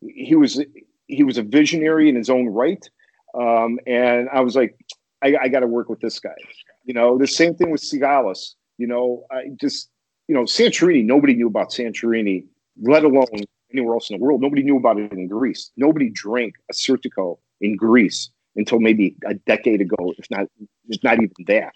he 0.00 0.34
was 0.34 0.62
he 1.08 1.24
was 1.24 1.38
a 1.38 1.42
visionary 1.42 2.08
in 2.08 2.14
his 2.14 2.30
own 2.30 2.46
right, 2.48 2.88
um, 3.34 3.78
and 3.86 4.28
I 4.30 4.40
was 4.40 4.54
like, 4.54 4.76
I, 5.22 5.36
I 5.42 5.48
got 5.48 5.60
to 5.60 5.66
work 5.66 5.88
with 5.88 6.00
this 6.00 6.20
guy. 6.20 6.36
You 6.84 6.94
know, 6.94 7.18
the 7.18 7.26
same 7.26 7.54
thing 7.54 7.70
with 7.70 7.82
Sigalas. 7.82 8.54
You 8.76 8.86
know, 8.86 9.24
I 9.30 9.48
just 9.60 9.90
you 10.28 10.34
know 10.34 10.44
Santorini. 10.44 11.04
Nobody 11.04 11.34
knew 11.34 11.48
about 11.48 11.70
Santorini 11.70 12.44
let 12.80 13.04
alone 13.04 13.26
anywhere 13.72 13.94
else 13.94 14.10
in 14.10 14.18
the 14.18 14.22
world. 14.22 14.40
Nobody 14.40 14.62
knew 14.62 14.76
about 14.76 14.98
it 14.98 15.12
in 15.12 15.26
Greece. 15.26 15.70
Nobody 15.76 16.10
drank 16.10 16.54
Assyrtiko 16.72 17.38
in 17.60 17.76
Greece 17.76 18.30
until 18.56 18.80
maybe 18.80 19.16
a 19.26 19.34
decade 19.34 19.80
ago, 19.80 20.14
if 20.18 20.30
not, 20.30 20.46
if 20.88 21.02
not 21.02 21.14
even 21.14 21.30
that. 21.46 21.74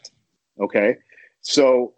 Okay, 0.61 0.97
so 1.41 1.95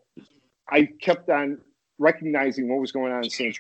I 0.69 0.89
kept 1.01 1.29
on 1.29 1.59
recognizing 1.99 2.69
what 2.69 2.81
was 2.81 2.93
going 2.93 3.13
on 3.13 3.25
in 3.25 3.31
Saint 3.31 3.59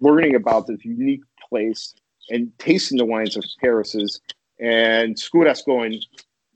learning 0.00 0.34
about 0.34 0.66
this 0.66 0.84
unique 0.84 1.22
place, 1.48 1.94
and 2.28 2.50
tasting 2.58 2.98
the 2.98 3.04
wines 3.04 3.36
of 3.36 3.44
Paris's. 3.60 4.20
And 4.58 5.16
Skouras 5.16 5.64
going, 5.64 6.00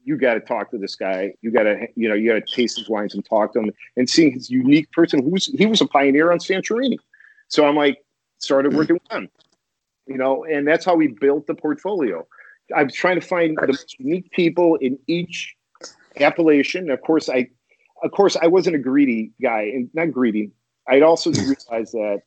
you 0.05 0.17
got 0.17 0.35
to 0.35 0.41
talk 0.41 0.71
to 0.71 0.79
this 0.79 0.95
guy. 0.95 1.35
You 1.41 1.51
got 1.51 1.63
to, 1.65 1.87
you 1.97 2.09
know, 2.09 2.15
you 2.15 2.31
got 2.31 2.47
to 2.47 2.55
taste 2.55 2.79
his 2.79 2.89
wines 2.89 3.15
and 3.15 3.25
talk 3.25 3.55
to 3.55 3.61
him, 3.61 3.73
and 3.97 4.09
seeing 4.09 4.33
his 4.33 4.51
unique 4.51 4.91
person. 4.93 5.23
Who's 5.23 5.47
he 5.47 5.67
was 5.67 5.81
a 5.81 5.87
pioneer 5.87 6.31
on 6.31 6.39
Santorini. 6.39 6.99
So 7.49 7.67
I'm 7.67 7.77
like, 7.77 8.05
started 8.39 8.73
hmm. 8.73 8.79
working 8.79 8.95
with 9.03 9.13
him, 9.13 9.29
you 10.07 10.17
know, 10.17 10.45
and 10.45 10.67
that's 10.67 10.85
how 10.85 10.95
we 10.95 11.09
built 11.09 11.47
the 11.47 11.55
portfolio. 11.55 12.27
I 12.75 12.85
was 12.85 12.95
trying 12.95 13.21
to 13.21 13.27
find 13.27 13.57
the 13.57 13.79
unique 13.99 14.31
people 14.31 14.77
in 14.77 14.99
each 15.07 15.55
appellation. 16.19 16.91
Of 16.91 17.01
course, 17.03 17.29
I, 17.29 17.49
of 18.03 18.11
course, 18.13 18.37
I 18.37 18.47
wasn't 18.47 18.77
a 18.77 18.79
greedy 18.79 19.33
guy, 19.43 19.63
and 19.63 19.91
not 19.95 20.13
greedy. 20.13 20.51
I'd 20.89 21.03
also 21.03 21.31
realized 21.33 21.93
that 21.93 22.23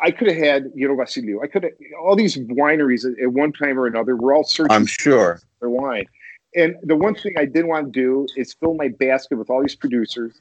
I 0.00 0.10
could 0.10 0.28
have 0.28 0.36
had 0.36 0.72
you 0.74 0.88
know 0.88 0.94
Vasilio. 0.94 1.42
I 1.42 1.46
could 1.46 1.64
have 1.64 1.72
all 2.00 2.16
these 2.16 2.36
wineries 2.36 3.04
at, 3.04 3.18
at, 3.20 3.32
one 3.32 3.52
time 3.52 3.78
or 3.78 3.86
another. 3.86 4.16
We're 4.16 4.34
all 4.34 4.44
searching. 4.44 4.72
I'm 4.72 4.86
sure 4.86 5.40
their 5.60 5.70
wine. 5.70 6.06
And 6.54 6.76
the 6.82 6.96
one 6.96 7.14
thing 7.14 7.34
I 7.36 7.44
didn't 7.44 7.68
want 7.68 7.92
to 7.92 8.00
do 8.00 8.26
is 8.36 8.54
fill 8.54 8.74
my 8.74 8.88
basket 8.88 9.36
with 9.36 9.50
all 9.50 9.60
these 9.60 9.76
producers 9.76 10.40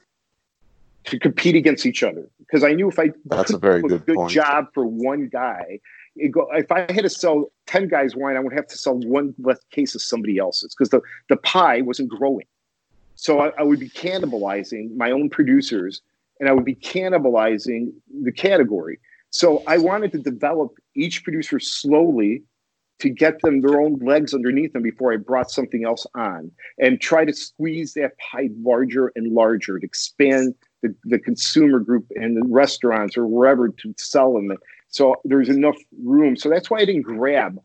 to 1.05 1.19
compete 1.19 1.55
against 1.55 1.85
each 1.85 2.03
other 2.03 2.29
because 2.39 2.63
I 2.63 2.73
knew 2.73 2.89
if 2.89 2.99
I 2.99 3.11
that's 3.25 3.53
a 3.53 3.57
very 3.57 3.81
good, 3.81 4.05
good 4.05 4.29
job 4.29 4.67
for 4.73 4.85
one 4.85 5.27
guy, 5.27 5.79
go, 6.31 6.47
if 6.53 6.71
I 6.71 6.81
had 6.91 7.03
to 7.03 7.09
sell 7.09 7.51
ten 7.65 7.87
guys 7.87 8.15
wine, 8.15 8.35
I 8.35 8.39
would 8.39 8.53
have 8.53 8.67
to 8.67 8.77
sell 8.77 8.95
one 8.95 9.33
less 9.39 9.59
case 9.71 9.95
of 9.95 10.01
somebody 10.01 10.37
else's 10.37 10.75
because 10.75 10.89
the 10.89 11.01
the 11.29 11.37
pie 11.37 11.81
wasn't 11.81 12.09
growing. 12.09 12.45
So 13.15 13.39
I, 13.39 13.51
I 13.57 13.63
would 13.63 13.79
be 13.79 13.89
cannibalizing 13.89 14.95
my 14.95 15.11
own 15.11 15.29
producers, 15.29 16.01
and 16.39 16.47
I 16.47 16.53
would 16.53 16.65
be 16.65 16.75
cannibalizing 16.75 17.91
the 18.21 18.31
category. 18.31 18.99
So 19.29 19.63
I 19.67 19.77
wanted 19.77 20.11
to 20.13 20.19
develop 20.19 20.75
each 20.95 21.23
producer 21.23 21.59
slowly 21.59 22.43
to 22.99 23.09
get 23.09 23.39
them 23.41 23.61
their 23.61 23.79
own 23.79 23.99
legs 23.99 24.33
underneath 24.33 24.73
them 24.73 24.81
before 24.81 25.13
I 25.13 25.17
brought 25.17 25.51
something 25.51 25.85
else 25.85 26.07
on 26.15 26.51
and 26.79 26.99
try 26.99 27.25
to 27.25 27.33
squeeze 27.33 27.93
that 27.93 28.13
pie 28.17 28.49
larger 28.59 29.11
and 29.15 29.33
larger 29.33 29.77
to 29.79 29.85
expand 29.85 30.55
the, 30.81 30.95
the 31.03 31.19
consumer 31.19 31.79
group 31.79 32.07
and 32.15 32.35
the 32.35 32.47
restaurants 32.47 33.17
or 33.17 33.27
wherever 33.27 33.69
to 33.69 33.93
sell 33.97 34.33
them. 34.33 34.51
So 34.89 35.15
there's 35.25 35.49
enough 35.49 35.77
room. 36.03 36.35
So 36.35 36.49
that's 36.49 36.69
why 36.69 36.79
I 36.79 36.85
didn't 36.85 37.03
grab 37.03 37.59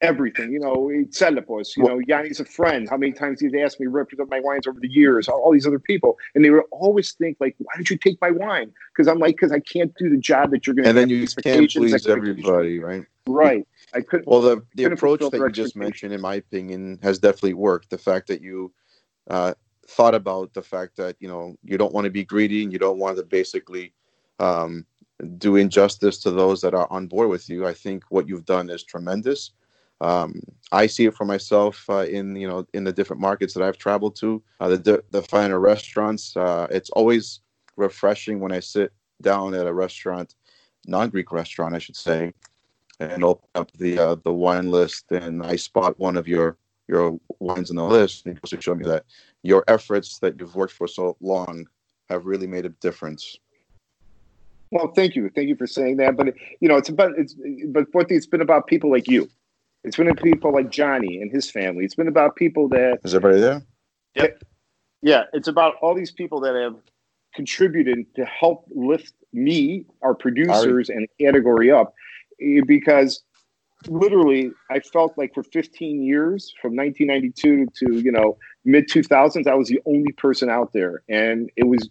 everything. 0.00 0.52
You 0.52 0.60
know, 0.60 0.90
Tselepos, 1.10 1.76
you 1.76 1.84
know, 1.84 2.00
Yanni's 2.06 2.40
a 2.40 2.44
friend. 2.44 2.88
How 2.88 2.96
many 2.96 3.12
times 3.12 3.40
he's 3.40 3.52
asked 3.54 3.80
me 3.80 3.86
to 3.86 3.90
represent 3.90 4.30
my 4.30 4.40
wines 4.40 4.66
over 4.66 4.80
the 4.80 4.90
years, 4.90 5.28
all, 5.28 5.40
all 5.40 5.52
these 5.52 5.66
other 5.66 5.78
people. 5.78 6.18
And 6.34 6.44
they 6.44 6.50
would 6.50 6.64
always 6.70 7.12
think, 7.12 7.36
like, 7.40 7.56
why 7.58 7.72
did 7.76 7.90
you 7.90 7.96
take 7.96 8.20
my 8.20 8.30
wine? 8.30 8.72
Because 8.92 9.08
I'm 9.08 9.18
like, 9.18 9.36
because 9.36 9.52
I 9.52 9.60
can't 9.60 9.94
do 9.96 10.08
the 10.08 10.16
job 10.16 10.50
that 10.52 10.66
you're 10.66 10.74
going 10.74 10.84
to 10.84 10.90
And 10.90 10.98
then 10.98 11.08
you 11.08 11.26
can't 11.26 11.70
please 11.70 12.06
everybody, 12.06 12.78
right? 12.78 13.04
Right. 13.26 13.66
I 13.94 14.00
couldn't. 14.00 14.26
Well, 14.26 14.40
the, 14.40 14.62
the 14.74 14.84
approach 14.84 15.20
that 15.20 15.34
you 15.34 15.50
just 15.50 15.76
mentioned, 15.76 16.12
in 16.12 16.20
my 16.20 16.36
opinion, 16.36 16.98
has 17.02 17.18
definitely 17.18 17.54
worked. 17.54 17.90
The 17.90 17.98
fact 17.98 18.28
that 18.28 18.40
you 18.40 18.72
uh, 19.28 19.54
thought 19.86 20.14
about 20.14 20.54
the 20.54 20.62
fact 20.62 20.96
that, 20.96 21.16
you 21.20 21.28
know, 21.28 21.56
you 21.62 21.76
don't 21.76 21.92
want 21.92 22.06
to 22.06 22.10
be 22.10 22.24
greedy 22.24 22.62
and 22.62 22.72
you 22.72 22.78
don't 22.78 22.98
want 22.98 23.18
to 23.18 23.22
basically 23.22 23.92
um, 24.38 24.86
do 25.36 25.56
injustice 25.56 26.18
to 26.18 26.30
those 26.30 26.60
that 26.62 26.74
are 26.74 26.90
on 26.90 27.06
board 27.06 27.28
with 27.28 27.48
you. 27.50 27.66
I 27.66 27.74
think 27.74 28.04
what 28.08 28.26
you've 28.26 28.46
done 28.46 28.70
is 28.70 28.82
tremendous 28.82 29.50
um, 30.00 30.40
I 30.72 30.86
see 30.86 31.06
it 31.06 31.14
for 31.14 31.24
myself 31.24 31.84
uh, 31.88 32.06
in 32.06 32.36
you 32.36 32.48
know 32.48 32.66
in 32.72 32.84
the 32.84 32.92
different 32.92 33.20
markets 33.20 33.54
that 33.54 33.62
I've 33.62 33.78
traveled 33.78 34.16
to, 34.16 34.42
uh, 34.60 34.68
the 34.68 35.02
the 35.10 35.22
finer 35.22 35.60
restaurants. 35.60 36.36
Uh, 36.36 36.66
it's 36.70 36.90
always 36.90 37.40
refreshing 37.76 38.40
when 38.40 38.52
I 38.52 38.60
sit 38.60 38.92
down 39.22 39.54
at 39.54 39.66
a 39.66 39.72
restaurant, 39.72 40.34
non-Greek 40.86 41.32
restaurant, 41.32 41.74
I 41.74 41.78
should 41.78 41.96
say, 41.96 42.32
and 42.98 43.24
open 43.24 43.48
up 43.54 43.70
the 43.72 43.98
uh, 43.98 44.16
the 44.24 44.32
wine 44.32 44.70
list 44.70 45.10
and 45.10 45.42
I 45.42 45.56
spot 45.56 45.98
one 45.98 46.16
of 46.16 46.26
your 46.26 46.56
your 46.88 47.18
wines 47.38 47.70
on 47.70 47.76
the 47.76 47.84
list, 47.84 48.26
and 48.26 48.36
it 48.36 48.42
goes 48.42 48.50
to 48.50 48.60
show 48.60 48.74
me 48.74 48.84
that 48.84 49.04
your 49.42 49.64
efforts 49.68 50.18
that 50.20 50.38
you've 50.38 50.56
worked 50.56 50.72
for 50.72 50.88
so 50.88 51.16
long 51.20 51.66
have 52.08 52.26
really 52.26 52.46
made 52.46 52.66
a 52.66 52.70
difference. 52.70 53.38
Well, 54.72 54.92
thank 54.94 55.14
you, 55.14 55.30
thank 55.34 55.48
you 55.48 55.56
for 55.56 55.66
saying 55.66 55.96
that. 55.98 56.16
But 56.16 56.34
you 56.60 56.68
know, 56.68 56.76
it's 56.76 56.88
about 56.88 57.12
it's 57.18 57.34
but 57.68 57.86
what 57.92 58.10
it's 58.10 58.26
been 58.26 58.40
about 58.40 58.66
people 58.66 58.90
like 58.90 59.08
you 59.08 59.28
it's 59.84 59.96
been 59.96 60.08
about 60.08 60.22
people 60.22 60.52
like 60.52 60.70
Johnny 60.70 61.20
and 61.20 61.30
his 61.30 61.50
family. 61.50 61.84
It's 61.84 61.94
been 61.94 62.08
about 62.08 62.36
people 62.36 62.68
that 62.70 62.98
is 63.04 63.14
everybody 63.14 63.40
there? 63.40 63.62
Yep. 64.14 64.42
Yeah, 65.02 65.24
it's 65.32 65.48
about 65.48 65.76
all 65.80 65.94
these 65.94 66.10
people 66.10 66.40
that 66.40 66.54
have 66.54 66.76
contributed 67.34 68.14
to 68.16 68.24
help 68.24 68.66
lift 68.74 69.14
me, 69.32 69.86
our 70.02 70.14
producers, 70.14 70.90
and 70.90 71.08
the 71.08 71.24
category 71.24 71.70
up. 71.70 71.94
Eh, 72.42 72.60
because 72.66 73.22
literally, 73.88 74.52
I 74.70 74.80
felt 74.80 75.16
like 75.16 75.32
for 75.32 75.42
15 75.42 76.02
years, 76.02 76.52
from 76.60 76.76
1992 76.76 77.66
to 77.76 78.00
you 78.00 78.12
know 78.12 78.36
mid 78.64 78.88
2000s, 78.88 79.46
I 79.46 79.54
was 79.54 79.68
the 79.68 79.80
only 79.86 80.12
person 80.12 80.50
out 80.50 80.72
there, 80.72 81.02
and 81.08 81.50
it 81.56 81.66
was 81.66 81.88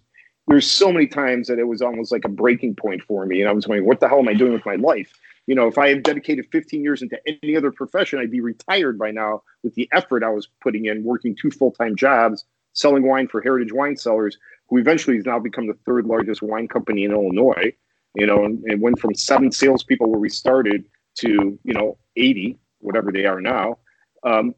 there's 0.47 0.69
so 0.69 0.91
many 0.91 1.07
times 1.07 1.47
that 1.47 1.59
it 1.59 1.67
was 1.67 1.81
almost 1.81 2.11
like 2.11 2.25
a 2.25 2.29
breaking 2.29 2.75
point 2.75 3.01
for 3.03 3.25
me, 3.25 3.39
and 3.39 3.49
I 3.49 3.53
was 3.53 3.65
going, 3.65 3.85
"What 3.85 3.99
the 3.99 4.07
hell 4.07 4.19
am 4.19 4.27
I 4.27 4.33
doing 4.33 4.53
with 4.53 4.65
my 4.65 4.75
life?" 4.75 5.11
You 5.49 5.55
know, 5.55 5.65
if 5.65 5.79
I 5.79 5.89
had 5.89 6.03
dedicated 6.03 6.45
15 6.51 6.83
years 6.83 7.01
into 7.01 7.19
any 7.25 7.55
other 7.55 7.71
profession, 7.71 8.19
I'd 8.19 8.29
be 8.29 8.39
retired 8.39 8.99
by 8.99 9.09
now 9.09 9.41
with 9.63 9.73
the 9.73 9.89
effort 9.91 10.23
I 10.23 10.29
was 10.29 10.47
putting 10.61 10.85
in, 10.85 11.03
working 11.03 11.35
two 11.35 11.49
full 11.49 11.71
time 11.71 11.95
jobs, 11.95 12.45
selling 12.73 13.01
wine 13.01 13.27
for 13.27 13.41
Heritage 13.41 13.73
Wine 13.73 13.97
Cellars, 13.97 14.37
who 14.67 14.77
eventually 14.77 15.15
has 15.15 15.25
now 15.25 15.39
become 15.39 15.65
the 15.65 15.73
third 15.87 16.05
largest 16.05 16.43
wine 16.43 16.67
company 16.67 17.03
in 17.03 17.11
Illinois. 17.11 17.73
You 18.13 18.27
know, 18.27 18.45
and 18.45 18.63
it 18.67 18.79
went 18.79 18.99
from 18.99 19.15
seven 19.15 19.51
salespeople 19.51 20.07
where 20.07 20.19
we 20.19 20.29
started 20.29 20.85
to, 21.15 21.57
you 21.63 21.73
know, 21.73 21.97
80, 22.15 22.55
whatever 22.81 23.11
they 23.11 23.25
are 23.25 23.41
now. 23.41 23.79
Um, 24.23 24.53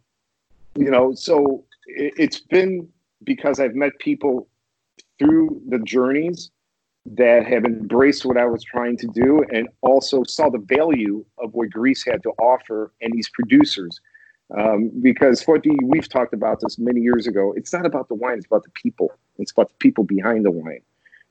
you 0.76 0.92
know, 0.92 1.16
so 1.16 1.64
it, 1.86 2.16
it's 2.18 2.42
been 2.42 2.90
because 3.24 3.62
I've 3.62 3.76
met 3.76 3.98
people 4.00 4.50
through 5.18 5.62
the 5.70 5.80
journeys 5.80 6.52
that 7.06 7.46
have 7.46 7.66
embraced 7.66 8.26
what 8.26 8.38
I 8.38 8.46
was 8.46 8.64
trying 8.64 8.98
to 8.98 9.08
do 9.08 9.44
and 9.52 9.68
also 9.82 10.24
saw 10.24 10.50
the 10.50 10.60
value 10.60 11.26
of 11.40 11.54
what 11.54 11.72
Greece 11.72 12.06
had 12.06 12.22
to 12.24 12.30
offer 12.40 12.94
and 13.02 13.12
these 13.14 13.30
producers. 13.30 14.00
Um, 14.58 14.92
because 15.02 15.44
what 15.44 15.66
we've 15.84 16.10
talked 16.10 16.34
about 16.34 16.60
this 16.62 16.78
many 16.78 17.02
years 17.02 17.26
ago, 17.26 17.54
it's 17.56 17.74
not 17.74 17.86
about 17.86 18.10
the 18.10 18.16
wine, 18.16 18.38
it's 18.38 18.46
about 18.46 18.64
the 18.64 18.72
people. 18.72 19.12
It's 19.40 19.52
about 19.52 19.70
the 19.70 19.76
people 19.76 20.04
behind 20.04 20.46
the 20.46 20.52
wine. 20.52 20.82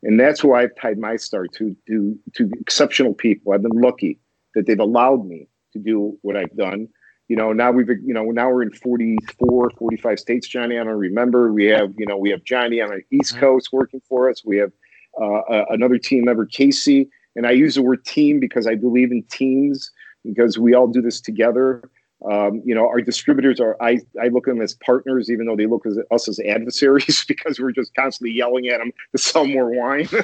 And 0.02 0.18
that's 0.18 0.42
why 0.42 0.62
I've 0.62 0.74
tied 0.80 0.98
my 0.98 1.16
star 1.16 1.46
to, 1.46 1.76
to, 1.86 2.18
to 2.34 2.50
exceptional 2.58 3.14
people. 3.14 3.52
I've 3.52 3.62
been 3.62 3.80
lucky 3.80 4.18
that 4.54 4.66
they've 4.66 4.80
allowed 4.80 5.26
me 5.26 5.48
to 5.74 5.78
do 5.78 6.18
what 6.22 6.36
I've 6.36 6.56
done. 6.56 6.88
You 7.28 7.36
know, 7.36 7.52
now 7.52 7.70
we've, 7.70 7.88
you 7.88 8.14
know, 8.14 8.24
now 8.24 8.50
we're 8.50 8.62
in 8.62 8.72
44, 8.72 9.70
45 9.78 10.18
states, 10.18 10.48
Johnny. 10.48 10.78
I 10.78 10.84
don't 10.84 10.94
remember. 10.94 11.52
We 11.52 11.66
have, 11.66 11.92
you 11.96 12.06
know, 12.06 12.16
we 12.16 12.30
have 12.30 12.42
Johnny 12.42 12.80
on 12.80 12.88
the 12.88 13.16
East 13.16 13.32
mm-hmm. 13.32 13.40
Coast 13.40 13.68
working 13.72 14.00
for 14.08 14.28
us. 14.28 14.42
We 14.44 14.56
have 14.56 14.72
uh, 15.20 15.64
another 15.70 15.98
team 15.98 16.24
member, 16.24 16.46
Casey. 16.46 17.08
And 17.36 17.46
I 17.46 17.52
use 17.52 17.76
the 17.76 17.82
word 17.82 18.04
team 18.04 18.40
because 18.40 18.66
I 18.66 18.74
believe 18.74 19.12
in 19.12 19.22
teams 19.30 19.90
because 20.24 20.58
we 20.58 20.74
all 20.74 20.88
do 20.88 21.00
this 21.00 21.20
together. 21.20 21.88
Um, 22.30 22.60
you 22.66 22.74
know, 22.74 22.86
our 22.86 23.00
distributors 23.00 23.60
are, 23.60 23.78
I, 23.80 24.00
I 24.20 24.28
look 24.28 24.46
at 24.46 24.52
them 24.52 24.60
as 24.60 24.74
partners, 24.74 25.30
even 25.30 25.46
though 25.46 25.56
they 25.56 25.64
look 25.64 25.86
at 25.86 25.92
us 26.10 26.28
as 26.28 26.38
adversaries 26.40 27.24
because 27.28 27.58
we're 27.58 27.72
just 27.72 27.94
constantly 27.94 28.36
yelling 28.36 28.68
at 28.68 28.78
them 28.78 28.92
to 29.12 29.22
sell 29.22 29.46
more 29.46 29.70
wine. 29.70 30.06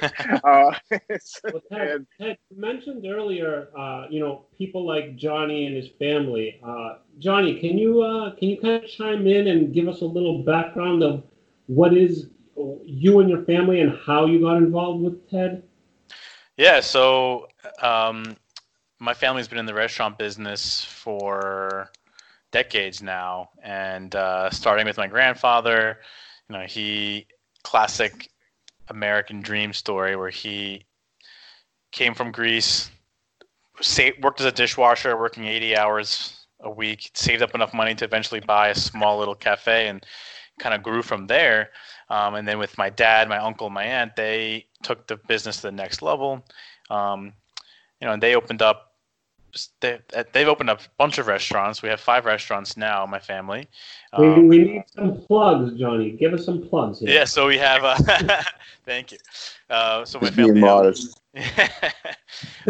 uh, 0.44 0.74
well, 0.90 1.62
Ted, 1.72 2.06
Ted, 2.20 2.36
mentioned 2.54 3.06
earlier, 3.06 3.68
uh, 3.78 4.06
you 4.10 4.20
know, 4.20 4.44
people 4.58 4.86
like 4.86 5.16
Johnny 5.16 5.66
and 5.66 5.74
his 5.74 5.88
family. 5.98 6.60
Uh, 6.62 6.96
Johnny, 7.18 7.58
can 7.58 7.78
you, 7.78 8.02
uh, 8.02 8.34
can 8.34 8.48
you 8.48 8.60
kind 8.60 8.84
of 8.84 8.90
chime 8.90 9.26
in 9.26 9.48
and 9.48 9.72
give 9.72 9.88
us 9.88 10.02
a 10.02 10.06
little 10.06 10.42
background 10.42 11.02
of 11.02 11.24
what 11.66 11.96
is 11.96 12.28
you 12.84 13.20
and 13.20 13.28
your 13.28 13.44
family 13.44 13.80
and 13.80 13.96
how 14.06 14.26
you 14.26 14.40
got 14.40 14.56
involved 14.56 15.02
with 15.02 15.30
TED? 15.30 15.62
Yeah, 16.56 16.80
so 16.80 17.48
um, 17.82 18.36
my 18.98 19.12
family's 19.12 19.48
been 19.48 19.58
in 19.58 19.66
the 19.66 19.74
restaurant 19.74 20.18
business 20.18 20.82
for 20.84 21.90
decades 22.50 23.02
now, 23.02 23.50
and 23.62 24.14
uh, 24.14 24.50
starting 24.50 24.86
with 24.86 24.96
my 24.96 25.06
grandfather, 25.06 25.98
you 26.48 26.56
know, 26.56 26.64
he 26.64 27.26
classic 27.62 28.30
American 28.88 29.40
dream 29.42 29.72
story 29.72 30.16
where 30.16 30.30
he 30.30 30.82
came 31.92 32.14
from 32.14 32.30
Greece, 32.30 32.90
worked 34.22 34.40
as 34.40 34.46
a 34.46 34.52
dishwasher, 34.52 35.18
working 35.18 35.44
80 35.44 35.76
hours 35.76 36.46
a 36.60 36.70
week, 36.70 37.10
saved 37.14 37.42
up 37.42 37.54
enough 37.54 37.74
money 37.74 37.94
to 37.94 38.04
eventually 38.04 38.40
buy 38.40 38.68
a 38.68 38.74
small 38.74 39.18
little 39.18 39.34
cafe, 39.34 39.88
and 39.88 40.06
kind 40.58 40.74
of 40.74 40.82
grew 40.82 41.02
from 41.02 41.26
there. 41.26 41.70
Um, 42.08 42.34
and 42.34 42.46
then 42.46 42.58
with 42.58 42.76
my 42.78 42.88
dad, 42.90 43.28
my 43.28 43.38
uncle, 43.38 43.68
my 43.70 43.84
aunt, 43.84 44.14
they 44.16 44.66
took 44.82 45.06
the 45.06 45.16
business 45.16 45.56
to 45.56 45.62
the 45.62 45.72
next 45.72 46.02
level. 46.02 46.44
Um, 46.90 47.32
you 48.00 48.06
know, 48.06 48.12
and 48.12 48.22
they 48.22 48.34
opened 48.36 48.62
up. 48.62 48.92
They, 49.80 49.98
they've 50.32 50.46
opened 50.48 50.68
up 50.68 50.80
a 50.82 50.88
bunch 50.98 51.16
of 51.18 51.26
restaurants. 51.28 51.82
We 51.82 51.88
have 51.88 51.98
five 52.00 52.26
restaurants 52.26 52.76
now. 52.76 53.06
My 53.06 53.18
family. 53.18 53.68
We, 54.18 54.26
Um, 54.26 54.48
we 54.48 54.58
need 54.58 54.84
some 54.94 55.16
plugs, 55.22 55.72
Johnny. 55.78 56.10
Give 56.10 56.34
us 56.34 56.44
some 56.44 56.60
plugs 56.68 57.00
here. 57.00 57.08
yeah, 57.10 57.24
so 57.24 57.46
we 57.46 57.56
have. 57.58 57.82
Uh, 57.82 57.96
thank 58.84 59.12
you. 59.12 59.18
Uh, 59.70 60.04
so 60.04 60.18
my 60.20 60.26
Just 60.26 60.36
being 60.36 60.48
family. 60.48 60.60
modest. 60.60 61.20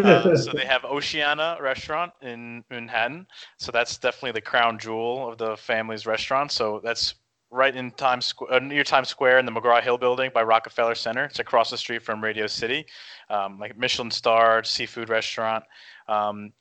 uh, 0.02 0.36
so 0.36 0.52
they 0.52 0.64
have 0.64 0.84
Oceana 0.84 1.58
restaurant 1.60 2.12
in 2.22 2.64
Manhattan. 2.70 3.26
So 3.58 3.72
that's 3.72 3.96
definitely 3.98 4.32
the 4.32 4.40
crown 4.42 4.78
jewel 4.78 5.28
of 5.28 5.38
the 5.38 5.56
family's 5.56 6.06
restaurant. 6.06 6.52
So 6.52 6.80
that's 6.84 7.14
right 7.50 7.74
in 7.74 7.90
Times 7.92 8.26
Square, 8.26 8.52
uh, 8.52 8.58
near 8.58 8.84
Times 8.84 9.08
Square 9.08 9.38
in 9.38 9.46
the 9.46 9.52
McGraw 9.52 9.82
Hill 9.82 9.98
building 9.98 10.30
by 10.34 10.42
Rockefeller 10.42 10.94
Center. 10.94 11.24
It's 11.24 11.38
across 11.38 11.70
the 11.70 11.78
street 11.78 12.02
from 12.02 12.22
Radio 12.22 12.46
City, 12.46 12.86
um, 13.30 13.58
like 13.58 13.76
Michelin 13.78 14.10
starred 14.10 14.66
seafood 14.66 15.08
restaurant. 15.08 15.64
Um, 16.08 16.52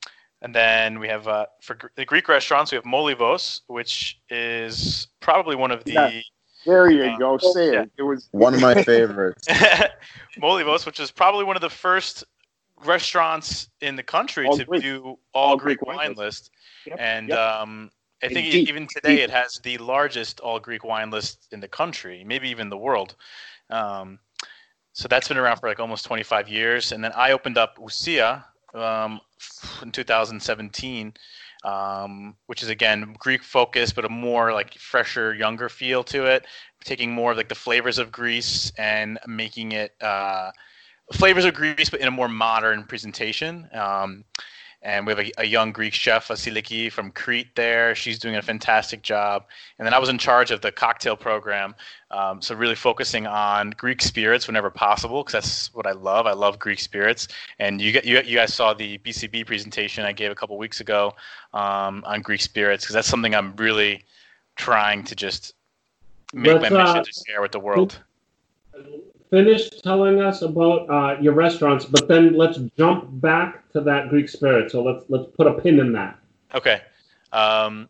and 0.41 0.53
then 0.53 0.99
we 0.99 1.07
have 1.07 1.27
uh, 1.27 1.45
for 1.61 1.75
Gr- 1.75 1.87
the 1.95 2.05
Greek 2.05 2.27
restaurants, 2.29 2.71
we 2.71 2.75
have 2.75 2.85
Molyvos, 2.85 3.61
which 3.67 4.19
is 4.29 5.07
probably 5.19 5.55
one 5.55 5.71
of 5.71 5.83
the 5.85 5.91
Yeah. 5.93 6.21
There 6.65 6.89
you 6.89 7.03
Uh, 7.03 7.17
go. 7.17 7.37
Say 7.37 7.73
yeah. 7.73 7.81
it. 7.83 7.91
It 7.97 8.01
was 8.03 8.27
One 8.31 8.53
of 8.55 8.61
my 8.61 8.81
favorites. 8.83 9.47
Molyvos, 10.39 10.85
which 10.85 10.99
is 10.99 11.11
probably 11.11 11.43
one 11.45 11.55
of 11.55 11.61
the 11.61 11.69
first 11.69 12.23
restaurants 12.83 13.69
in 13.81 13.95
the 13.95 14.03
country 14.03 14.45
All 14.47 14.57
to 14.57 14.65
Greek. 14.65 14.81
do 14.81 15.17
all, 15.33 15.49
All 15.51 15.57
Greek, 15.57 15.79
Greek 15.79 15.87
wine 15.87 15.97
wine 15.97 16.13
list. 16.15 16.51
Yep, 16.85 16.97
And 16.99 17.29
yep. 17.29 17.37
um, 17.37 17.91
I 18.23 18.27
think 18.29 18.51
deep, 18.51 18.69
even 18.69 18.87
today 18.87 19.17
deep. 19.17 19.25
it 19.25 19.29
has 19.29 19.59
the 19.63 19.77
largest 19.77 20.39
all 20.39 20.59
Greek 20.59 20.83
wine 20.83 21.11
list 21.11 21.47
in 21.51 21.59
the 21.59 21.67
country, 21.67 22.23
maybe 22.25 22.49
even 22.49 22.69
the 22.69 22.77
world. 22.77 23.15
Um, 23.69 24.19
so 24.93 25.07
that's 25.07 25.27
been 25.27 25.37
around 25.37 25.57
for 25.57 25.67
like 25.67 25.79
almost 25.79 26.05
25 26.05 26.47
years. 26.47 26.91
And 26.91 27.03
then 27.03 27.11
I 27.15 27.31
opened 27.31 27.57
up 27.57 27.77
Ousia 27.77 28.45
um, 28.73 29.19
in 29.81 29.91
2017, 29.91 31.13
um, 31.65 32.35
which 32.45 32.63
is 32.63 32.69
again 32.69 33.15
Greek 33.19 33.43
focused, 33.43 33.95
but 33.95 34.05
a 34.05 34.09
more 34.09 34.53
like 34.53 34.73
fresher, 34.75 35.33
younger 35.33 35.67
feel 35.67 36.03
to 36.05 36.25
it, 36.25 36.45
taking 36.83 37.11
more 37.11 37.31
of 37.31 37.37
like 37.37 37.49
the 37.49 37.55
flavors 37.55 37.97
of 37.97 38.11
Greece 38.11 38.71
and 38.77 39.19
making 39.27 39.73
it 39.73 39.93
uh, 40.01 40.51
flavors 41.13 41.43
of 41.45 41.53
Greece, 41.53 41.89
but 41.89 41.99
in 41.99 42.07
a 42.07 42.11
more 42.11 42.29
modern 42.29 42.83
presentation. 42.83 43.67
Um, 43.73 44.23
and 44.85 45.07
we 45.07 45.11
have 45.11 45.19
a, 45.19 45.31
a 45.39 45.45
young 45.45 45.71
Greek 45.71 45.95
chef, 45.95 46.27
Vasiliki 46.27 46.91
from 46.91 47.09
Crete 47.09 47.55
there. 47.55 47.95
She's 47.95 48.19
doing 48.19 48.35
a 48.35 48.41
fantastic 48.41 49.01
job. 49.01 49.45
And 49.79 49.85
then 49.85 49.95
I 49.95 49.99
was 49.99 50.09
in 50.09 50.19
charge 50.19 50.51
of 50.51 50.61
the 50.61 50.71
cocktail 50.71 51.17
program. 51.17 51.73
Um, 52.11 52.39
so 52.39 52.53
really 52.53 52.75
focusing 52.75 53.25
on 53.25 53.71
Greek 53.71 53.99
spirits 53.99 54.45
whenever 54.45 54.69
possible, 54.69 55.23
because 55.23 55.33
that's 55.33 55.73
what 55.73 55.87
I 55.87 55.93
love. 55.93 56.27
I 56.27 56.33
love 56.33 56.59
Greek 56.59 56.79
spirits. 56.79 57.27
And 57.57 57.81
you 57.81 57.91
get 57.91 58.05
you, 58.05 58.21
you 58.21 58.37
guys 58.37 58.53
saw 58.53 58.75
the 58.75 58.99
BCB 58.99 59.47
presentation 59.47 60.05
I 60.05 60.11
gave 60.11 60.31
a 60.31 60.35
couple 60.35 60.55
weeks 60.55 60.79
ago 60.81 61.15
um, 61.55 62.03
on 62.05 62.21
Greek 62.21 62.41
spirits, 62.41 62.85
because 62.85 62.93
that's 62.93 63.07
something 63.07 63.33
I'm 63.33 63.55
really 63.55 64.05
trying 64.55 65.03
to 65.05 65.15
just 65.15 65.55
make 66.31 66.61
Let's, 66.61 66.71
my 66.71 66.79
uh, 66.79 66.83
mission 66.83 67.03
to 67.03 67.23
share 67.27 67.41
with 67.41 67.53
the 67.53 67.59
world. 67.59 67.97
Finish 69.29 69.69
telling 69.81 70.21
us 70.21 70.41
about 70.41 70.89
uh, 70.89 71.19
your 71.19 71.33
restaurants, 71.33 71.85
but 71.85 72.07
then 72.07 72.37
let's 72.37 72.59
jump 72.77 73.07
back 73.21 73.69
to 73.71 73.81
that 73.81 74.09
Greek 74.09 74.29
spirit. 74.29 74.71
So 74.71 74.83
let's 74.83 75.05
let's 75.09 75.25
put 75.35 75.47
a 75.47 75.53
pin 75.53 75.79
in 75.79 75.91
that. 75.93 76.19
Okay. 76.53 76.81
Um, 77.31 77.89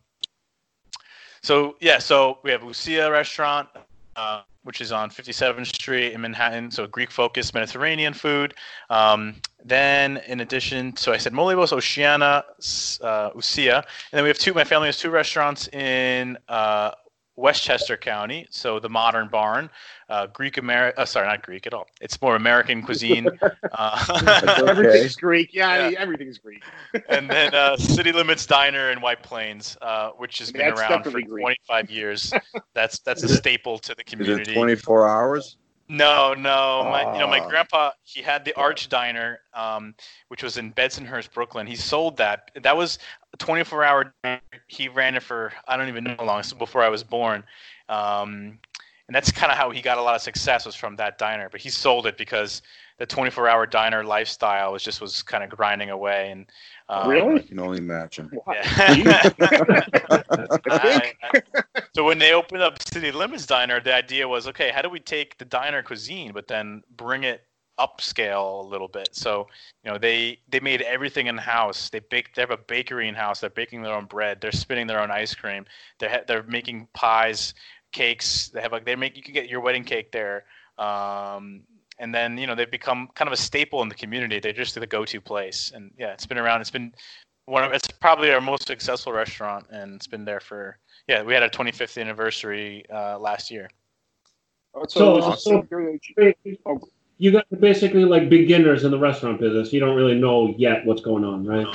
so 1.41 1.75
yeah, 1.79 1.99
so 1.99 2.39
we 2.43 2.51
have 2.51 2.63
Lucia 2.63 3.11
Restaurant, 3.11 3.69
uh, 4.15 4.41
which 4.63 4.81
is 4.81 4.91
on 4.91 5.11
57th 5.11 5.67
Street 5.67 6.13
in 6.13 6.21
Manhattan. 6.21 6.71
So 6.71 6.87
Greek-focused 6.87 7.53
Mediterranean 7.53 8.13
food. 8.13 8.55
Um, 8.89 9.35
then, 9.63 10.17
in 10.27 10.39
addition, 10.39 10.95
so 10.95 11.11
I 11.11 11.17
said 11.17 11.33
Molyvos, 11.33 11.71
Oceana, 11.71 12.43
uh, 13.01 13.31
Ousia, 13.31 13.75
and 13.75 13.85
then 14.11 14.23
we 14.23 14.29
have 14.29 14.39
two. 14.39 14.53
My 14.53 14.63
family 14.63 14.87
has 14.87 14.97
two 14.97 15.11
restaurants 15.11 15.67
in 15.69 16.37
uh, 16.49 16.91
Westchester 17.37 17.97
County. 17.97 18.47
So 18.49 18.79
the 18.79 18.89
Modern 18.89 19.27
Barn, 19.27 19.69
uh, 20.09 20.27
Greek 20.27 20.57
American. 20.57 21.01
Uh, 21.01 21.05
sorry, 21.05 21.27
not 21.27 21.41
Greek 21.43 21.67
at 21.67 21.73
all. 21.73 21.87
It's 22.01 22.21
more 22.21 22.35
American 22.35 22.81
cuisine. 22.81 23.27
Uh, 23.77 24.63
everything's 24.67 25.15
Greek. 25.17 25.49
Yeah, 25.53 25.89
Yeah. 25.89 25.99
everything's 25.99 26.37
Greek. 26.37 26.63
and 27.09 27.29
then 27.29 27.53
uh, 27.53 27.75
City 27.75 28.11
Limits 28.13 28.45
Diner 28.45 28.91
in 28.91 29.01
White 29.01 29.21
Plains, 29.21 29.77
uh, 29.81 30.11
which 30.11 30.39
has 30.39 30.49
I 30.49 30.51
been 30.53 30.61
mean, 30.67 30.75
that's 30.75 30.81
around 30.91 31.03
for 31.03 31.11
Greek. 31.11 31.27
25 31.67 31.89
years. 31.91 32.33
That's 32.73 32.99
that's 32.99 33.23
a 33.23 33.29
staple 33.29 33.77
to 33.79 33.93
the 33.95 34.01
Is 34.05 34.13
it 34.13 34.17
community. 34.17 34.53
24 34.53 35.09
hours? 35.09 35.57
No, 35.87 36.33
no, 36.33 36.87
my 36.89 37.13
you 37.13 37.19
know 37.19 37.27
my 37.27 37.39
Ah. 37.39 37.47
grandpa 37.47 37.91
he 38.03 38.21
had 38.21 38.43
the 38.45 38.55
Arch 38.55 38.89
Diner, 38.89 39.39
um, 39.53 39.93
which 40.29 40.41
was 40.41 40.57
in 40.57 40.71
Bensonhurst, 40.73 41.31
Brooklyn. 41.33 41.67
He 41.67 41.75
sold 41.75 42.17
that. 42.17 42.49
That 42.63 42.75
was 42.75 42.97
a 43.23 43.24
24 43.37 43.83
hour. 43.83 44.13
He 44.67 44.87
ran 44.87 45.15
it 45.15 45.23
for 45.23 45.51
I 45.67 45.77
don't 45.77 45.87
even 45.87 46.03
know 46.03 46.15
how 46.17 46.25
long. 46.25 46.43
So 46.43 46.55
before 46.55 46.81
I 46.81 46.89
was 46.89 47.03
born. 47.03 47.43
Um, 47.89 48.59
and 49.07 49.13
that's 49.13 49.31
kind 49.31 49.51
of 49.51 49.57
how 49.57 49.69
he 49.69 49.81
got 49.81 49.99
a 49.99 50.01
lot 50.01 50.15
of 50.15 50.21
success 50.21 50.65
was 50.65 50.73
from 50.75 50.95
that 50.95 51.17
diner. 51.19 51.47
But 51.49 51.61
he 51.61 51.69
sold 51.69 52.07
it 52.07 52.17
because 52.17 52.63
the 52.97 53.05
24 53.05 53.47
hour 53.47 53.67
diner 53.67 54.03
lifestyle 54.03 54.71
was 54.71 54.81
just 54.83 54.99
was 55.01 55.21
kind 55.21 55.43
of 55.43 55.49
grinding 55.51 55.91
away. 55.91 56.31
And 56.31 56.45
um, 56.89 57.07
Really? 57.09 57.41
I 57.41 57.43
can 57.43 57.59
only 57.59 57.77
imagine. 57.77 58.31
yeah. 58.47 59.29
I 59.41 60.23
I- 60.69 61.11
I- 61.33 61.41
so 61.93 62.03
when 62.03 62.17
they 62.19 62.33
opened 62.33 62.61
up 62.61 62.81
City 62.87 63.11
Limits 63.11 63.45
Diner, 63.45 63.79
the 63.79 63.93
idea 63.93 64.27
was, 64.27 64.47
okay, 64.47 64.69
how 64.71 64.81
do 64.81 64.89
we 64.89 64.99
take 64.99 65.37
the 65.37 65.45
diner 65.45 65.81
cuisine, 65.83 66.31
but 66.33 66.47
then 66.47 66.83
bring 66.97 67.23
it 67.23 67.43
upscale 67.79 68.63
a 68.63 68.67
little 68.67 68.87
bit? 68.87 69.09
So 69.13 69.47
you 69.83 69.91
know, 69.91 69.97
they 69.97 70.39
they 70.49 70.59
made 70.59 70.81
everything 70.81 71.27
in 71.27 71.37
house. 71.37 71.89
They 71.89 71.99
bake. 71.99 72.33
They 72.35 72.41
have 72.41 72.51
a 72.51 72.57
bakery 72.57 73.07
in 73.07 73.15
house. 73.15 73.39
They're 73.41 73.49
baking 73.49 73.81
their 73.81 73.93
own 73.95 74.05
bread. 74.05 74.39
They're 74.41 74.51
spinning 74.51 74.87
their 74.87 74.99
own 75.01 75.11
ice 75.11 75.33
cream. 75.33 75.65
They 75.99 76.07
ha- 76.09 76.23
they're 76.27 76.43
making 76.43 76.87
pies, 76.93 77.53
cakes. 77.91 78.49
They 78.49 78.61
have 78.61 78.71
like 78.71 78.85
they 78.85 78.95
make 78.95 79.15
you 79.15 79.23
can 79.23 79.33
get 79.33 79.49
your 79.49 79.61
wedding 79.61 79.83
cake 79.83 80.11
there. 80.11 80.45
Um, 80.77 81.61
and 81.99 82.13
then 82.13 82.37
you 82.37 82.47
know 82.47 82.55
they've 82.55 82.69
become 82.69 83.09
kind 83.15 83.27
of 83.27 83.33
a 83.33 83.37
staple 83.37 83.81
in 83.81 83.89
the 83.89 83.95
community. 83.95 84.39
They're 84.39 84.51
just 84.53 84.75
the 84.75 84.85
go-to 84.87 85.21
place. 85.21 85.71
And 85.73 85.91
yeah, 85.97 86.11
it's 86.13 86.25
been 86.25 86.37
around. 86.37 86.61
It's 86.61 86.71
been 86.71 86.93
one 87.45 87.63
of 87.63 87.71
it's 87.73 87.87
probably 87.87 88.31
our 88.31 88.41
most 88.41 88.67
successful 88.67 89.13
restaurant, 89.13 89.67
and 89.69 89.95
it's 89.95 90.07
been 90.07 90.25
there 90.25 90.39
for 90.39 90.77
yeah. 91.07 91.21
We 91.23 91.33
had 91.33 91.43
our 91.43 91.49
25th 91.49 92.01
anniversary 92.01 92.83
uh, 92.93 93.17
last 93.19 93.49
year. 93.51 93.69
Oh, 94.73 94.83
So- 94.89 95.17
it 95.17 95.21
was 95.23 95.43
so- 95.43 95.67
Oh. 96.65 96.81
You 97.17 97.31
guys 97.31 97.43
are 97.51 97.57
basically 97.57 98.05
like 98.05 98.29
beginners 98.29 98.83
in 98.83 98.91
the 98.91 98.99
restaurant 98.99 99.39
business. 99.39 99.71
You 99.71 99.79
don't 99.79 99.95
really 99.95 100.15
know 100.15 100.53
yet 100.57 100.85
what's 100.85 101.01
going 101.01 101.23
on, 101.23 101.45
right? 101.45 101.67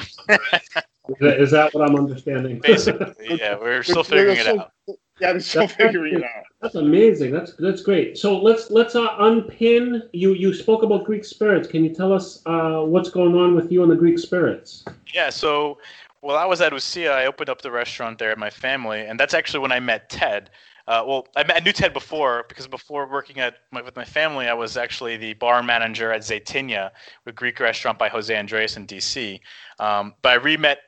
Is 1.08 1.16
that, 1.20 1.40
is 1.40 1.50
that 1.50 1.74
what 1.74 1.88
I'm 1.88 1.96
understanding? 1.96 2.60
Basically, 2.60 3.14
yeah, 3.38 3.56
we're 3.58 3.82
still 3.82 4.04
figuring 4.04 4.36
it 4.36 4.46
out. 4.46 4.72
Yeah, 5.20 5.32
they're 5.32 5.40
still 5.40 5.66
figuring 5.66 6.14
it 6.14 6.22
out. 6.22 6.44
That's 6.60 6.76
amazing. 6.76 7.32
That's 7.32 7.54
that's 7.58 7.82
great. 7.82 8.16
So 8.16 8.38
let's 8.38 8.70
let's 8.70 8.94
uh, 8.94 9.16
unpin. 9.18 10.02
You 10.12 10.34
you 10.34 10.54
spoke 10.54 10.82
about 10.82 11.04
Greek 11.04 11.24
spirits. 11.24 11.68
Can 11.68 11.84
you 11.84 11.94
tell 11.94 12.12
us 12.12 12.42
uh, 12.46 12.82
what's 12.82 13.10
going 13.10 13.34
on 13.34 13.54
with 13.54 13.72
you 13.72 13.82
and 13.82 13.90
the 13.90 13.96
Greek 13.96 14.18
spirits? 14.18 14.84
Yeah, 15.12 15.30
so 15.30 15.78
while 16.20 16.36
I 16.36 16.44
was 16.44 16.60
at 16.60 16.72
Ousia, 16.72 17.12
I 17.12 17.26
opened 17.26 17.48
up 17.48 17.62
the 17.62 17.70
restaurant 17.70 18.18
there 18.18 18.30
at 18.30 18.38
my 18.38 18.50
family, 18.50 19.00
and 19.00 19.18
that's 19.18 19.34
actually 19.34 19.60
when 19.60 19.72
I 19.72 19.80
met 19.80 20.10
Ted. 20.10 20.50
Uh, 20.90 21.04
well, 21.06 21.28
I, 21.36 21.44
met, 21.44 21.56
I 21.56 21.60
knew 21.60 21.70
Ted 21.70 21.92
before 21.92 22.44
because 22.48 22.66
before 22.66 23.08
working 23.08 23.38
at 23.38 23.58
my, 23.70 23.80
with 23.80 23.94
my 23.94 24.04
family, 24.04 24.48
I 24.48 24.54
was 24.54 24.76
actually 24.76 25.16
the 25.16 25.34
bar 25.34 25.62
manager 25.62 26.12
at 26.12 26.22
Zaytinya, 26.22 26.90
a 27.26 27.32
Greek 27.32 27.60
restaurant 27.60 27.96
by 27.96 28.08
Jose 28.08 28.36
Andres 28.36 28.76
in 28.76 28.88
DC. 28.88 29.38
Um, 29.78 30.14
but 30.20 30.30
I 30.30 30.34
re-met 30.34 30.78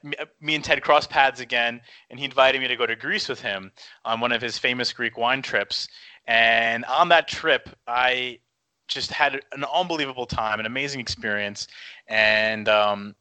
me, 0.40 0.56
and 0.56 0.64
Ted 0.64 0.82
crossed 0.82 1.08
paths 1.08 1.38
again, 1.38 1.80
and 2.10 2.18
he 2.18 2.24
invited 2.24 2.60
me 2.60 2.66
to 2.66 2.74
go 2.74 2.84
to 2.84 2.96
Greece 2.96 3.28
with 3.28 3.40
him 3.40 3.70
on 4.04 4.18
one 4.18 4.32
of 4.32 4.42
his 4.42 4.58
famous 4.58 4.92
Greek 4.92 5.16
wine 5.16 5.40
trips. 5.40 5.86
And 6.26 6.84
on 6.86 7.08
that 7.10 7.28
trip, 7.28 7.68
I 7.86 8.40
just 8.88 9.12
had 9.12 9.40
an 9.52 9.64
unbelievable 9.72 10.26
time, 10.26 10.58
an 10.58 10.66
amazing 10.66 10.98
experience, 10.98 11.68
and 12.08 12.68
um, 12.68 13.14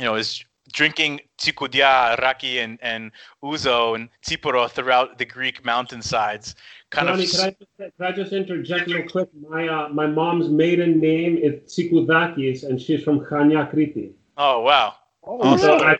you 0.00 0.04
know, 0.04 0.16
is 0.16 0.44
drinking 0.72 1.20
tsikoudia, 1.38 2.18
raki, 2.20 2.58
and, 2.58 2.78
and 2.82 3.10
ouzo 3.42 3.94
and 3.94 4.08
tsipouro 4.24 4.70
throughout 4.70 5.18
the 5.18 5.24
Greek 5.24 5.64
mountainsides. 5.64 6.54
Kind 6.90 7.08
Johnny, 7.08 7.24
of. 7.24 7.30
could 7.30 7.40
I, 7.40 7.50
just, 7.50 7.76
could 7.78 8.06
I 8.06 8.12
just 8.12 8.32
interject 8.32 8.86
real 8.88 9.08
quick? 9.08 9.28
My 9.48 9.66
uh, 9.68 9.88
my 9.88 10.06
mom's 10.06 10.48
maiden 10.48 11.00
name 11.00 11.36
is 11.38 11.60
Tsikudakis, 11.72 12.64
and 12.64 12.80
she's 12.80 13.02
from 13.02 13.20
Chania, 13.20 13.68
Crete. 13.70 14.14
Oh 14.36 14.60
wow! 14.60 14.94
Oh, 15.24 15.56
So 15.56 15.74
really? 15.74 15.84
I, 15.86 15.96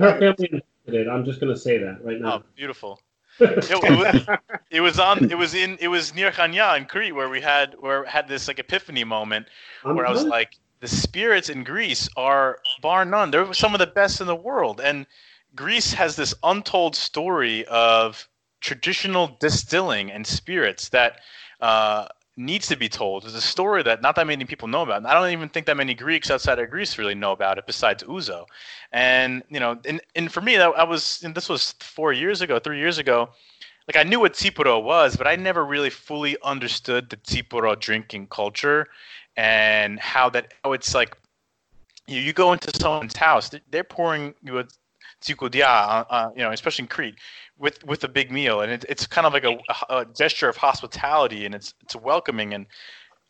her 0.00 0.18
family 0.18 0.62
invented 0.86 1.08
I'm 1.08 1.24
just 1.24 1.40
going 1.40 1.52
to 1.52 1.58
say 1.58 1.78
that 1.78 2.04
right 2.04 2.20
now. 2.20 2.38
Oh, 2.38 2.42
beautiful. 2.56 3.00
it, 3.40 3.70
it 3.70 4.28
was, 4.28 4.38
it 4.70 4.80
was 4.80 4.98
on. 4.98 5.30
It 5.30 5.38
was 5.38 5.54
in. 5.54 5.78
It 5.80 5.88
was 5.88 6.14
near 6.14 6.30
Chania 6.30 6.76
in 6.76 6.84
Crete 6.84 7.14
where 7.14 7.28
we 7.28 7.40
had 7.40 7.74
where 7.80 8.04
had 8.04 8.28
this 8.28 8.48
like 8.48 8.58
epiphany 8.58 9.04
moment 9.04 9.46
I'm 9.84 9.96
where 9.96 10.06
I 10.06 10.10
was 10.10 10.20
telling- 10.20 10.30
like, 10.30 10.56
the 10.80 10.88
spirits 10.88 11.48
in 11.48 11.64
Greece 11.64 12.08
are 12.16 12.58
bar 12.80 13.04
none. 13.04 13.30
They're 13.30 13.52
some 13.54 13.74
of 13.74 13.78
the 13.78 13.86
best 13.86 14.20
in 14.20 14.26
the 14.26 14.34
world, 14.34 14.80
and 14.80 15.06
Greece 15.54 15.92
has 15.94 16.16
this 16.16 16.34
untold 16.42 16.96
story 16.96 17.64
of 17.66 18.28
traditional 18.60 19.36
distilling 19.40 20.10
and 20.10 20.26
spirits 20.26 20.88
that 20.90 21.20
uh, 21.60 22.06
needs 22.36 22.68
to 22.68 22.76
be 22.76 22.88
told. 22.88 23.24
It's 23.24 23.34
a 23.34 23.40
story 23.40 23.82
that 23.82 24.02
not 24.02 24.16
that 24.16 24.26
many 24.26 24.44
people 24.44 24.68
know 24.68 24.82
about. 24.82 24.98
And 24.98 25.06
I 25.06 25.14
don't 25.14 25.30
even 25.30 25.48
think 25.48 25.66
that 25.66 25.76
many 25.76 25.94
Greeks 25.94 26.30
outside 26.30 26.58
of 26.58 26.70
Greece 26.70 26.98
really 26.98 27.14
know 27.14 27.32
about 27.32 27.58
it 27.58 27.66
besides 27.66 28.02
Ouzo. 28.04 28.46
And 28.92 29.42
you 29.50 29.60
know, 29.60 29.78
and, 29.84 30.00
and 30.14 30.32
for 30.32 30.40
me, 30.40 30.56
that 30.56 30.70
I 30.76 30.84
was 30.84 31.24
this 31.34 31.48
was 31.48 31.72
four 31.80 32.12
years 32.12 32.40
ago, 32.40 32.58
three 32.58 32.78
years 32.78 32.98
ago. 32.98 33.30
Like 33.92 34.06
I 34.06 34.08
knew 34.08 34.20
what 34.20 34.34
tsipouro 34.34 34.82
was, 34.82 35.16
but 35.16 35.26
I 35.26 35.34
never 35.36 35.64
really 35.64 35.90
fully 35.90 36.36
understood 36.44 37.10
the 37.10 37.16
tsipouro 37.16 37.78
drinking 37.78 38.28
culture 38.28 38.86
and 39.36 39.98
how 40.00 40.30
that 40.30 40.54
how 40.64 40.72
it's 40.72 40.94
like 40.94 41.16
you, 42.06 42.20
you 42.20 42.32
go 42.32 42.52
into 42.52 42.70
someone's 42.78 43.16
house, 43.16 43.50
they're 43.70 43.84
pouring 43.84 44.34
you 44.42 44.58
a 44.58 44.64
tsikoudia, 45.22 45.64
uh, 45.64 46.04
uh, 46.10 46.30
you 46.34 46.42
know, 46.42 46.50
especially 46.50 46.84
in 46.84 46.88
Crete, 46.88 47.16
with 47.58 47.84
with 47.84 48.04
a 48.04 48.08
big 48.08 48.30
meal, 48.30 48.60
and 48.60 48.72
it, 48.72 48.84
it's 48.88 49.06
kind 49.06 49.26
of 49.26 49.32
like 49.32 49.44
a, 49.44 49.58
a, 49.88 50.06
gesture 50.16 50.48
of 50.48 50.56
hospitality, 50.56 51.46
and 51.46 51.54
it's 51.54 51.74
it's 51.82 51.94
welcoming, 51.94 52.54
and 52.54 52.66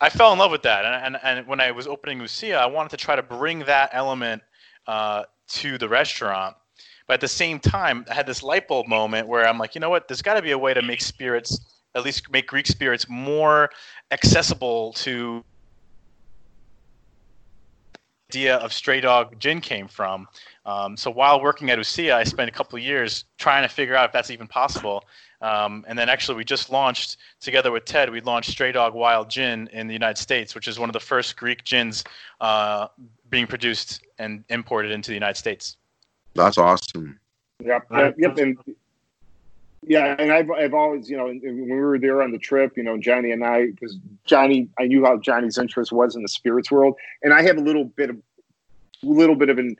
I 0.00 0.08
fell 0.08 0.32
in 0.32 0.38
love 0.38 0.50
with 0.50 0.62
that, 0.62 0.84
and 0.84 1.16
and, 1.16 1.38
and 1.38 1.46
when 1.46 1.60
I 1.60 1.70
was 1.70 1.86
opening 1.86 2.18
Ousia, 2.20 2.56
I 2.56 2.66
wanted 2.66 2.90
to 2.90 2.96
try 2.96 3.16
to 3.16 3.22
bring 3.22 3.60
that 3.60 3.90
element 3.92 4.42
uh, 4.86 5.24
to 5.48 5.78
the 5.78 5.88
restaurant, 5.88 6.56
but 7.06 7.14
at 7.14 7.20
the 7.20 7.28
same 7.28 7.58
time, 7.58 8.04
I 8.10 8.14
had 8.14 8.26
this 8.26 8.42
light 8.42 8.68
bulb 8.68 8.86
moment 8.86 9.28
where 9.28 9.46
I'm 9.46 9.58
like, 9.58 9.74
you 9.74 9.80
know 9.80 9.90
what, 9.90 10.08
there's 10.08 10.22
got 10.22 10.34
to 10.34 10.42
be 10.42 10.52
a 10.52 10.58
way 10.58 10.74
to 10.74 10.82
make 10.82 11.02
spirits, 11.02 11.82
at 11.94 12.04
least 12.04 12.30
make 12.30 12.46
Greek 12.46 12.66
spirits 12.66 13.08
more 13.08 13.70
accessible 14.12 14.92
to 14.94 15.44
idea 18.30 18.56
of 18.58 18.72
Stray 18.72 19.00
Dog 19.00 19.40
Gin 19.40 19.60
came 19.60 19.88
from. 19.88 20.28
Um, 20.64 20.96
so 20.96 21.10
while 21.10 21.42
working 21.42 21.68
at 21.70 21.78
Ousia, 21.80 22.12
I 22.12 22.22
spent 22.22 22.48
a 22.48 22.52
couple 22.52 22.78
of 22.78 22.84
years 22.84 23.24
trying 23.38 23.64
to 23.64 23.68
figure 23.68 23.96
out 23.96 24.06
if 24.06 24.12
that's 24.12 24.30
even 24.30 24.46
possible. 24.46 25.04
Um, 25.40 25.84
and 25.88 25.98
then 25.98 26.08
actually, 26.08 26.36
we 26.36 26.44
just 26.44 26.70
launched 26.70 27.16
together 27.40 27.72
with 27.72 27.84
Ted. 27.86 28.08
We 28.08 28.20
launched 28.20 28.50
Stray 28.50 28.70
Dog 28.70 28.94
Wild 28.94 29.28
Gin 29.28 29.68
in 29.72 29.88
the 29.88 29.92
United 29.94 30.18
States, 30.18 30.54
which 30.54 30.68
is 30.68 30.78
one 30.78 30.88
of 30.88 30.92
the 30.92 31.00
first 31.00 31.36
Greek 31.36 31.64
gins 31.64 32.04
uh, 32.40 32.86
being 33.30 33.48
produced 33.48 34.00
and 34.18 34.44
imported 34.48 34.92
into 34.92 35.10
the 35.10 35.14
United 35.14 35.36
States. 35.36 35.76
That's 36.34 36.58
awesome. 36.58 37.18
Yep, 37.64 37.86
yep, 37.90 38.14
yep. 38.16 38.38
And 38.38 38.56
yeah, 39.82 40.14
and 40.18 40.30
I've 40.30 40.50
I've 40.50 40.74
always 40.74 41.08
you 41.08 41.16
know 41.16 41.26
when 41.26 41.40
we 41.42 41.80
were 41.80 41.98
there 41.98 42.22
on 42.22 42.32
the 42.32 42.38
trip, 42.38 42.76
you 42.76 42.82
know 42.82 42.98
Johnny 42.98 43.30
and 43.30 43.44
I 43.44 43.66
because 43.66 43.96
Johnny 44.24 44.68
I 44.78 44.84
knew 44.84 45.04
how 45.04 45.16
Johnny's 45.18 45.56
interest 45.56 45.90
was 45.90 46.14
in 46.14 46.22
the 46.22 46.28
spirits 46.28 46.70
world, 46.70 46.96
and 47.22 47.32
I 47.32 47.42
have 47.42 47.56
a 47.56 47.62
little 47.62 47.84
bit 47.84 48.10
of 48.10 48.16
a 48.16 49.06
little 49.06 49.34
bit 49.34 49.48
of 49.48 49.58
an 49.58 49.76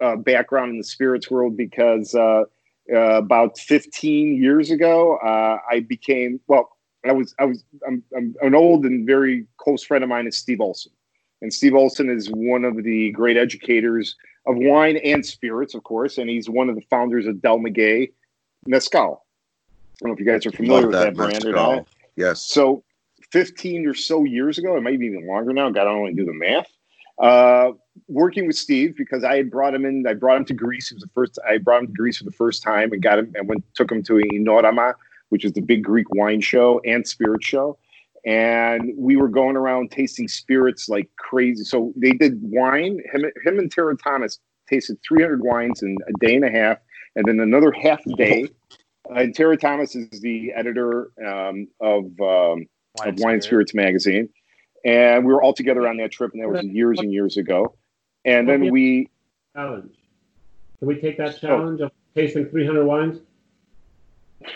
uh, 0.00 0.16
background 0.16 0.70
in 0.70 0.78
the 0.78 0.84
spirits 0.84 1.30
world 1.30 1.58
because 1.58 2.14
uh, 2.14 2.44
uh, 2.92 2.96
about 2.96 3.58
15 3.58 4.42
years 4.42 4.70
ago 4.70 5.16
uh, 5.18 5.58
I 5.70 5.80
became 5.80 6.40
well 6.46 6.70
I 7.06 7.12
was 7.12 7.34
I 7.38 7.44
was 7.44 7.64
I'm, 7.86 8.02
I'm, 8.16 8.34
an 8.40 8.54
old 8.54 8.86
and 8.86 9.06
very 9.06 9.46
close 9.58 9.84
friend 9.84 10.02
of 10.02 10.08
mine 10.08 10.26
is 10.26 10.38
Steve 10.38 10.62
Olson, 10.62 10.92
and 11.42 11.52
Steve 11.52 11.74
Olson 11.74 12.08
is 12.08 12.28
one 12.28 12.64
of 12.64 12.82
the 12.82 13.10
great 13.12 13.36
educators 13.36 14.16
of 14.46 14.56
wine 14.56 14.96
and 14.98 15.24
spirits, 15.24 15.74
of 15.74 15.84
course, 15.84 16.16
and 16.16 16.30
he's 16.30 16.48
one 16.48 16.70
of 16.70 16.76
the 16.76 16.84
founders 16.88 17.26
of 17.26 17.42
Del 17.42 17.58
Maguey 17.58 18.10
Mezcal 18.66 19.23
don't 20.00 20.08
know 20.08 20.14
if 20.14 20.20
you 20.20 20.26
guys 20.26 20.46
are 20.46 20.52
familiar 20.52 20.88
with 20.88 20.96
that, 20.96 21.14
brand 21.14 21.44
or 21.44 21.52
not. 21.52 21.88
Yes. 22.16 22.44
So 22.46 22.84
15 23.32 23.86
or 23.86 23.94
so 23.94 24.24
years 24.24 24.58
ago, 24.58 24.76
it 24.76 24.82
might 24.82 24.98
be 24.98 25.06
even 25.06 25.26
longer 25.26 25.52
now. 25.52 25.70
God, 25.70 25.82
I 25.82 25.84
don't 25.84 26.00
want 26.00 26.16
to 26.16 26.22
do 26.22 26.26
the 26.26 26.34
math. 26.34 26.66
Uh, 27.18 27.72
working 28.08 28.46
with 28.46 28.56
Steve 28.56 28.96
because 28.96 29.22
I 29.22 29.36
had 29.36 29.50
brought 29.50 29.74
him 29.74 29.84
in. 29.84 30.04
I 30.06 30.14
brought 30.14 30.36
him 30.38 30.44
to 30.46 30.54
Greece. 30.54 30.90
It 30.90 30.96
was 30.96 31.02
the 31.02 31.10
first. 31.14 31.38
I 31.48 31.58
brought 31.58 31.80
him 31.80 31.86
to 31.88 31.92
Greece 31.92 32.18
for 32.18 32.24
the 32.24 32.32
first 32.32 32.62
time 32.62 32.92
and 32.92 33.02
got 33.02 33.18
him 33.18 33.32
and 33.34 33.48
went 33.48 33.64
took 33.74 33.90
him 33.90 34.02
to 34.04 34.14
Oenorama, 34.14 34.94
which 35.28 35.44
is 35.44 35.52
the 35.52 35.60
big 35.60 35.84
Greek 35.84 36.06
wine 36.14 36.40
show 36.40 36.80
and 36.84 37.06
spirit 37.06 37.44
show. 37.44 37.78
And 38.26 38.92
we 38.96 39.16
were 39.16 39.28
going 39.28 39.56
around 39.56 39.90
tasting 39.90 40.28
spirits 40.28 40.88
like 40.88 41.08
crazy. 41.18 41.62
So 41.62 41.92
they 41.94 42.12
did 42.12 42.40
wine. 42.42 43.00
Him, 43.12 43.24
him 43.44 43.58
and 43.58 43.70
Tara 43.70 43.96
Thomas 43.96 44.38
tasted 44.68 44.98
300 45.06 45.42
wines 45.42 45.82
in 45.82 45.96
a 46.08 46.26
day 46.26 46.34
and 46.34 46.44
a 46.44 46.50
half, 46.50 46.78
and 47.16 47.26
then 47.26 47.38
another 47.38 47.70
half 47.70 48.00
day 48.16 48.48
and 49.10 49.34
Tara 49.34 49.56
Thomas 49.56 49.94
is 49.94 50.20
the 50.20 50.52
editor 50.52 51.10
um, 51.24 51.68
of, 51.80 52.04
um, 52.20 52.66
Wine, 52.98 53.08
of 53.08 53.18
Wine 53.18 53.40
Spirits 53.40 53.74
magazine, 53.74 54.28
and 54.84 55.24
we 55.24 55.32
were 55.32 55.42
all 55.42 55.52
together 55.52 55.88
on 55.88 55.96
that 55.98 56.12
trip, 56.12 56.32
and 56.32 56.42
that 56.42 56.48
was 56.48 56.62
years 56.64 56.98
and 57.00 57.12
years 57.12 57.36
ago. 57.36 57.74
And 58.24 58.48
then 58.48 58.70
we 58.70 59.10
challenge. 59.54 59.94
Can 60.78 60.88
we 60.88 61.00
take 61.00 61.18
that 61.18 61.40
challenge 61.40 61.80
of 61.80 61.90
tasting 62.14 62.46
300 62.46 62.84
wines? 62.84 63.20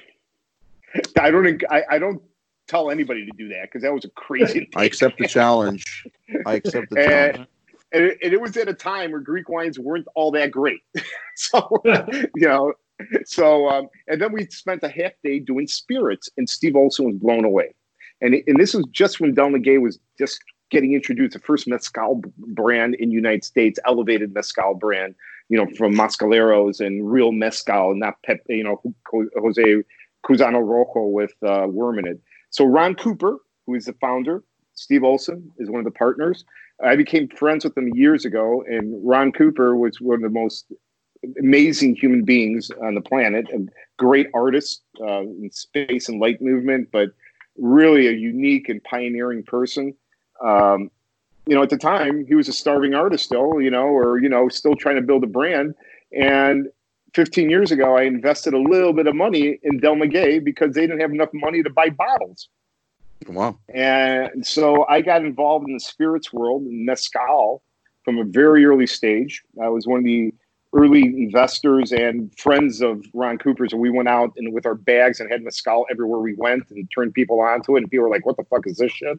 I 1.20 1.30
don't. 1.30 1.62
I, 1.70 1.82
I 1.90 1.98
don't 1.98 2.22
tell 2.66 2.90
anybody 2.90 3.24
to 3.24 3.32
do 3.36 3.48
that 3.48 3.62
because 3.62 3.82
that 3.82 3.92
was 3.92 4.04
a 4.04 4.10
crazy. 4.10 4.68
I 4.76 4.84
accept 4.84 5.18
the 5.18 5.26
challenge. 5.26 6.06
I 6.46 6.54
accept 6.54 6.90
the 6.90 6.98
and, 7.00 7.08
challenge. 7.08 7.48
And 7.92 8.04
it, 8.04 8.18
and 8.22 8.32
it, 8.34 8.40
was 8.40 8.56
at 8.58 8.68
a 8.68 8.74
time 8.74 9.12
where 9.12 9.20
Greek 9.20 9.48
wines 9.48 9.78
weren't 9.78 10.06
all 10.14 10.30
that 10.32 10.50
great. 10.50 10.80
so 11.36 11.82
you 11.84 12.46
know, 12.46 12.74
so 13.24 13.68
um, 13.68 13.88
and 14.06 14.20
then 14.20 14.32
we 14.32 14.46
spent 14.46 14.82
a 14.82 14.88
half 14.88 15.12
day 15.22 15.38
doing 15.38 15.66
spirits, 15.66 16.28
and 16.36 16.48
Steve 16.48 16.76
Olson 16.76 17.06
was 17.06 17.16
blown 17.16 17.44
away. 17.44 17.74
And 18.20 18.34
and 18.46 18.58
this 18.58 18.74
was 18.74 18.84
just 18.90 19.20
when 19.20 19.34
Del 19.34 19.50
Maguey 19.50 19.78
was 19.78 19.98
just 20.18 20.40
getting 20.70 20.92
introduced, 20.94 21.32
the 21.32 21.38
first 21.38 21.66
mezcal 21.66 22.22
brand 22.36 22.94
in 22.96 23.10
United 23.10 23.44
States, 23.44 23.78
elevated 23.86 24.34
mezcal 24.34 24.74
brand, 24.74 25.14
you 25.48 25.56
know, 25.56 25.66
from 25.76 25.94
mezcaleros 25.94 26.84
and 26.84 27.10
real 27.10 27.32
mezcal, 27.32 27.94
not 27.94 28.22
pep, 28.22 28.40
you 28.48 28.62
know, 28.62 28.82
Jose 29.36 29.82
Gusano 30.26 30.62
Rojo 30.62 31.06
with 31.06 31.32
uh, 31.42 31.66
worm 31.68 31.98
in 31.98 32.06
it. 32.06 32.20
So 32.50 32.64
Ron 32.64 32.94
Cooper, 32.94 33.38
who 33.66 33.74
is 33.74 33.86
the 33.86 33.94
founder, 33.94 34.42
Steve 34.74 35.04
Olson 35.04 35.50
is 35.58 35.70
one 35.70 35.80
of 35.80 35.84
the 35.84 35.90
partners. 35.90 36.44
I 36.84 36.96
became 36.96 37.28
friends 37.28 37.64
with 37.64 37.76
him 37.76 37.88
years 37.94 38.24
ago, 38.24 38.62
and 38.68 38.94
Ron 39.04 39.32
Cooper 39.32 39.76
was 39.76 40.00
one 40.00 40.16
of 40.16 40.22
the 40.22 40.28
most 40.28 40.66
amazing 41.38 41.96
human 41.96 42.24
beings 42.24 42.70
on 42.82 42.94
the 42.94 43.00
planet, 43.00 43.46
a 43.52 43.66
great 43.96 44.28
artists 44.34 44.82
uh, 45.00 45.20
in 45.20 45.50
space 45.52 46.08
and 46.08 46.20
light 46.20 46.40
movement, 46.40 46.88
but 46.92 47.10
really 47.56 48.06
a 48.06 48.12
unique 48.12 48.68
and 48.68 48.82
pioneering 48.84 49.42
person. 49.42 49.94
Um, 50.44 50.90
you 51.46 51.54
know, 51.54 51.62
at 51.62 51.70
the 51.70 51.78
time, 51.78 52.26
he 52.26 52.34
was 52.34 52.48
a 52.48 52.52
starving 52.52 52.94
artist 52.94 53.24
still, 53.24 53.60
you 53.60 53.70
know, 53.70 53.86
or, 53.86 54.18
you 54.18 54.28
know, 54.28 54.48
still 54.48 54.76
trying 54.76 54.96
to 54.96 55.02
build 55.02 55.24
a 55.24 55.26
brand. 55.26 55.74
And 56.12 56.68
15 57.14 57.48
years 57.48 57.72
ago, 57.72 57.96
I 57.96 58.02
invested 58.02 58.54
a 58.54 58.58
little 58.58 58.92
bit 58.92 59.06
of 59.06 59.14
money 59.14 59.58
in 59.62 59.78
Del 59.78 59.96
Maguey 59.96 60.40
because 60.44 60.74
they 60.74 60.82
didn't 60.82 61.00
have 61.00 61.10
enough 61.10 61.30
money 61.32 61.62
to 61.62 61.70
buy 61.70 61.90
bottles. 61.90 62.48
Wow. 63.26 63.58
And 63.74 64.46
so 64.46 64.86
I 64.88 65.00
got 65.00 65.24
involved 65.24 65.66
in 65.66 65.74
the 65.74 65.80
spirits 65.80 66.32
world, 66.32 66.62
in 66.62 66.84
Mescal, 66.84 67.62
from 68.04 68.18
a 68.18 68.24
very 68.24 68.64
early 68.64 68.86
stage. 68.86 69.42
I 69.60 69.68
was 69.68 69.86
one 69.86 69.98
of 69.98 70.04
the 70.04 70.32
early 70.74 71.02
investors 71.02 71.92
and 71.92 72.36
friends 72.38 72.82
of 72.82 73.04
Ron 73.14 73.38
Cooper's, 73.38 73.72
and 73.72 73.80
we 73.80 73.90
went 73.90 74.08
out 74.08 74.32
and 74.36 74.52
with 74.52 74.66
our 74.66 74.74
bags 74.74 75.20
and 75.20 75.30
had 75.30 75.42
mezcal 75.42 75.86
everywhere 75.90 76.20
we 76.20 76.34
went 76.34 76.70
and 76.70 76.88
turned 76.94 77.14
people 77.14 77.40
onto 77.40 77.76
it. 77.76 77.82
And 77.82 77.90
people 77.90 78.04
were 78.04 78.10
like, 78.10 78.26
"What 78.26 78.36
the 78.36 78.44
fuck 78.44 78.66
is 78.66 78.76
this 78.76 78.92
shit?" 78.92 79.18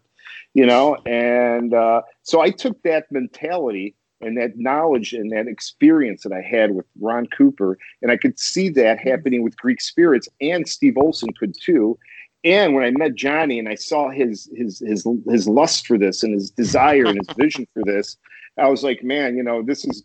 You 0.53 0.65
know. 0.65 0.97
And 1.05 1.73
uh, 1.73 2.03
so 2.23 2.41
I 2.41 2.51
took 2.51 2.81
that 2.83 3.11
mentality 3.11 3.95
and 4.21 4.37
that 4.37 4.57
knowledge 4.57 5.13
and 5.13 5.31
that 5.31 5.47
experience 5.47 6.23
that 6.23 6.33
I 6.33 6.41
had 6.41 6.71
with 6.71 6.85
Ron 6.99 7.25
Cooper, 7.27 7.77
and 8.01 8.11
I 8.11 8.17
could 8.17 8.37
see 8.37 8.69
that 8.69 8.99
happening 8.99 9.43
with 9.43 9.57
Greek 9.57 9.81
Spirits, 9.81 10.27
and 10.41 10.67
Steve 10.67 10.97
Olson 10.97 11.29
could 11.33 11.55
too. 11.59 11.97
And 12.43 12.73
when 12.73 12.85
I 12.85 12.91
met 12.91 13.15
Johnny 13.15 13.59
and 13.59 13.67
I 13.67 13.75
saw 13.75 14.09
his 14.09 14.49
his 14.55 14.79
his 14.79 15.05
his 15.27 15.47
lust 15.47 15.87
for 15.87 15.97
this 15.97 16.23
and 16.23 16.33
his 16.33 16.51
desire 16.51 17.05
and 17.05 17.17
his 17.17 17.35
vision 17.35 17.67
for 17.73 17.83
this, 17.83 18.17
I 18.57 18.67
was 18.67 18.83
like, 18.83 19.03
man, 19.03 19.35
you 19.35 19.43
know, 19.43 19.61
this 19.61 19.85
is 19.85 20.03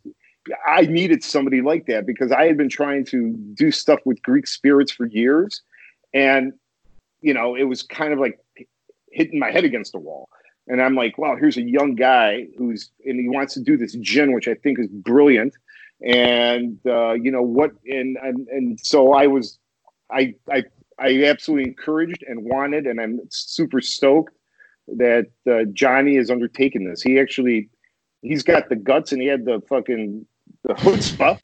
I 0.66 0.82
needed 0.82 1.24
somebody 1.24 1.62
like 1.62 1.86
that 1.86 2.07
because 2.07 2.32
I 2.32 2.47
had 2.47 2.57
been 2.57 2.68
trying 2.68 3.05
to 3.07 3.32
do 3.55 3.70
stuff 3.70 4.01
with 4.05 4.22
Greek 4.22 4.47
spirits 4.47 4.92
for 4.92 5.07
years. 5.07 5.62
And, 6.12 6.53
you 7.20 7.34
know, 7.34 7.55
it 7.55 7.64
was 7.64 7.82
kind 7.82 8.12
of 8.12 8.18
like 8.18 8.38
hitting 9.11 9.38
my 9.38 9.51
head 9.51 9.64
against 9.64 9.92
the 9.92 9.99
wall. 9.99 10.28
And 10.66 10.80
I'm 10.80 10.95
like, 10.95 11.18
wow, 11.18 11.36
here's 11.36 11.57
a 11.57 11.62
young 11.62 11.95
guy 11.95 12.47
who's, 12.57 12.90
and 13.05 13.20
he 13.20 13.28
wants 13.28 13.55
to 13.55 13.61
do 13.61 13.76
this 13.76 13.95
gin, 14.01 14.32
which 14.32 14.49
I 14.49 14.55
think 14.55 14.78
is 14.78 14.88
brilliant. 14.88 15.55
And, 16.05 16.78
uh, 16.86 17.12
you 17.12 17.30
know, 17.30 17.42
what, 17.42 17.72
and, 17.86 18.16
and, 18.22 18.49
and 18.49 18.80
so 18.80 19.12
I 19.12 19.26
was, 19.26 19.59
I, 20.11 20.34
I, 20.51 20.64
I 20.99 21.24
absolutely 21.24 21.68
encouraged 21.68 22.24
and 22.26 22.45
wanted, 22.45 22.86
and 22.86 23.01
I'm 23.01 23.20
super 23.30 23.80
stoked 23.80 24.36
that 24.88 25.26
uh, 25.51 25.64
Johnny 25.72 26.16
has 26.16 26.30
undertaken 26.30 26.88
this. 26.88 27.03
He 27.03 27.18
actually, 27.18 27.68
he's 28.22 28.42
got 28.42 28.68
the 28.68 28.76
guts 28.76 29.12
and 29.12 29.20
he 29.20 29.28
had 29.28 29.45
the 29.45 29.61
fucking 29.68 30.26
the 30.68 30.74
chutzpah 30.74 31.38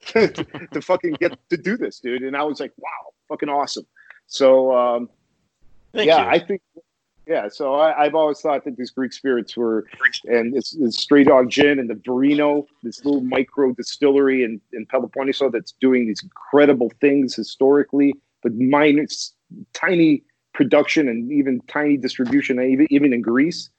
to, 0.72 0.82
fucking 0.82 1.14
get 1.14 1.38
to 1.48 1.56
do 1.56 1.76
this, 1.76 2.00
dude. 2.00 2.22
And 2.22 2.36
I 2.36 2.42
was 2.42 2.60
like, 2.60 2.72
wow, 2.76 3.12
fucking 3.28 3.48
awesome. 3.48 3.86
So, 4.26 4.76
um, 4.76 5.08
yeah, 5.94 6.22
you. 6.22 6.28
I 6.28 6.38
think, 6.38 6.60
yeah. 7.26 7.48
So 7.48 7.76
I, 7.76 8.04
have 8.04 8.14
always 8.14 8.40
thought 8.40 8.64
that 8.64 8.76
these 8.76 8.90
Greek 8.90 9.12
spirits 9.14 9.56
were, 9.56 9.86
and 10.24 10.54
this, 10.54 10.72
this 10.72 10.96
Stray 10.98 11.24
Dog 11.24 11.50
Gin 11.50 11.78
and 11.78 11.88
the 11.88 11.94
Verino, 11.94 12.66
this 12.82 13.04
little 13.04 13.22
micro 13.22 13.72
distillery 13.72 14.44
in, 14.44 14.60
in 14.72 14.86
Peloponneso 14.86 15.50
that's 15.50 15.72
doing 15.72 16.06
these 16.06 16.22
incredible 16.22 16.92
things 17.00 17.34
historically, 17.34 18.14
but 18.42 18.54
minor, 18.54 19.06
tiny 19.72 20.22
production 20.52 21.08
and 21.08 21.32
even 21.32 21.60
tiny 21.68 21.96
distribution, 21.96 22.60
even 22.60 22.86
even 22.90 23.12
in 23.12 23.22
Greece. 23.22 23.70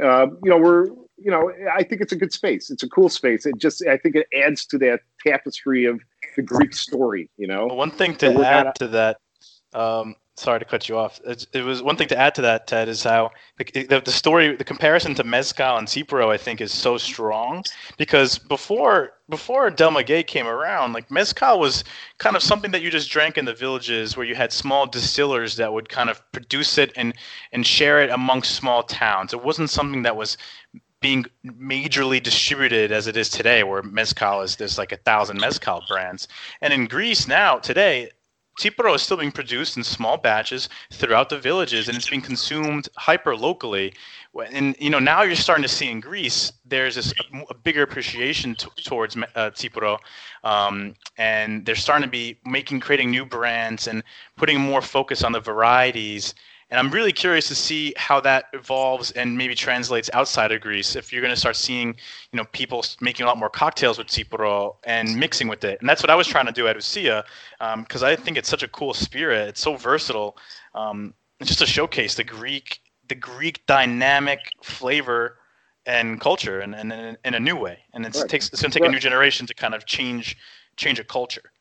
Uh, 0.00 0.26
you 0.42 0.50
know, 0.50 0.58
we're 0.58 0.86
you 1.18 1.30
know, 1.30 1.52
I 1.72 1.82
think 1.84 2.00
it's 2.00 2.12
a 2.12 2.16
good 2.16 2.32
space. 2.32 2.70
It's 2.70 2.82
a 2.82 2.88
cool 2.88 3.08
space. 3.08 3.46
It 3.46 3.56
just 3.58 3.86
I 3.86 3.96
think 3.96 4.16
it 4.16 4.26
adds 4.34 4.66
to 4.66 4.78
that 4.78 5.00
tapestry 5.24 5.84
of 5.84 6.00
the 6.36 6.42
Greek 6.42 6.74
story. 6.74 7.30
You 7.36 7.46
know, 7.46 7.66
one 7.66 7.90
thing 7.90 8.16
to 8.16 8.44
add 8.44 8.74
to 8.76 8.88
that. 8.88 9.18
Um, 9.72 10.16
sorry 10.42 10.58
to 10.58 10.64
cut 10.64 10.88
you 10.88 10.98
off. 10.98 11.20
It, 11.24 11.46
it, 11.52 11.62
was 11.62 11.82
one 11.82 11.96
thing 11.96 12.08
to 12.08 12.18
add 12.18 12.34
to 12.34 12.42
that, 12.42 12.66
Ted, 12.66 12.88
is 12.88 13.04
how 13.04 13.30
the, 13.58 13.64
the, 13.64 14.02
the 14.04 14.10
story, 14.10 14.56
the 14.56 14.64
comparison 14.64 15.14
to 15.14 15.24
mezcal 15.24 15.78
and 15.78 15.86
tsipouro, 15.86 16.30
I 16.30 16.36
think, 16.36 16.60
is 16.60 16.72
so 16.72 16.98
strong 16.98 17.64
because 17.96 18.38
before 18.38 19.12
before 19.28 19.70
Del 19.70 19.92
Maguey 19.92 20.26
came 20.26 20.46
around, 20.46 20.92
like 20.92 21.10
mezcal 21.10 21.58
was 21.58 21.84
kind 22.18 22.36
of 22.36 22.42
something 22.42 22.72
that 22.72 22.82
you 22.82 22.90
just 22.90 23.10
drank 23.10 23.38
in 23.38 23.46
the 23.46 23.54
villages 23.54 24.16
where 24.16 24.26
you 24.26 24.34
had 24.34 24.52
small 24.52 24.86
distillers 24.86 25.56
that 25.56 25.72
would 25.72 25.88
kind 25.88 26.10
of 26.10 26.20
produce 26.32 26.76
it 26.76 26.92
and 26.96 27.14
and 27.52 27.66
share 27.66 28.02
it 28.02 28.10
amongst 28.10 28.56
small 28.56 28.82
towns. 28.82 29.32
It 29.32 29.42
wasn't 29.42 29.70
something 29.70 30.02
that 30.02 30.16
was 30.16 30.36
being 31.00 31.26
majorly 31.44 32.22
distributed 32.22 32.92
as 32.92 33.06
it 33.06 33.16
is 33.16 33.28
today, 33.28 33.62
where 33.62 33.82
mezcal 33.82 34.42
is 34.42 34.56
there's 34.56 34.78
like 34.78 34.92
a 34.92 34.96
thousand 34.98 35.40
mezcal 35.40 35.82
brands, 35.88 36.28
and 36.60 36.72
in 36.72 36.86
Greece 36.86 37.26
now 37.28 37.58
today 37.58 38.10
tsipouro 38.58 38.94
is 38.94 39.02
still 39.02 39.16
being 39.16 39.32
produced 39.32 39.76
in 39.76 39.84
small 39.84 40.16
batches 40.16 40.68
throughout 40.90 41.28
the 41.28 41.38
villages, 41.38 41.88
and 41.88 41.96
it's 41.96 42.08
being 42.08 42.22
consumed 42.22 42.88
hyper 42.96 43.36
locally. 43.36 43.94
And 44.52 44.76
you 44.78 44.90
know 44.90 44.98
now 44.98 45.22
you're 45.22 45.36
starting 45.36 45.62
to 45.62 45.68
see 45.68 45.90
in 45.90 46.00
Greece 46.00 46.52
there's 46.64 46.94
this 46.94 47.12
a, 47.12 47.42
a 47.50 47.54
bigger 47.54 47.82
appreciation 47.82 48.54
t- 48.54 48.68
towards 48.84 49.16
uh, 49.34 49.50
um, 50.44 50.94
and 51.18 51.64
they're 51.66 51.74
starting 51.74 52.04
to 52.04 52.10
be 52.10 52.38
making 52.44 52.80
creating 52.80 53.10
new 53.10 53.24
brands 53.26 53.88
and 53.88 54.02
putting 54.36 54.60
more 54.60 54.80
focus 54.80 55.22
on 55.22 55.32
the 55.32 55.40
varieties 55.40 56.34
and 56.72 56.78
I'm 56.78 56.90
really 56.90 57.12
curious 57.12 57.48
to 57.48 57.54
see 57.54 57.92
how 57.98 58.18
that 58.20 58.46
evolves 58.54 59.10
and 59.10 59.36
maybe 59.36 59.54
translates 59.54 60.08
outside 60.14 60.52
of 60.52 60.62
Greece. 60.62 60.96
If 60.96 61.12
you're 61.12 61.20
going 61.20 61.34
to 61.34 61.38
start 61.38 61.54
seeing, 61.54 61.88
you 61.88 62.36
know, 62.38 62.46
people 62.52 62.82
making 63.02 63.24
a 63.24 63.26
lot 63.26 63.36
more 63.36 63.50
cocktails 63.50 63.98
with 63.98 64.06
tsipouro 64.06 64.76
and 64.84 65.14
mixing 65.14 65.48
with 65.48 65.64
it, 65.64 65.78
and 65.80 65.88
that's 65.88 66.02
what 66.02 66.08
I 66.08 66.14
was 66.14 66.26
trying 66.26 66.46
to 66.46 66.52
do 66.52 66.66
at 66.68 66.76
Ousia, 66.78 67.24
because 67.76 68.02
um, 68.02 68.08
I 68.08 68.16
think 68.16 68.38
it's 68.38 68.48
such 68.48 68.62
a 68.62 68.68
cool 68.68 68.94
spirit. 68.94 69.48
It's 69.48 69.60
so 69.60 69.76
versatile. 69.76 70.38
Um, 70.74 71.12
it's 71.40 71.48
just 71.48 71.60
to 71.60 71.66
showcase 71.66 72.14
the 72.14 72.24
Greek, 72.24 72.80
the 73.06 73.16
Greek 73.16 73.66
dynamic 73.66 74.40
flavor 74.62 75.36
and 75.84 76.22
culture, 76.22 76.60
and 76.60 76.74
in, 76.74 76.90
in, 76.90 77.18
in, 77.26 77.34
a 77.34 77.40
new 77.40 77.56
way. 77.56 77.80
And 77.92 78.06
it 78.06 78.16
right. 78.16 78.26
takes 78.26 78.48
it's 78.48 78.62
going 78.62 78.70
to 78.70 78.78
take 78.78 78.84
right. 78.84 78.88
a 78.88 78.92
new 78.92 79.00
generation 79.00 79.46
to 79.46 79.52
kind 79.52 79.74
of 79.74 79.84
change 79.84 80.38
change 80.76 80.98
a 80.98 81.04
culture. 81.04 81.52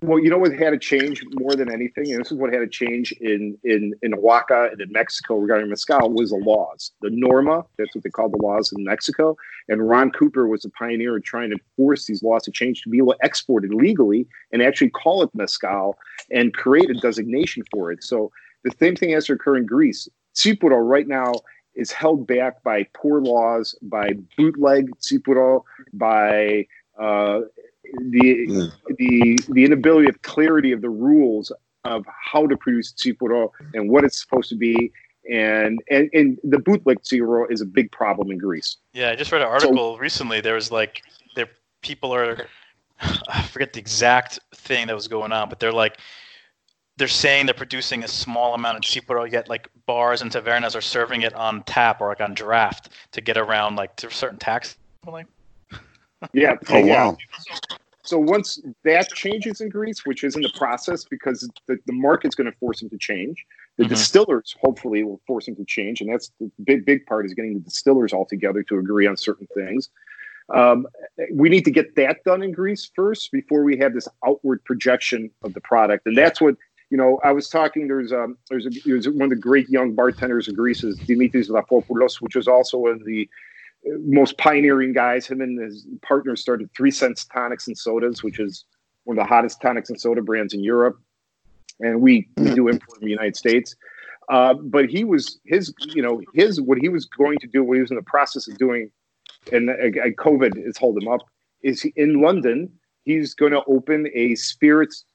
Well, 0.00 0.20
you 0.20 0.30
know 0.30 0.38
what 0.38 0.52
had 0.52 0.70
to 0.70 0.78
change 0.78 1.24
more 1.40 1.56
than 1.56 1.72
anything, 1.72 2.12
and 2.12 2.20
this 2.20 2.30
is 2.30 2.38
what 2.38 2.52
had 2.52 2.60
to 2.60 2.68
change 2.68 3.10
in 3.20 3.58
in 3.64 3.94
in 4.02 4.14
Oaxaca 4.14 4.68
and 4.70 4.80
in 4.80 4.92
Mexico 4.92 5.36
regarding 5.36 5.68
mezcal 5.68 6.10
was 6.10 6.30
the 6.30 6.36
laws. 6.36 6.92
The 7.00 7.10
norma, 7.10 7.64
that's 7.76 7.92
what 7.96 8.04
they 8.04 8.10
call 8.10 8.28
the 8.28 8.40
laws 8.40 8.72
in 8.72 8.84
Mexico, 8.84 9.36
and 9.68 9.88
Ron 9.88 10.12
Cooper 10.12 10.46
was 10.46 10.64
a 10.64 10.70
pioneer 10.70 11.16
in 11.16 11.22
trying 11.22 11.50
to 11.50 11.58
force 11.76 12.06
these 12.06 12.22
laws 12.22 12.44
to 12.44 12.52
change 12.52 12.82
to 12.82 12.90
be 12.90 12.98
able 12.98 13.14
to 13.14 13.24
export 13.24 13.64
it 13.64 13.74
legally 13.74 14.28
and 14.52 14.62
actually 14.62 14.90
call 14.90 15.22
it 15.22 15.30
mezcal 15.34 15.98
and 16.30 16.54
create 16.54 16.90
a 16.90 16.94
designation 16.94 17.64
for 17.72 17.90
it. 17.90 18.04
So 18.04 18.30
the 18.62 18.70
same 18.78 18.94
thing 18.94 19.10
has 19.10 19.26
to 19.26 19.32
occur 19.32 19.56
in 19.56 19.66
Greece. 19.66 20.08
tsipouro 20.36 20.78
right 20.80 21.08
now 21.08 21.32
is 21.74 21.90
held 21.90 22.24
back 22.24 22.62
by 22.62 22.86
poor 22.94 23.20
laws, 23.20 23.74
by 23.82 24.12
bootleg 24.36 24.90
tsipouro, 25.00 25.64
by 25.92 26.66
uh, 27.00 27.40
the 28.10 28.46
mm. 28.48 28.72
the 28.96 29.38
the 29.52 29.64
inability 29.64 30.08
of 30.08 30.20
clarity 30.22 30.72
of 30.72 30.80
the 30.80 30.90
rules 30.90 31.52
of 31.84 32.04
how 32.06 32.46
to 32.46 32.56
produce 32.56 32.92
tsipouro 32.92 33.50
and 33.74 33.90
what 33.90 34.04
it's 34.04 34.20
supposed 34.20 34.48
to 34.50 34.56
be. 34.56 34.92
And, 35.30 35.78
and 35.90 36.08
and 36.14 36.38
the 36.42 36.58
bootleg 36.58 37.00
tsipouro 37.00 37.50
is 37.50 37.60
a 37.60 37.66
big 37.66 37.92
problem 37.92 38.30
in 38.30 38.38
Greece. 38.38 38.78
Yeah, 38.94 39.10
I 39.10 39.16
just 39.16 39.30
read 39.30 39.42
an 39.42 39.48
article 39.48 39.94
so, 39.94 39.98
recently. 39.98 40.40
There 40.40 40.54
was 40.54 40.72
like 40.72 41.02
there 41.34 41.48
people 41.82 42.14
are 42.14 42.46
I 43.28 43.42
forget 43.42 43.72
the 43.72 43.80
exact 43.80 44.38
thing 44.54 44.86
that 44.86 44.94
was 44.94 45.08
going 45.08 45.32
on, 45.32 45.48
but 45.48 45.60
they're 45.60 45.72
like 45.72 45.98
they're 46.96 47.08
saying 47.08 47.46
they're 47.46 47.54
producing 47.54 48.04
a 48.04 48.08
small 48.08 48.54
amount 48.54 48.76
of 48.76 48.82
tsipouro, 48.82 49.30
yet 49.30 49.48
like 49.48 49.68
bars 49.86 50.20
and 50.20 50.30
tavernas 50.30 50.74
are 50.74 50.80
serving 50.80 51.22
it 51.22 51.32
on 51.34 51.62
tap 51.62 52.00
or 52.00 52.08
like 52.08 52.20
on 52.20 52.34
draft 52.34 52.90
to 53.12 53.20
get 53.20 53.36
around 53.36 53.76
like 53.76 54.00
certain 54.10 54.38
tax. 54.38 54.76
like, 55.06 55.26
yeah. 56.32 56.56
Oh 56.68 56.78
yeah. 56.78 57.08
wow. 57.08 57.16
So 58.02 58.18
once 58.18 58.58
that 58.84 59.10
changes 59.10 59.60
in 59.60 59.68
Greece, 59.68 60.06
which 60.06 60.24
is 60.24 60.34
in 60.34 60.40
the 60.40 60.52
process 60.56 61.04
because 61.04 61.46
the, 61.66 61.76
the 61.86 61.92
market's 61.92 62.34
going 62.34 62.50
to 62.50 62.56
force 62.56 62.80
them 62.80 62.88
to 62.88 62.96
change, 62.96 63.44
the 63.76 63.84
mm-hmm. 63.84 63.90
distillers 63.90 64.56
hopefully 64.62 65.04
will 65.04 65.20
force 65.26 65.44
them 65.44 65.56
to 65.56 65.64
change, 65.66 66.00
and 66.00 66.10
that's 66.10 66.32
the 66.40 66.50
big 66.64 66.86
big 66.86 67.04
part 67.04 67.26
is 67.26 67.34
getting 67.34 67.54
the 67.54 67.60
distillers 67.60 68.14
all 68.14 68.24
together 68.24 68.62
to 68.62 68.78
agree 68.78 69.06
on 69.06 69.16
certain 69.16 69.46
things. 69.54 69.90
Um, 70.54 70.86
we 71.34 71.50
need 71.50 71.64
to 71.66 71.70
get 71.70 71.94
that 71.96 72.24
done 72.24 72.42
in 72.42 72.52
Greece 72.52 72.90
first 72.96 73.30
before 73.30 73.62
we 73.62 73.76
have 73.76 73.92
this 73.92 74.08
outward 74.26 74.64
projection 74.64 75.30
of 75.42 75.52
the 75.52 75.60
product, 75.60 76.06
and 76.06 76.16
that's 76.16 76.40
what 76.40 76.56
you 76.88 76.96
know. 76.96 77.20
I 77.22 77.32
was 77.32 77.50
talking. 77.50 77.88
There's 77.88 78.12
um, 78.12 78.38
there's, 78.48 78.64
a, 78.64 78.70
there's 78.86 79.06
one 79.06 79.24
of 79.24 79.30
the 79.30 79.36
great 79.36 79.68
young 79.68 79.94
bartenders 79.94 80.48
in 80.48 80.54
Greece 80.54 80.82
is 80.82 80.98
Dimitris 81.00 81.50
Lapopoulos, 81.50 82.22
which 82.22 82.36
was 82.36 82.48
also 82.48 82.86
in 82.86 83.02
the 83.04 83.28
most 83.84 84.38
pioneering 84.38 84.92
guys. 84.92 85.26
Him 85.26 85.40
and 85.40 85.60
his 85.60 85.86
partner 86.02 86.36
started 86.36 86.70
Three 86.76 86.90
Cents 86.90 87.24
Tonics 87.26 87.66
and 87.66 87.76
Sodas, 87.76 88.22
which 88.22 88.38
is 88.38 88.64
one 89.04 89.18
of 89.18 89.24
the 89.24 89.28
hottest 89.28 89.60
tonics 89.62 89.88
and 89.88 89.98
soda 89.98 90.20
brands 90.20 90.52
in 90.52 90.62
Europe, 90.62 90.98
and 91.80 92.02
we 92.02 92.28
do 92.36 92.68
import 92.68 92.98
in 93.00 93.06
the 93.06 93.10
United 93.10 93.36
States. 93.36 93.74
Uh, 94.28 94.52
but 94.52 94.90
he 94.90 95.04
was 95.04 95.38
his, 95.46 95.72
you 95.80 96.02
know, 96.02 96.20
his 96.34 96.60
what 96.60 96.76
he 96.78 96.90
was 96.90 97.06
going 97.06 97.38
to 97.38 97.46
do, 97.46 97.64
what 97.64 97.76
he 97.76 97.80
was 97.80 97.90
in 97.90 97.96
the 97.96 98.02
process 98.02 98.46
of 98.46 98.58
doing, 98.58 98.90
and, 99.50 99.70
and 99.70 99.94
COVID 100.18 100.62
has 100.66 100.76
held 100.76 100.98
him 100.98 101.08
up. 101.08 101.20
Is 101.62 101.80
he, 101.80 101.92
in 101.96 102.20
London? 102.20 102.70
He's 103.04 103.32
going 103.32 103.52
to 103.52 103.62
open 103.66 104.06
a 104.14 104.34
spirits, 104.34 105.06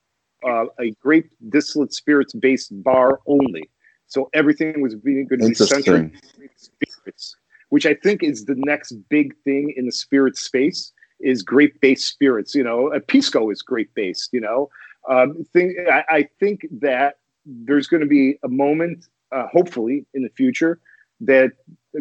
uh, 0.44 0.64
a 0.80 0.90
grape 1.00 1.30
distillate 1.48 1.92
spirits 1.92 2.32
based 2.32 2.70
bar 2.82 3.20
only. 3.28 3.70
So 4.08 4.28
everything 4.34 4.82
was 4.82 4.96
being 4.96 5.28
going 5.28 5.40
to 5.42 5.48
be 5.48 5.54
centered 5.54 6.10
spirits 6.56 7.36
which 7.74 7.86
I 7.86 7.94
think 7.94 8.22
is 8.22 8.44
the 8.44 8.54
next 8.56 8.92
big 9.08 9.34
thing 9.42 9.74
in 9.76 9.86
the 9.86 9.90
spirit 9.90 10.36
space 10.38 10.92
is 11.18 11.42
grape 11.42 11.80
based 11.80 12.06
spirits. 12.06 12.54
You 12.54 12.62
know, 12.62 12.86
a 12.92 13.00
pisco 13.00 13.50
is 13.50 13.62
grape 13.62 13.90
based. 13.96 14.28
You 14.32 14.42
know, 14.42 14.70
um, 15.10 15.44
I, 15.56 16.04
I, 16.08 16.28
think 16.38 16.68
that 16.70 17.16
there's 17.44 17.88
going 17.88 18.02
to 18.02 18.06
be 18.06 18.38
a 18.44 18.48
moment, 18.48 19.08
uh, 19.32 19.48
hopefully 19.48 20.06
in 20.14 20.22
the 20.22 20.28
future, 20.28 20.78
that 21.22 21.50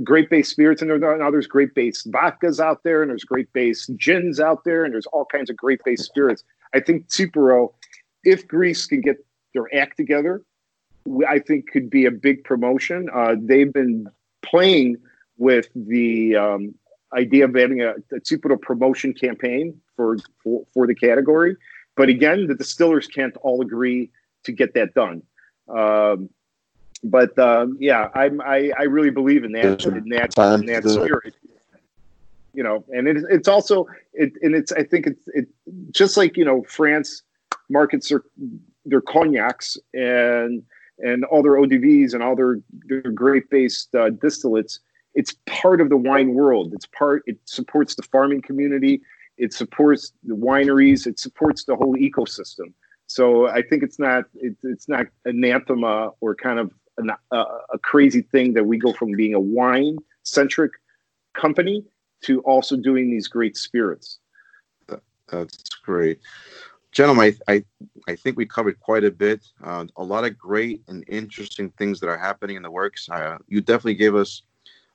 grape 0.04 0.30
based 0.30 0.52
spirits 0.52 0.84
and 0.84 1.02
now 1.02 1.32
there's 1.32 1.48
grape 1.48 1.74
based 1.74 2.12
vodkas 2.12 2.60
out 2.60 2.84
there 2.84 3.02
and 3.02 3.10
there's 3.10 3.24
grape 3.24 3.52
based 3.54 3.90
gins 3.98 4.40
out 4.40 4.66
there 4.66 4.86
and 4.86 4.94
there's 4.94 5.08
all 5.08 5.26
kinds 5.26 5.50
of 5.50 5.58
grape 5.58 5.82
based 5.84 6.04
spirits. 6.04 6.44
I 6.76 6.82
think 6.82 7.08
tsipouro, 7.08 7.74
if 8.24 8.48
Greece 8.48 8.86
can 8.86 9.02
get 9.02 9.26
their 9.56 9.74
act 9.76 9.98
together, 9.98 10.44
I 11.28 11.40
think 11.40 11.72
could 11.72 11.90
be 11.90 12.06
a 12.06 12.12
big 12.12 12.44
promotion. 12.44 13.10
Uh, 13.12 13.38
they've 13.42 13.74
been 13.74 14.06
playing 14.44 14.98
with 15.38 15.68
the 15.76 16.36
um, 16.36 16.76
idea 17.14 17.46
of 17.46 17.56
having 17.56 17.82
a, 17.82 17.96
a 18.12 18.58
promotion 18.58 19.14
campaign 19.14 19.80
for, 19.96 20.18
for, 20.44 20.66
for 20.74 20.88
the 20.88 20.96
category. 20.96 21.56
But 21.96 22.10
again, 22.10 22.48
the 22.48 22.56
distillers 22.56 23.08
can't 23.08 23.36
all 23.38 23.62
agree 23.62 24.10
to 24.44 24.52
get 24.52 24.74
that 24.74 24.94
done. 24.94 25.24
Um, 25.70 26.30
but 27.04 27.38
um, 27.38 27.78
yeah, 27.80 28.10
I'm, 28.16 28.42
I, 28.42 28.72
I 28.78 28.84
really 28.84 29.10
believe 29.10 29.44
in 29.44 29.52
that 29.54 29.86
in 29.86 30.10
that, 30.10 30.38
in 30.38 30.66
that 30.68 30.84
spirit. 30.88 31.36
You 32.54 32.64
know, 32.64 32.84
and 32.94 33.08
it, 33.08 33.18
it's 33.30 33.48
also 33.48 33.88
it 34.14 34.34
and 34.42 34.56
it's 34.56 34.72
I 34.72 34.84
think 34.84 35.08
it's 35.08 35.28
it 35.34 35.48
just 35.92 36.18
like 36.18 36.38
you 36.38 36.46
know 36.46 36.64
France 36.64 37.24
markets 37.70 38.10
their 38.10 38.24
their 38.86 39.02
cognacs 39.02 39.78
and 39.94 40.64
and 41.00 41.26
all 41.26 41.42
their 41.42 41.54
ODVs 41.54 42.14
and 42.14 42.22
all 42.22 42.36
their, 42.36 42.60
their 42.86 43.02
grape 43.02 43.50
based 43.50 43.94
uh, 43.96 44.10
distillates 44.12 44.80
it's 45.14 45.36
part 45.46 45.82
of 45.82 45.90
the 45.90 45.98
wine 45.98 46.34
world. 46.34 46.74
It's 46.74 46.86
part. 46.88 47.24
It 47.26 47.38
supports 47.46 47.96
the 47.96 48.04
farming 48.04 48.42
community. 48.42 49.02
It 49.38 49.54
supports 49.54 50.14
the 50.24 50.36
wineries. 50.36 51.08
It 51.08 51.20
supports 51.20 51.66
the 51.66 51.76
whole 51.76 51.96
ecosystem. 51.96 52.74
So 53.08 53.48
I 53.48 53.62
think 53.62 53.84
it's 53.84 54.00
not 54.00 54.26
it, 54.36 54.56
it's 54.64 54.88
not 54.88 55.08
anathema 55.26 56.12
or 56.20 56.36
kind 56.36 56.60
of 56.60 56.72
an, 56.98 57.12
uh, 57.32 57.46
a 57.72 57.80
crazy 57.80 58.22
thing 58.22 58.54
that 58.54 58.64
we 58.64 58.78
go 58.78 58.94
from 58.94 59.12
being 59.12 59.34
a 59.34 59.40
wine 59.40 59.98
centric 60.24 60.72
company 61.34 61.84
to 62.22 62.42
also 62.42 62.76
doing 62.76 63.12
these 63.12 63.28
great 63.28 63.58
spirits. 63.58 64.20
That's 65.30 65.58
great, 65.84 66.20
gentlemen. 66.92 67.36
I 67.48 67.54
I, 67.54 67.64
I 68.08 68.16
think 68.16 68.38
we 68.38 68.46
covered 68.46 68.80
quite 68.80 69.04
a 69.04 69.12
bit. 69.12 69.42
Uh, 69.64 69.86
a 69.98 70.04
lot 70.04 70.26
of 70.26 70.38
great 70.38 70.82
and 70.88 71.04
interesting 71.08 71.72
things 71.72 72.00
that 72.00 72.08
are 72.08 72.18
happening 72.18 72.56
in 72.56 72.62
the 72.62 72.72
works. 72.72 73.10
Uh, 73.10 73.38
you 73.48 73.62
definitely 73.62 73.96
gave 73.96 74.16
us 74.16 74.44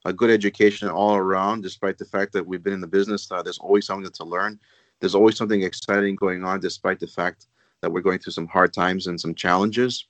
a 0.05 0.13
good 0.13 0.31
education 0.31 0.89
all 0.89 1.17
around, 1.17 1.63
despite 1.63 1.99
the 1.99 2.05
fact 2.05 2.33
that 2.33 2.47
we've 2.47 2.63
been 2.63 2.73
in 2.73 2.81
the 2.81 2.87
business. 2.87 3.31
Uh, 3.31 3.43
there's 3.43 3.59
always 3.59 3.87
something 3.87 4.11
to 4.11 4.25
learn. 4.25 4.59
There's 5.01 5.15
always 5.15 5.37
something 5.37 5.63
exciting 5.63 6.17
going 6.17 6.45
on, 6.45 6.61
despite 6.61 7.01
the 7.01 7.07
fact 7.07 7.47
that 7.83 7.91
we're 7.91 8.01
going 8.01 8.19
through 8.19 8.33
some 8.33 8.49
hard 8.49 8.73
times 8.73 9.07
and 9.07 9.21
some 9.21 9.35
challenges. 9.35 10.07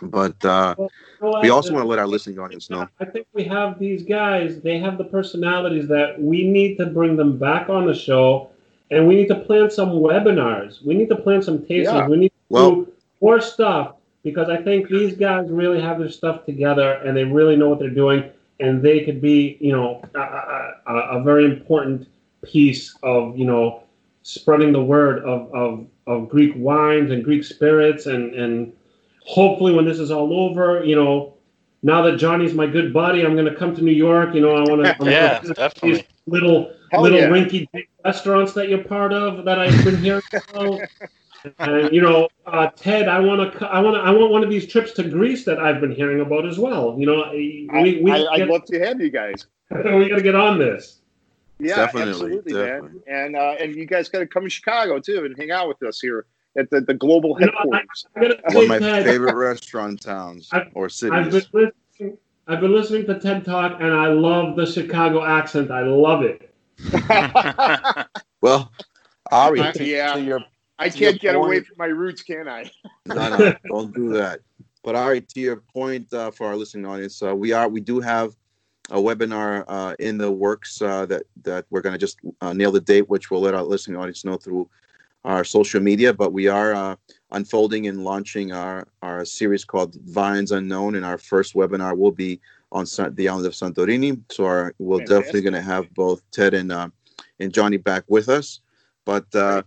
But 0.00 0.44
uh, 0.44 0.74
know 0.78 0.88
what? 1.20 1.42
we 1.42 1.50
also 1.50 1.72
want 1.72 1.84
to 1.84 1.88
let 1.88 1.98
our 1.98 2.06
listening 2.06 2.38
audience 2.38 2.70
know. 2.70 2.88
I 3.00 3.04
think 3.04 3.26
we 3.32 3.44
have 3.44 3.78
these 3.78 4.02
guys. 4.04 4.60
They 4.60 4.78
have 4.78 4.98
the 4.98 5.04
personalities 5.04 5.88
that 5.88 6.20
we 6.20 6.48
need 6.48 6.76
to 6.78 6.86
bring 6.86 7.16
them 7.16 7.38
back 7.38 7.68
on 7.68 7.86
the 7.86 7.94
show, 7.94 8.50
and 8.90 9.08
we 9.08 9.16
need 9.16 9.28
to 9.28 9.36
plan 9.36 9.70
some 9.70 9.90
webinars. 9.90 10.84
We 10.84 10.94
need 10.94 11.08
to 11.08 11.16
plan 11.16 11.42
some 11.42 11.58
tastings. 11.58 11.84
Yeah. 11.84 12.08
We 12.08 12.16
need 12.16 12.28
to 12.28 12.34
Well- 12.48 12.70
do 12.72 12.92
more 13.20 13.40
stuff 13.40 13.94
because 14.22 14.48
I 14.48 14.56
think 14.56 14.88
these 14.88 15.16
guys 15.16 15.48
really 15.48 15.80
have 15.80 15.98
their 15.98 16.10
stuff 16.10 16.44
together 16.44 16.92
and 17.04 17.16
they 17.16 17.24
really 17.24 17.56
know 17.56 17.68
what 17.68 17.78
they're 17.78 17.90
doing, 17.90 18.24
and 18.62 18.82
they 18.82 19.04
could 19.04 19.20
be, 19.20 19.56
you 19.60 19.72
know, 19.72 20.02
a, 20.14 20.20
a, 20.20 20.74
a, 20.86 20.94
a 21.18 21.22
very 21.22 21.44
important 21.44 22.08
piece 22.42 22.96
of, 23.02 23.36
you 23.36 23.44
know, 23.44 23.82
spreading 24.22 24.72
the 24.72 24.82
word 24.82 25.18
of, 25.24 25.52
of, 25.54 25.86
of 26.06 26.28
Greek 26.28 26.52
wines 26.56 27.10
and 27.10 27.24
Greek 27.24 27.44
spirits, 27.44 28.06
and 28.06 28.34
and 28.34 28.72
hopefully 29.26 29.72
when 29.74 29.84
this 29.84 29.98
is 29.98 30.10
all 30.10 30.32
over, 30.32 30.84
you 30.84 30.96
know, 30.96 31.34
now 31.82 32.02
that 32.02 32.16
Johnny's 32.16 32.54
my 32.54 32.66
good 32.66 32.92
buddy, 32.92 33.24
I'm 33.24 33.34
going 33.34 33.46
to 33.52 33.54
come 33.54 33.74
to 33.76 33.82
New 33.82 33.92
York. 33.92 34.34
You 34.34 34.40
know, 34.40 34.54
I 34.56 34.60
want 34.70 34.98
to 35.00 35.10
Yeah, 35.10 35.40
these 35.40 35.50
definitely. 35.52 36.06
little 36.26 36.72
Hell 36.90 37.02
little 37.02 37.18
yeah. 37.18 37.28
rinky 37.28 37.66
dink 37.72 37.88
restaurants 38.04 38.52
that 38.54 38.68
you're 38.68 38.84
part 38.84 39.12
of 39.12 39.44
that 39.44 39.58
I've 39.58 39.84
been 39.84 39.96
hearing 39.98 40.22
about. 40.48 40.80
And 41.58 41.92
you 41.92 42.00
know, 42.00 42.28
uh, 42.46 42.68
Ted, 42.76 43.08
I 43.08 43.20
want 43.20 43.52
to, 43.52 43.66
I 43.66 43.80
want 43.80 43.96
to, 43.96 44.00
I 44.00 44.10
want 44.10 44.30
one 44.30 44.44
of 44.44 44.50
these 44.50 44.66
trips 44.66 44.92
to 44.92 45.02
Greece 45.02 45.44
that 45.44 45.58
I've 45.58 45.80
been 45.80 45.90
hearing 45.92 46.20
about 46.20 46.46
as 46.46 46.58
well. 46.58 46.96
You 46.98 47.06
know, 47.06 47.28
we 47.32 47.68
I, 47.72 47.82
we 48.02 48.10
I, 48.12 48.24
I'd 48.32 48.48
love 48.48 48.64
to 48.66 48.78
have 48.80 49.00
you 49.00 49.10
guys. 49.10 49.46
we 49.70 50.08
got 50.08 50.16
to 50.16 50.22
get 50.22 50.34
on 50.34 50.58
this. 50.58 50.98
Yeah, 51.58 51.76
Definitely, 51.76 52.10
absolutely, 52.10 52.52
definitely. 52.52 53.00
man. 53.06 53.24
And 53.24 53.36
uh, 53.36 53.54
and 53.60 53.74
you 53.74 53.86
guys 53.86 54.08
got 54.08 54.18
to 54.20 54.26
come 54.26 54.44
to 54.44 54.50
Chicago 54.50 54.98
too 54.98 55.24
and 55.24 55.36
hang 55.36 55.50
out 55.50 55.68
with 55.68 55.82
us 55.82 56.00
here 56.00 56.26
at 56.56 56.68
the, 56.70 56.80
the 56.80 56.94
global 56.94 57.36
You 57.40 57.46
know, 57.46 57.52
headquarters. 57.72 58.06
I 58.16 58.54
One 58.54 58.62
of 58.64 58.68
my 58.68 58.78
Ted, 58.78 59.04
favorite 59.04 59.34
restaurant 59.36 60.00
towns 60.02 60.48
I've- 60.52 60.70
or 60.74 60.86
I've 60.86 60.92
cities. 60.92 61.46
been 61.46 61.70
listening. 61.98 62.18
I've 62.48 62.60
been 62.60 62.72
listening 62.72 63.06
to 63.06 63.20
TED 63.20 63.44
Talk, 63.44 63.80
and 63.80 63.92
I 63.94 64.08
love 64.08 64.56
the 64.56 64.66
Chicago 64.66 65.22
accent. 65.24 65.70
I 65.70 65.82
love 65.82 66.22
it. 66.22 66.52
Well, 68.40 68.72
Ari, 69.30 69.72
to, 69.74 69.84
yeah. 69.84 70.14
to 70.14 70.20
your 70.20 70.40
I 70.78 70.88
can't 70.88 71.20
get 71.20 71.34
away 71.34 71.60
from 71.60 71.76
my 71.78 71.86
roots, 71.86 72.22
can 72.22 72.48
I? 72.48 72.70
no, 73.06 73.28
no, 73.28 73.54
don't 73.68 73.94
do 73.94 74.12
that. 74.14 74.40
But 74.82 74.96
all 74.96 75.08
right, 75.08 75.26
to 75.28 75.40
your 75.40 75.56
point 75.56 76.12
uh, 76.12 76.30
for 76.30 76.46
our 76.48 76.56
listening 76.56 76.86
audience, 76.86 77.22
uh, 77.22 77.34
we 77.34 77.52
are 77.52 77.68
we 77.68 77.80
do 77.80 78.00
have 78.00 78.34
a 78.90 78.96
webinar 78.96 79.64
uh, 79.68 79.94
in 80.00 80.18
the 80.18 80.30
works 80.30 80.82
uh, 80.82 81.06
that 81.06 81.22
that 81.42 81.66
we're 81.70 81.80
going 81.80 81.92
to 81.92 81.98
just 81.98 82.18
uh, 82.40 82.52
nail 82.52 82.72
the 82.72 82.80
date, 82.80 83.08
which 83.08 83.30
we'll 83.30 83.40
let 83.40 83.54
our 83.54 83.62
listening 83.62 83.96
audience 83.96 84.24
know 84.24 84.36
through 84.36 84.68
our 85.24 85.44
social 85.44 85.80
media. 85.80 86.12
But 86.12 86.32
we 86.32 86.48
are 86.48 86.74
uh, 86.74 86.96
unfolding 87.30 87.86
and 87.86 88.02
launching 88.02 88.52
our 88.52 88.88
our 89.02 89.24
series 89.24 89.64
called 89.64 89.94
Vines 90.06 90.50
Unknown, 90.50 90.96
and 90.96 91.04
our 91.04 91.18
first 91.18 91.54
webinar 91.54 91.96
will 91.96 92.12
be 92.12 92.40
on 92.72 92.86
San- 92.86 93.14
the 93.14 93.28
island 93.28 93.46
of 93.46 93.52
Santorini. 93.52 94.20
So 94.32 94.46
our, 94.46 94.74
we're 94.78 94.98
Fantastic. 94.98 95.16
definitely 95.16 95.42
going 95.42 95.54
to 95.54 95.62
have 95.62 95.94
both 95.94 96.22
Ted 96.32 96.54
and 96.54 96.72
uh, 96.72 96.88
and 97.38 97.52
Johnny 97.52 97.76
back 97.76 98.04
with 98.08 98.28
us. 98.28 98.60
But 99.04 99.32
uh. 99.34 99.62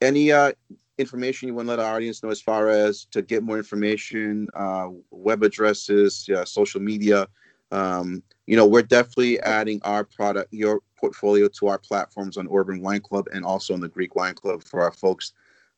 Any 0.00 0.32
uh, 0.32 0.52
information 0.98 1.48
you 1.48 1.54
want 1.54 1.66
to 1.66 1.70
let 1.70 1.78
our 1.80 1.96
audience 1.96 2.22
know 2.22 2.30
as 2.30 2.40
far 2.40 2.68
as 2.68 3.06
to 3.06 3.22
get 3.22 3.42
more 3.42 3.56
information, 3.56 4.48
uh, 4.54 4.88
web 5.10 5.42
addresses, 5.42 6.26
yeah, 6.28 6.44
social 6.44 6.80
media. 6.80 7.26
Um, 7.72 8.22
you 8.46 8.56
know, 8.56 8.66
we're 8.66 8.82
definitely 8.82 9.40
adding 9.40 9.80
our 9.84 10.04
product, 10.04 10.52
your 10.52 10.80
portfolio 10.96 11.48
to 11.48 11.68
our 11.68 11.78
platforms 11.78 12.36
on 12.36 12.48
Urban 12.52 12.82
Wine 12.82 13.00
Club 13.00 13.26
and 13.32 13.44
also 13.44 13.74
on 13.74 13.80
the 13.80 13.88
Greek 13.88 14.14
Wine 14.14 14.34
Club 14.34 14.62
for 14.62 14.82
our 14.82 14.92
folks. 14.92 15.32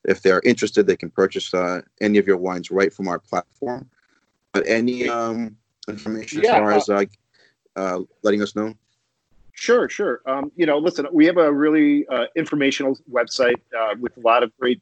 If 0.04 0.22
they're 0.22 0.40
interested, 0.44 0.86
they 0.86 0.96
can 0.96 1.10
purchase 1.10 1.54
uh, 1.54 1.82
any 2.00 2.18
of 2.18 2.26
your 2.26 2.38
wines 2.38 2.70
right 2.70 2.92
from 2.92 3.08
our 3.08 3.18
platform. 3.18 3.88
But 4.52 4.66
any 4.66 5.08
um, 5.08 5.56
information 5.88 6.42
Yeah, 6.42 6.56
as 6.56 6.58
far 6.58 6.72
uh, 6.72 6.76
as 6.76 6.88
uh, 6.88 7.04
uh, 7.76 8.00
letting 8.22 8.42
us 8.42 8.56
know? 8.56 8.74
Sure, 9.52 9.88
sure. 9.88 10.22
Um, 10.26 10.50
you 10.56 10.66
know, 10.66 10.78
listen, 10.78 11.06
we 11.12 11.26
have 11.26 11.36
a 11.36 11.52
really 11.52 12.06
uh, 12.08 12.24
informational 12.36 12.98
website 13.10 13.60
uh, 13.78 13.94
with 14.00 14.16
a 14.16 14.20
lot 14.20 14.42
of 14.42 14.52
great. 14.58 14.80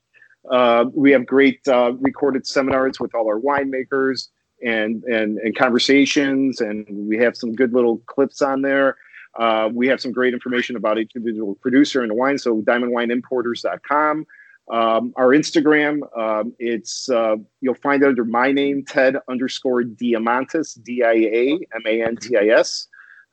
Uh, 0.51 0.87
we 0.95 1.11
have 1.11 1.27
great 1.27 1.61
uh, 1.69 1.93
recorded 2.01 2.47
seminars 2.47 2.99
with 2.99 3.15
all 3.15 3.27
our 3.27 3.39
winemakers 3.39 4.29
and 4.63 5.03
and 5.05 5.39
and 5.39 5.57
conversations, 5.57 6.61
and 6.61 6.87
we 6.91 7.19
have 7.19 7.37
some 7.37 7.55
good 7.55 7.73
little 7.73 7.99
clips 8.07 8.41
on 8.41 8.63
there. 8.63 8.97
Uh, 9.39 9.69
we 9.73 9.87
have 9.87 10.01
some 10.01 10.13
great 10.13 10.35
information 10.35 10.77
about 10.77 10.99
each 10.99 11.13
individual 11.15 11.55
producer 11.57 12.03
and 12.03 12.17
wine. 12.17 12.39
So 12.39 12.63
diamondwineimporters.com. 12.63 14.27
Um, 14.71 15.13
our 15.17 15.29
Instagram, 15.29 16.01
um, 16.17 16.55
it's 16.59 17.11
uh, 17.11 17.37
you'll 17.61 17.75
find 17.75 18.03
it 18.03 18.07
under 18.07 18.25
my 18.25 18.53
name, 18.53 18.85
Ted 18.85 19.17
underscore 19.29 19.83
Diamantis, 19.83 20.81
D 20.83 21.03
I 21.03 21.13
A 21.13 21.59
M 21.75 21.83
A 21.87 22.03
N 22.03 22.17
T 22.17 22.37
I 22.37 22.47
S. 22.47 22.87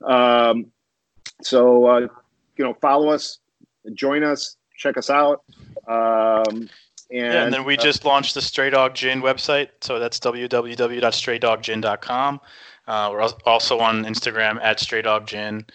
Um, 0.03 0.65
so 1.41 1.85
uh, 1.85 2.07
you 2.57 2.65
know, 2.65 2.73
follow 2.81 3.09
us, 3.09 3.39
join 3.93 4.23
us, 4.23 4.57
check 4.75 4.97
us 4.97 5.09
out. 5.09 5.43
Um, 5.87 6.69
and, 7.09 7.09
yeah, 7.09 7.43
and 7.43 7.53
then 7.53 7.63
we 7.63 7.77
uh, 7.77 7.81
just 7.81 8.03
launched 8.03 8.33
the 8.33 8.41
Stray 8.41 8.69
Dog 8.69 8.93
Gin 8.95 9.21
website. 9.21 9.69
So 9.81 9.99
that's 9.99 10.19
www.straydoggin.com. 10.19 12.41
Uh, 12.87 13.09
we're 13.11 13.21
also 13.45 13.79
on 13.79 14.03
Instagram 14.05 14.59
at 14.61 14.79
Stray 14.79 15.01
Dog 15.01 15.27
Gin 15.27 15.65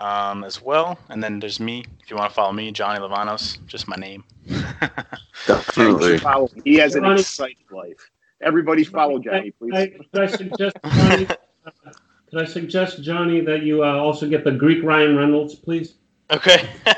um, 0.00 0.42
as 0.44 0.62
well. 0.62 0.98
And 1.08 1.22
then 1.22 1.38
there's 1.38 1.60
me. 1.60 1.84
If 2.02 2.10
you 2.10 2.16
want 2.16 2.30
to 2.30 2.34
follow 2.34 2.52
me, 2.52 2.72
Johnny 2.72 2.98
Livanos, 3.00 3.58
just 3.66 3.86
my 3.88 3.96
name. 3.96 4.24
Definitely. 5.46 6.18
follow. 6.18 6.48
He 6.64 6.76
has 6.76 6.94
an 6.94 7.04
exciting 7.04 7.56
life. 7.70 8.10
Everybody 8.40 8.84
follow 8.84 9.18
Johnny, 9.18 9.52
Could 9.60 9.74
I, 9.74 9.88
please. 9.88 10.06
I 10.14 10.26
suggest, 10.26 10.76
Johnny, 10.84 11.26
uh, 11.64 11.70
could 12.32 12.40
I 12.42 12.46
suggest, 12.46 13.02
Johnny, 13.02 13.40
that 13.42 13.62
you 13.62 13.84
uh, 13.84 13.92
also 13.96 14.26
get 14.26 14.42
the 14.42 14.52
Greek 14.52 14.82
Ryan 14.82 15.16
Reynolds, 15.18 15.54
please? 15.54 15.94
Okay. 16.30 16.66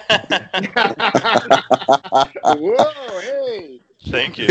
Whoa, 2.44 3.20
hey, 3.20 3.80
Thank 4.06 4.38
you. 4.38 4.46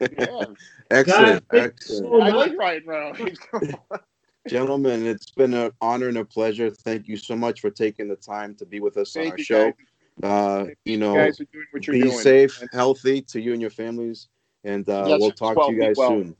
yeah. 0.00 0.44
excellent, 0.90 1.46
Guys, 1.48 1.62
excellent. 1.64 1.78
so 1.80 2.20
I 2.22 2.30
like 2.30 2.56
Ryan 2.58 2.82
Reynolds. 2.86 3.38
Gentlemen, 4.48 5.06
it's 5.06 5.30
been 5.30 5.52
an 5.52 5.72
honor 5.82 6.08
and 6.08 6.16
a 6.18 6.24
pleasure. 6.24 6.70
Thank 6.70 7.06
you 7.06 7.16
so 7.18 7.36
much 7.36 7.60
for 7.60 7.70
taking 7.70 8.08
the 8.08 8.16
time 8.16 8.54
to 8.56 8.64
be 8.66 8.80
with 8.80 8.96
us 8.96 9.14
on 9.16 9.28
our 9.28 9.36
you, 9.36 9.44
show. 9.44 9.64
guys. 9.66 9.74
Uh, 10.22 10.64
you 10.86 10.92
You 10.92 10.98
know, 10.98 11.14
guys 11.14 11.38
are 11.40 11.44
doing 11.52 11.66
what 11.72 11.86
you're 11.86 11.94
be 11.94 12.00
doing. 12.02 12.16
safe, 12.18 12.62
healthy 12.72 13.20
to 13.22 13.40
you 13.42 13.52
and 13.52 13.60
your 13.60 13.70
families, 13.70 14.28
and 14.64 14.88
uh, 14.88 15.04
Yes, 15.06 15.20
we'll 15.20 15.32
talk 15.32 15.56
well, 15.56 15.68
to 15.68 15.74
you 15.74 15.80
guys 15.80 15.96
well. 15.98 16.08
soon. 16.10 16.34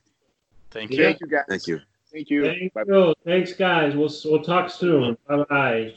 Thank 0.71 0.89
you. 0.91 1.03
Thank 1.03 1.19
you, 1.21 1.27
guys. 1.27 1.43
Thank 1.47 1.67
you. 1.67 1.81
Thank 2.13 2.29
you. 2.29 2.43
Thank 2.45 2.71
you. 2.87 3.13
Thanks, 3.25 3.53
guys. 3.53 3.95
We'll, 3.95 4.11
we'll 4.25 4.43
talk 4.43 4.69
soon. 4.69 5.17
Bye 5.27 5.43
bye. 5.49 5.93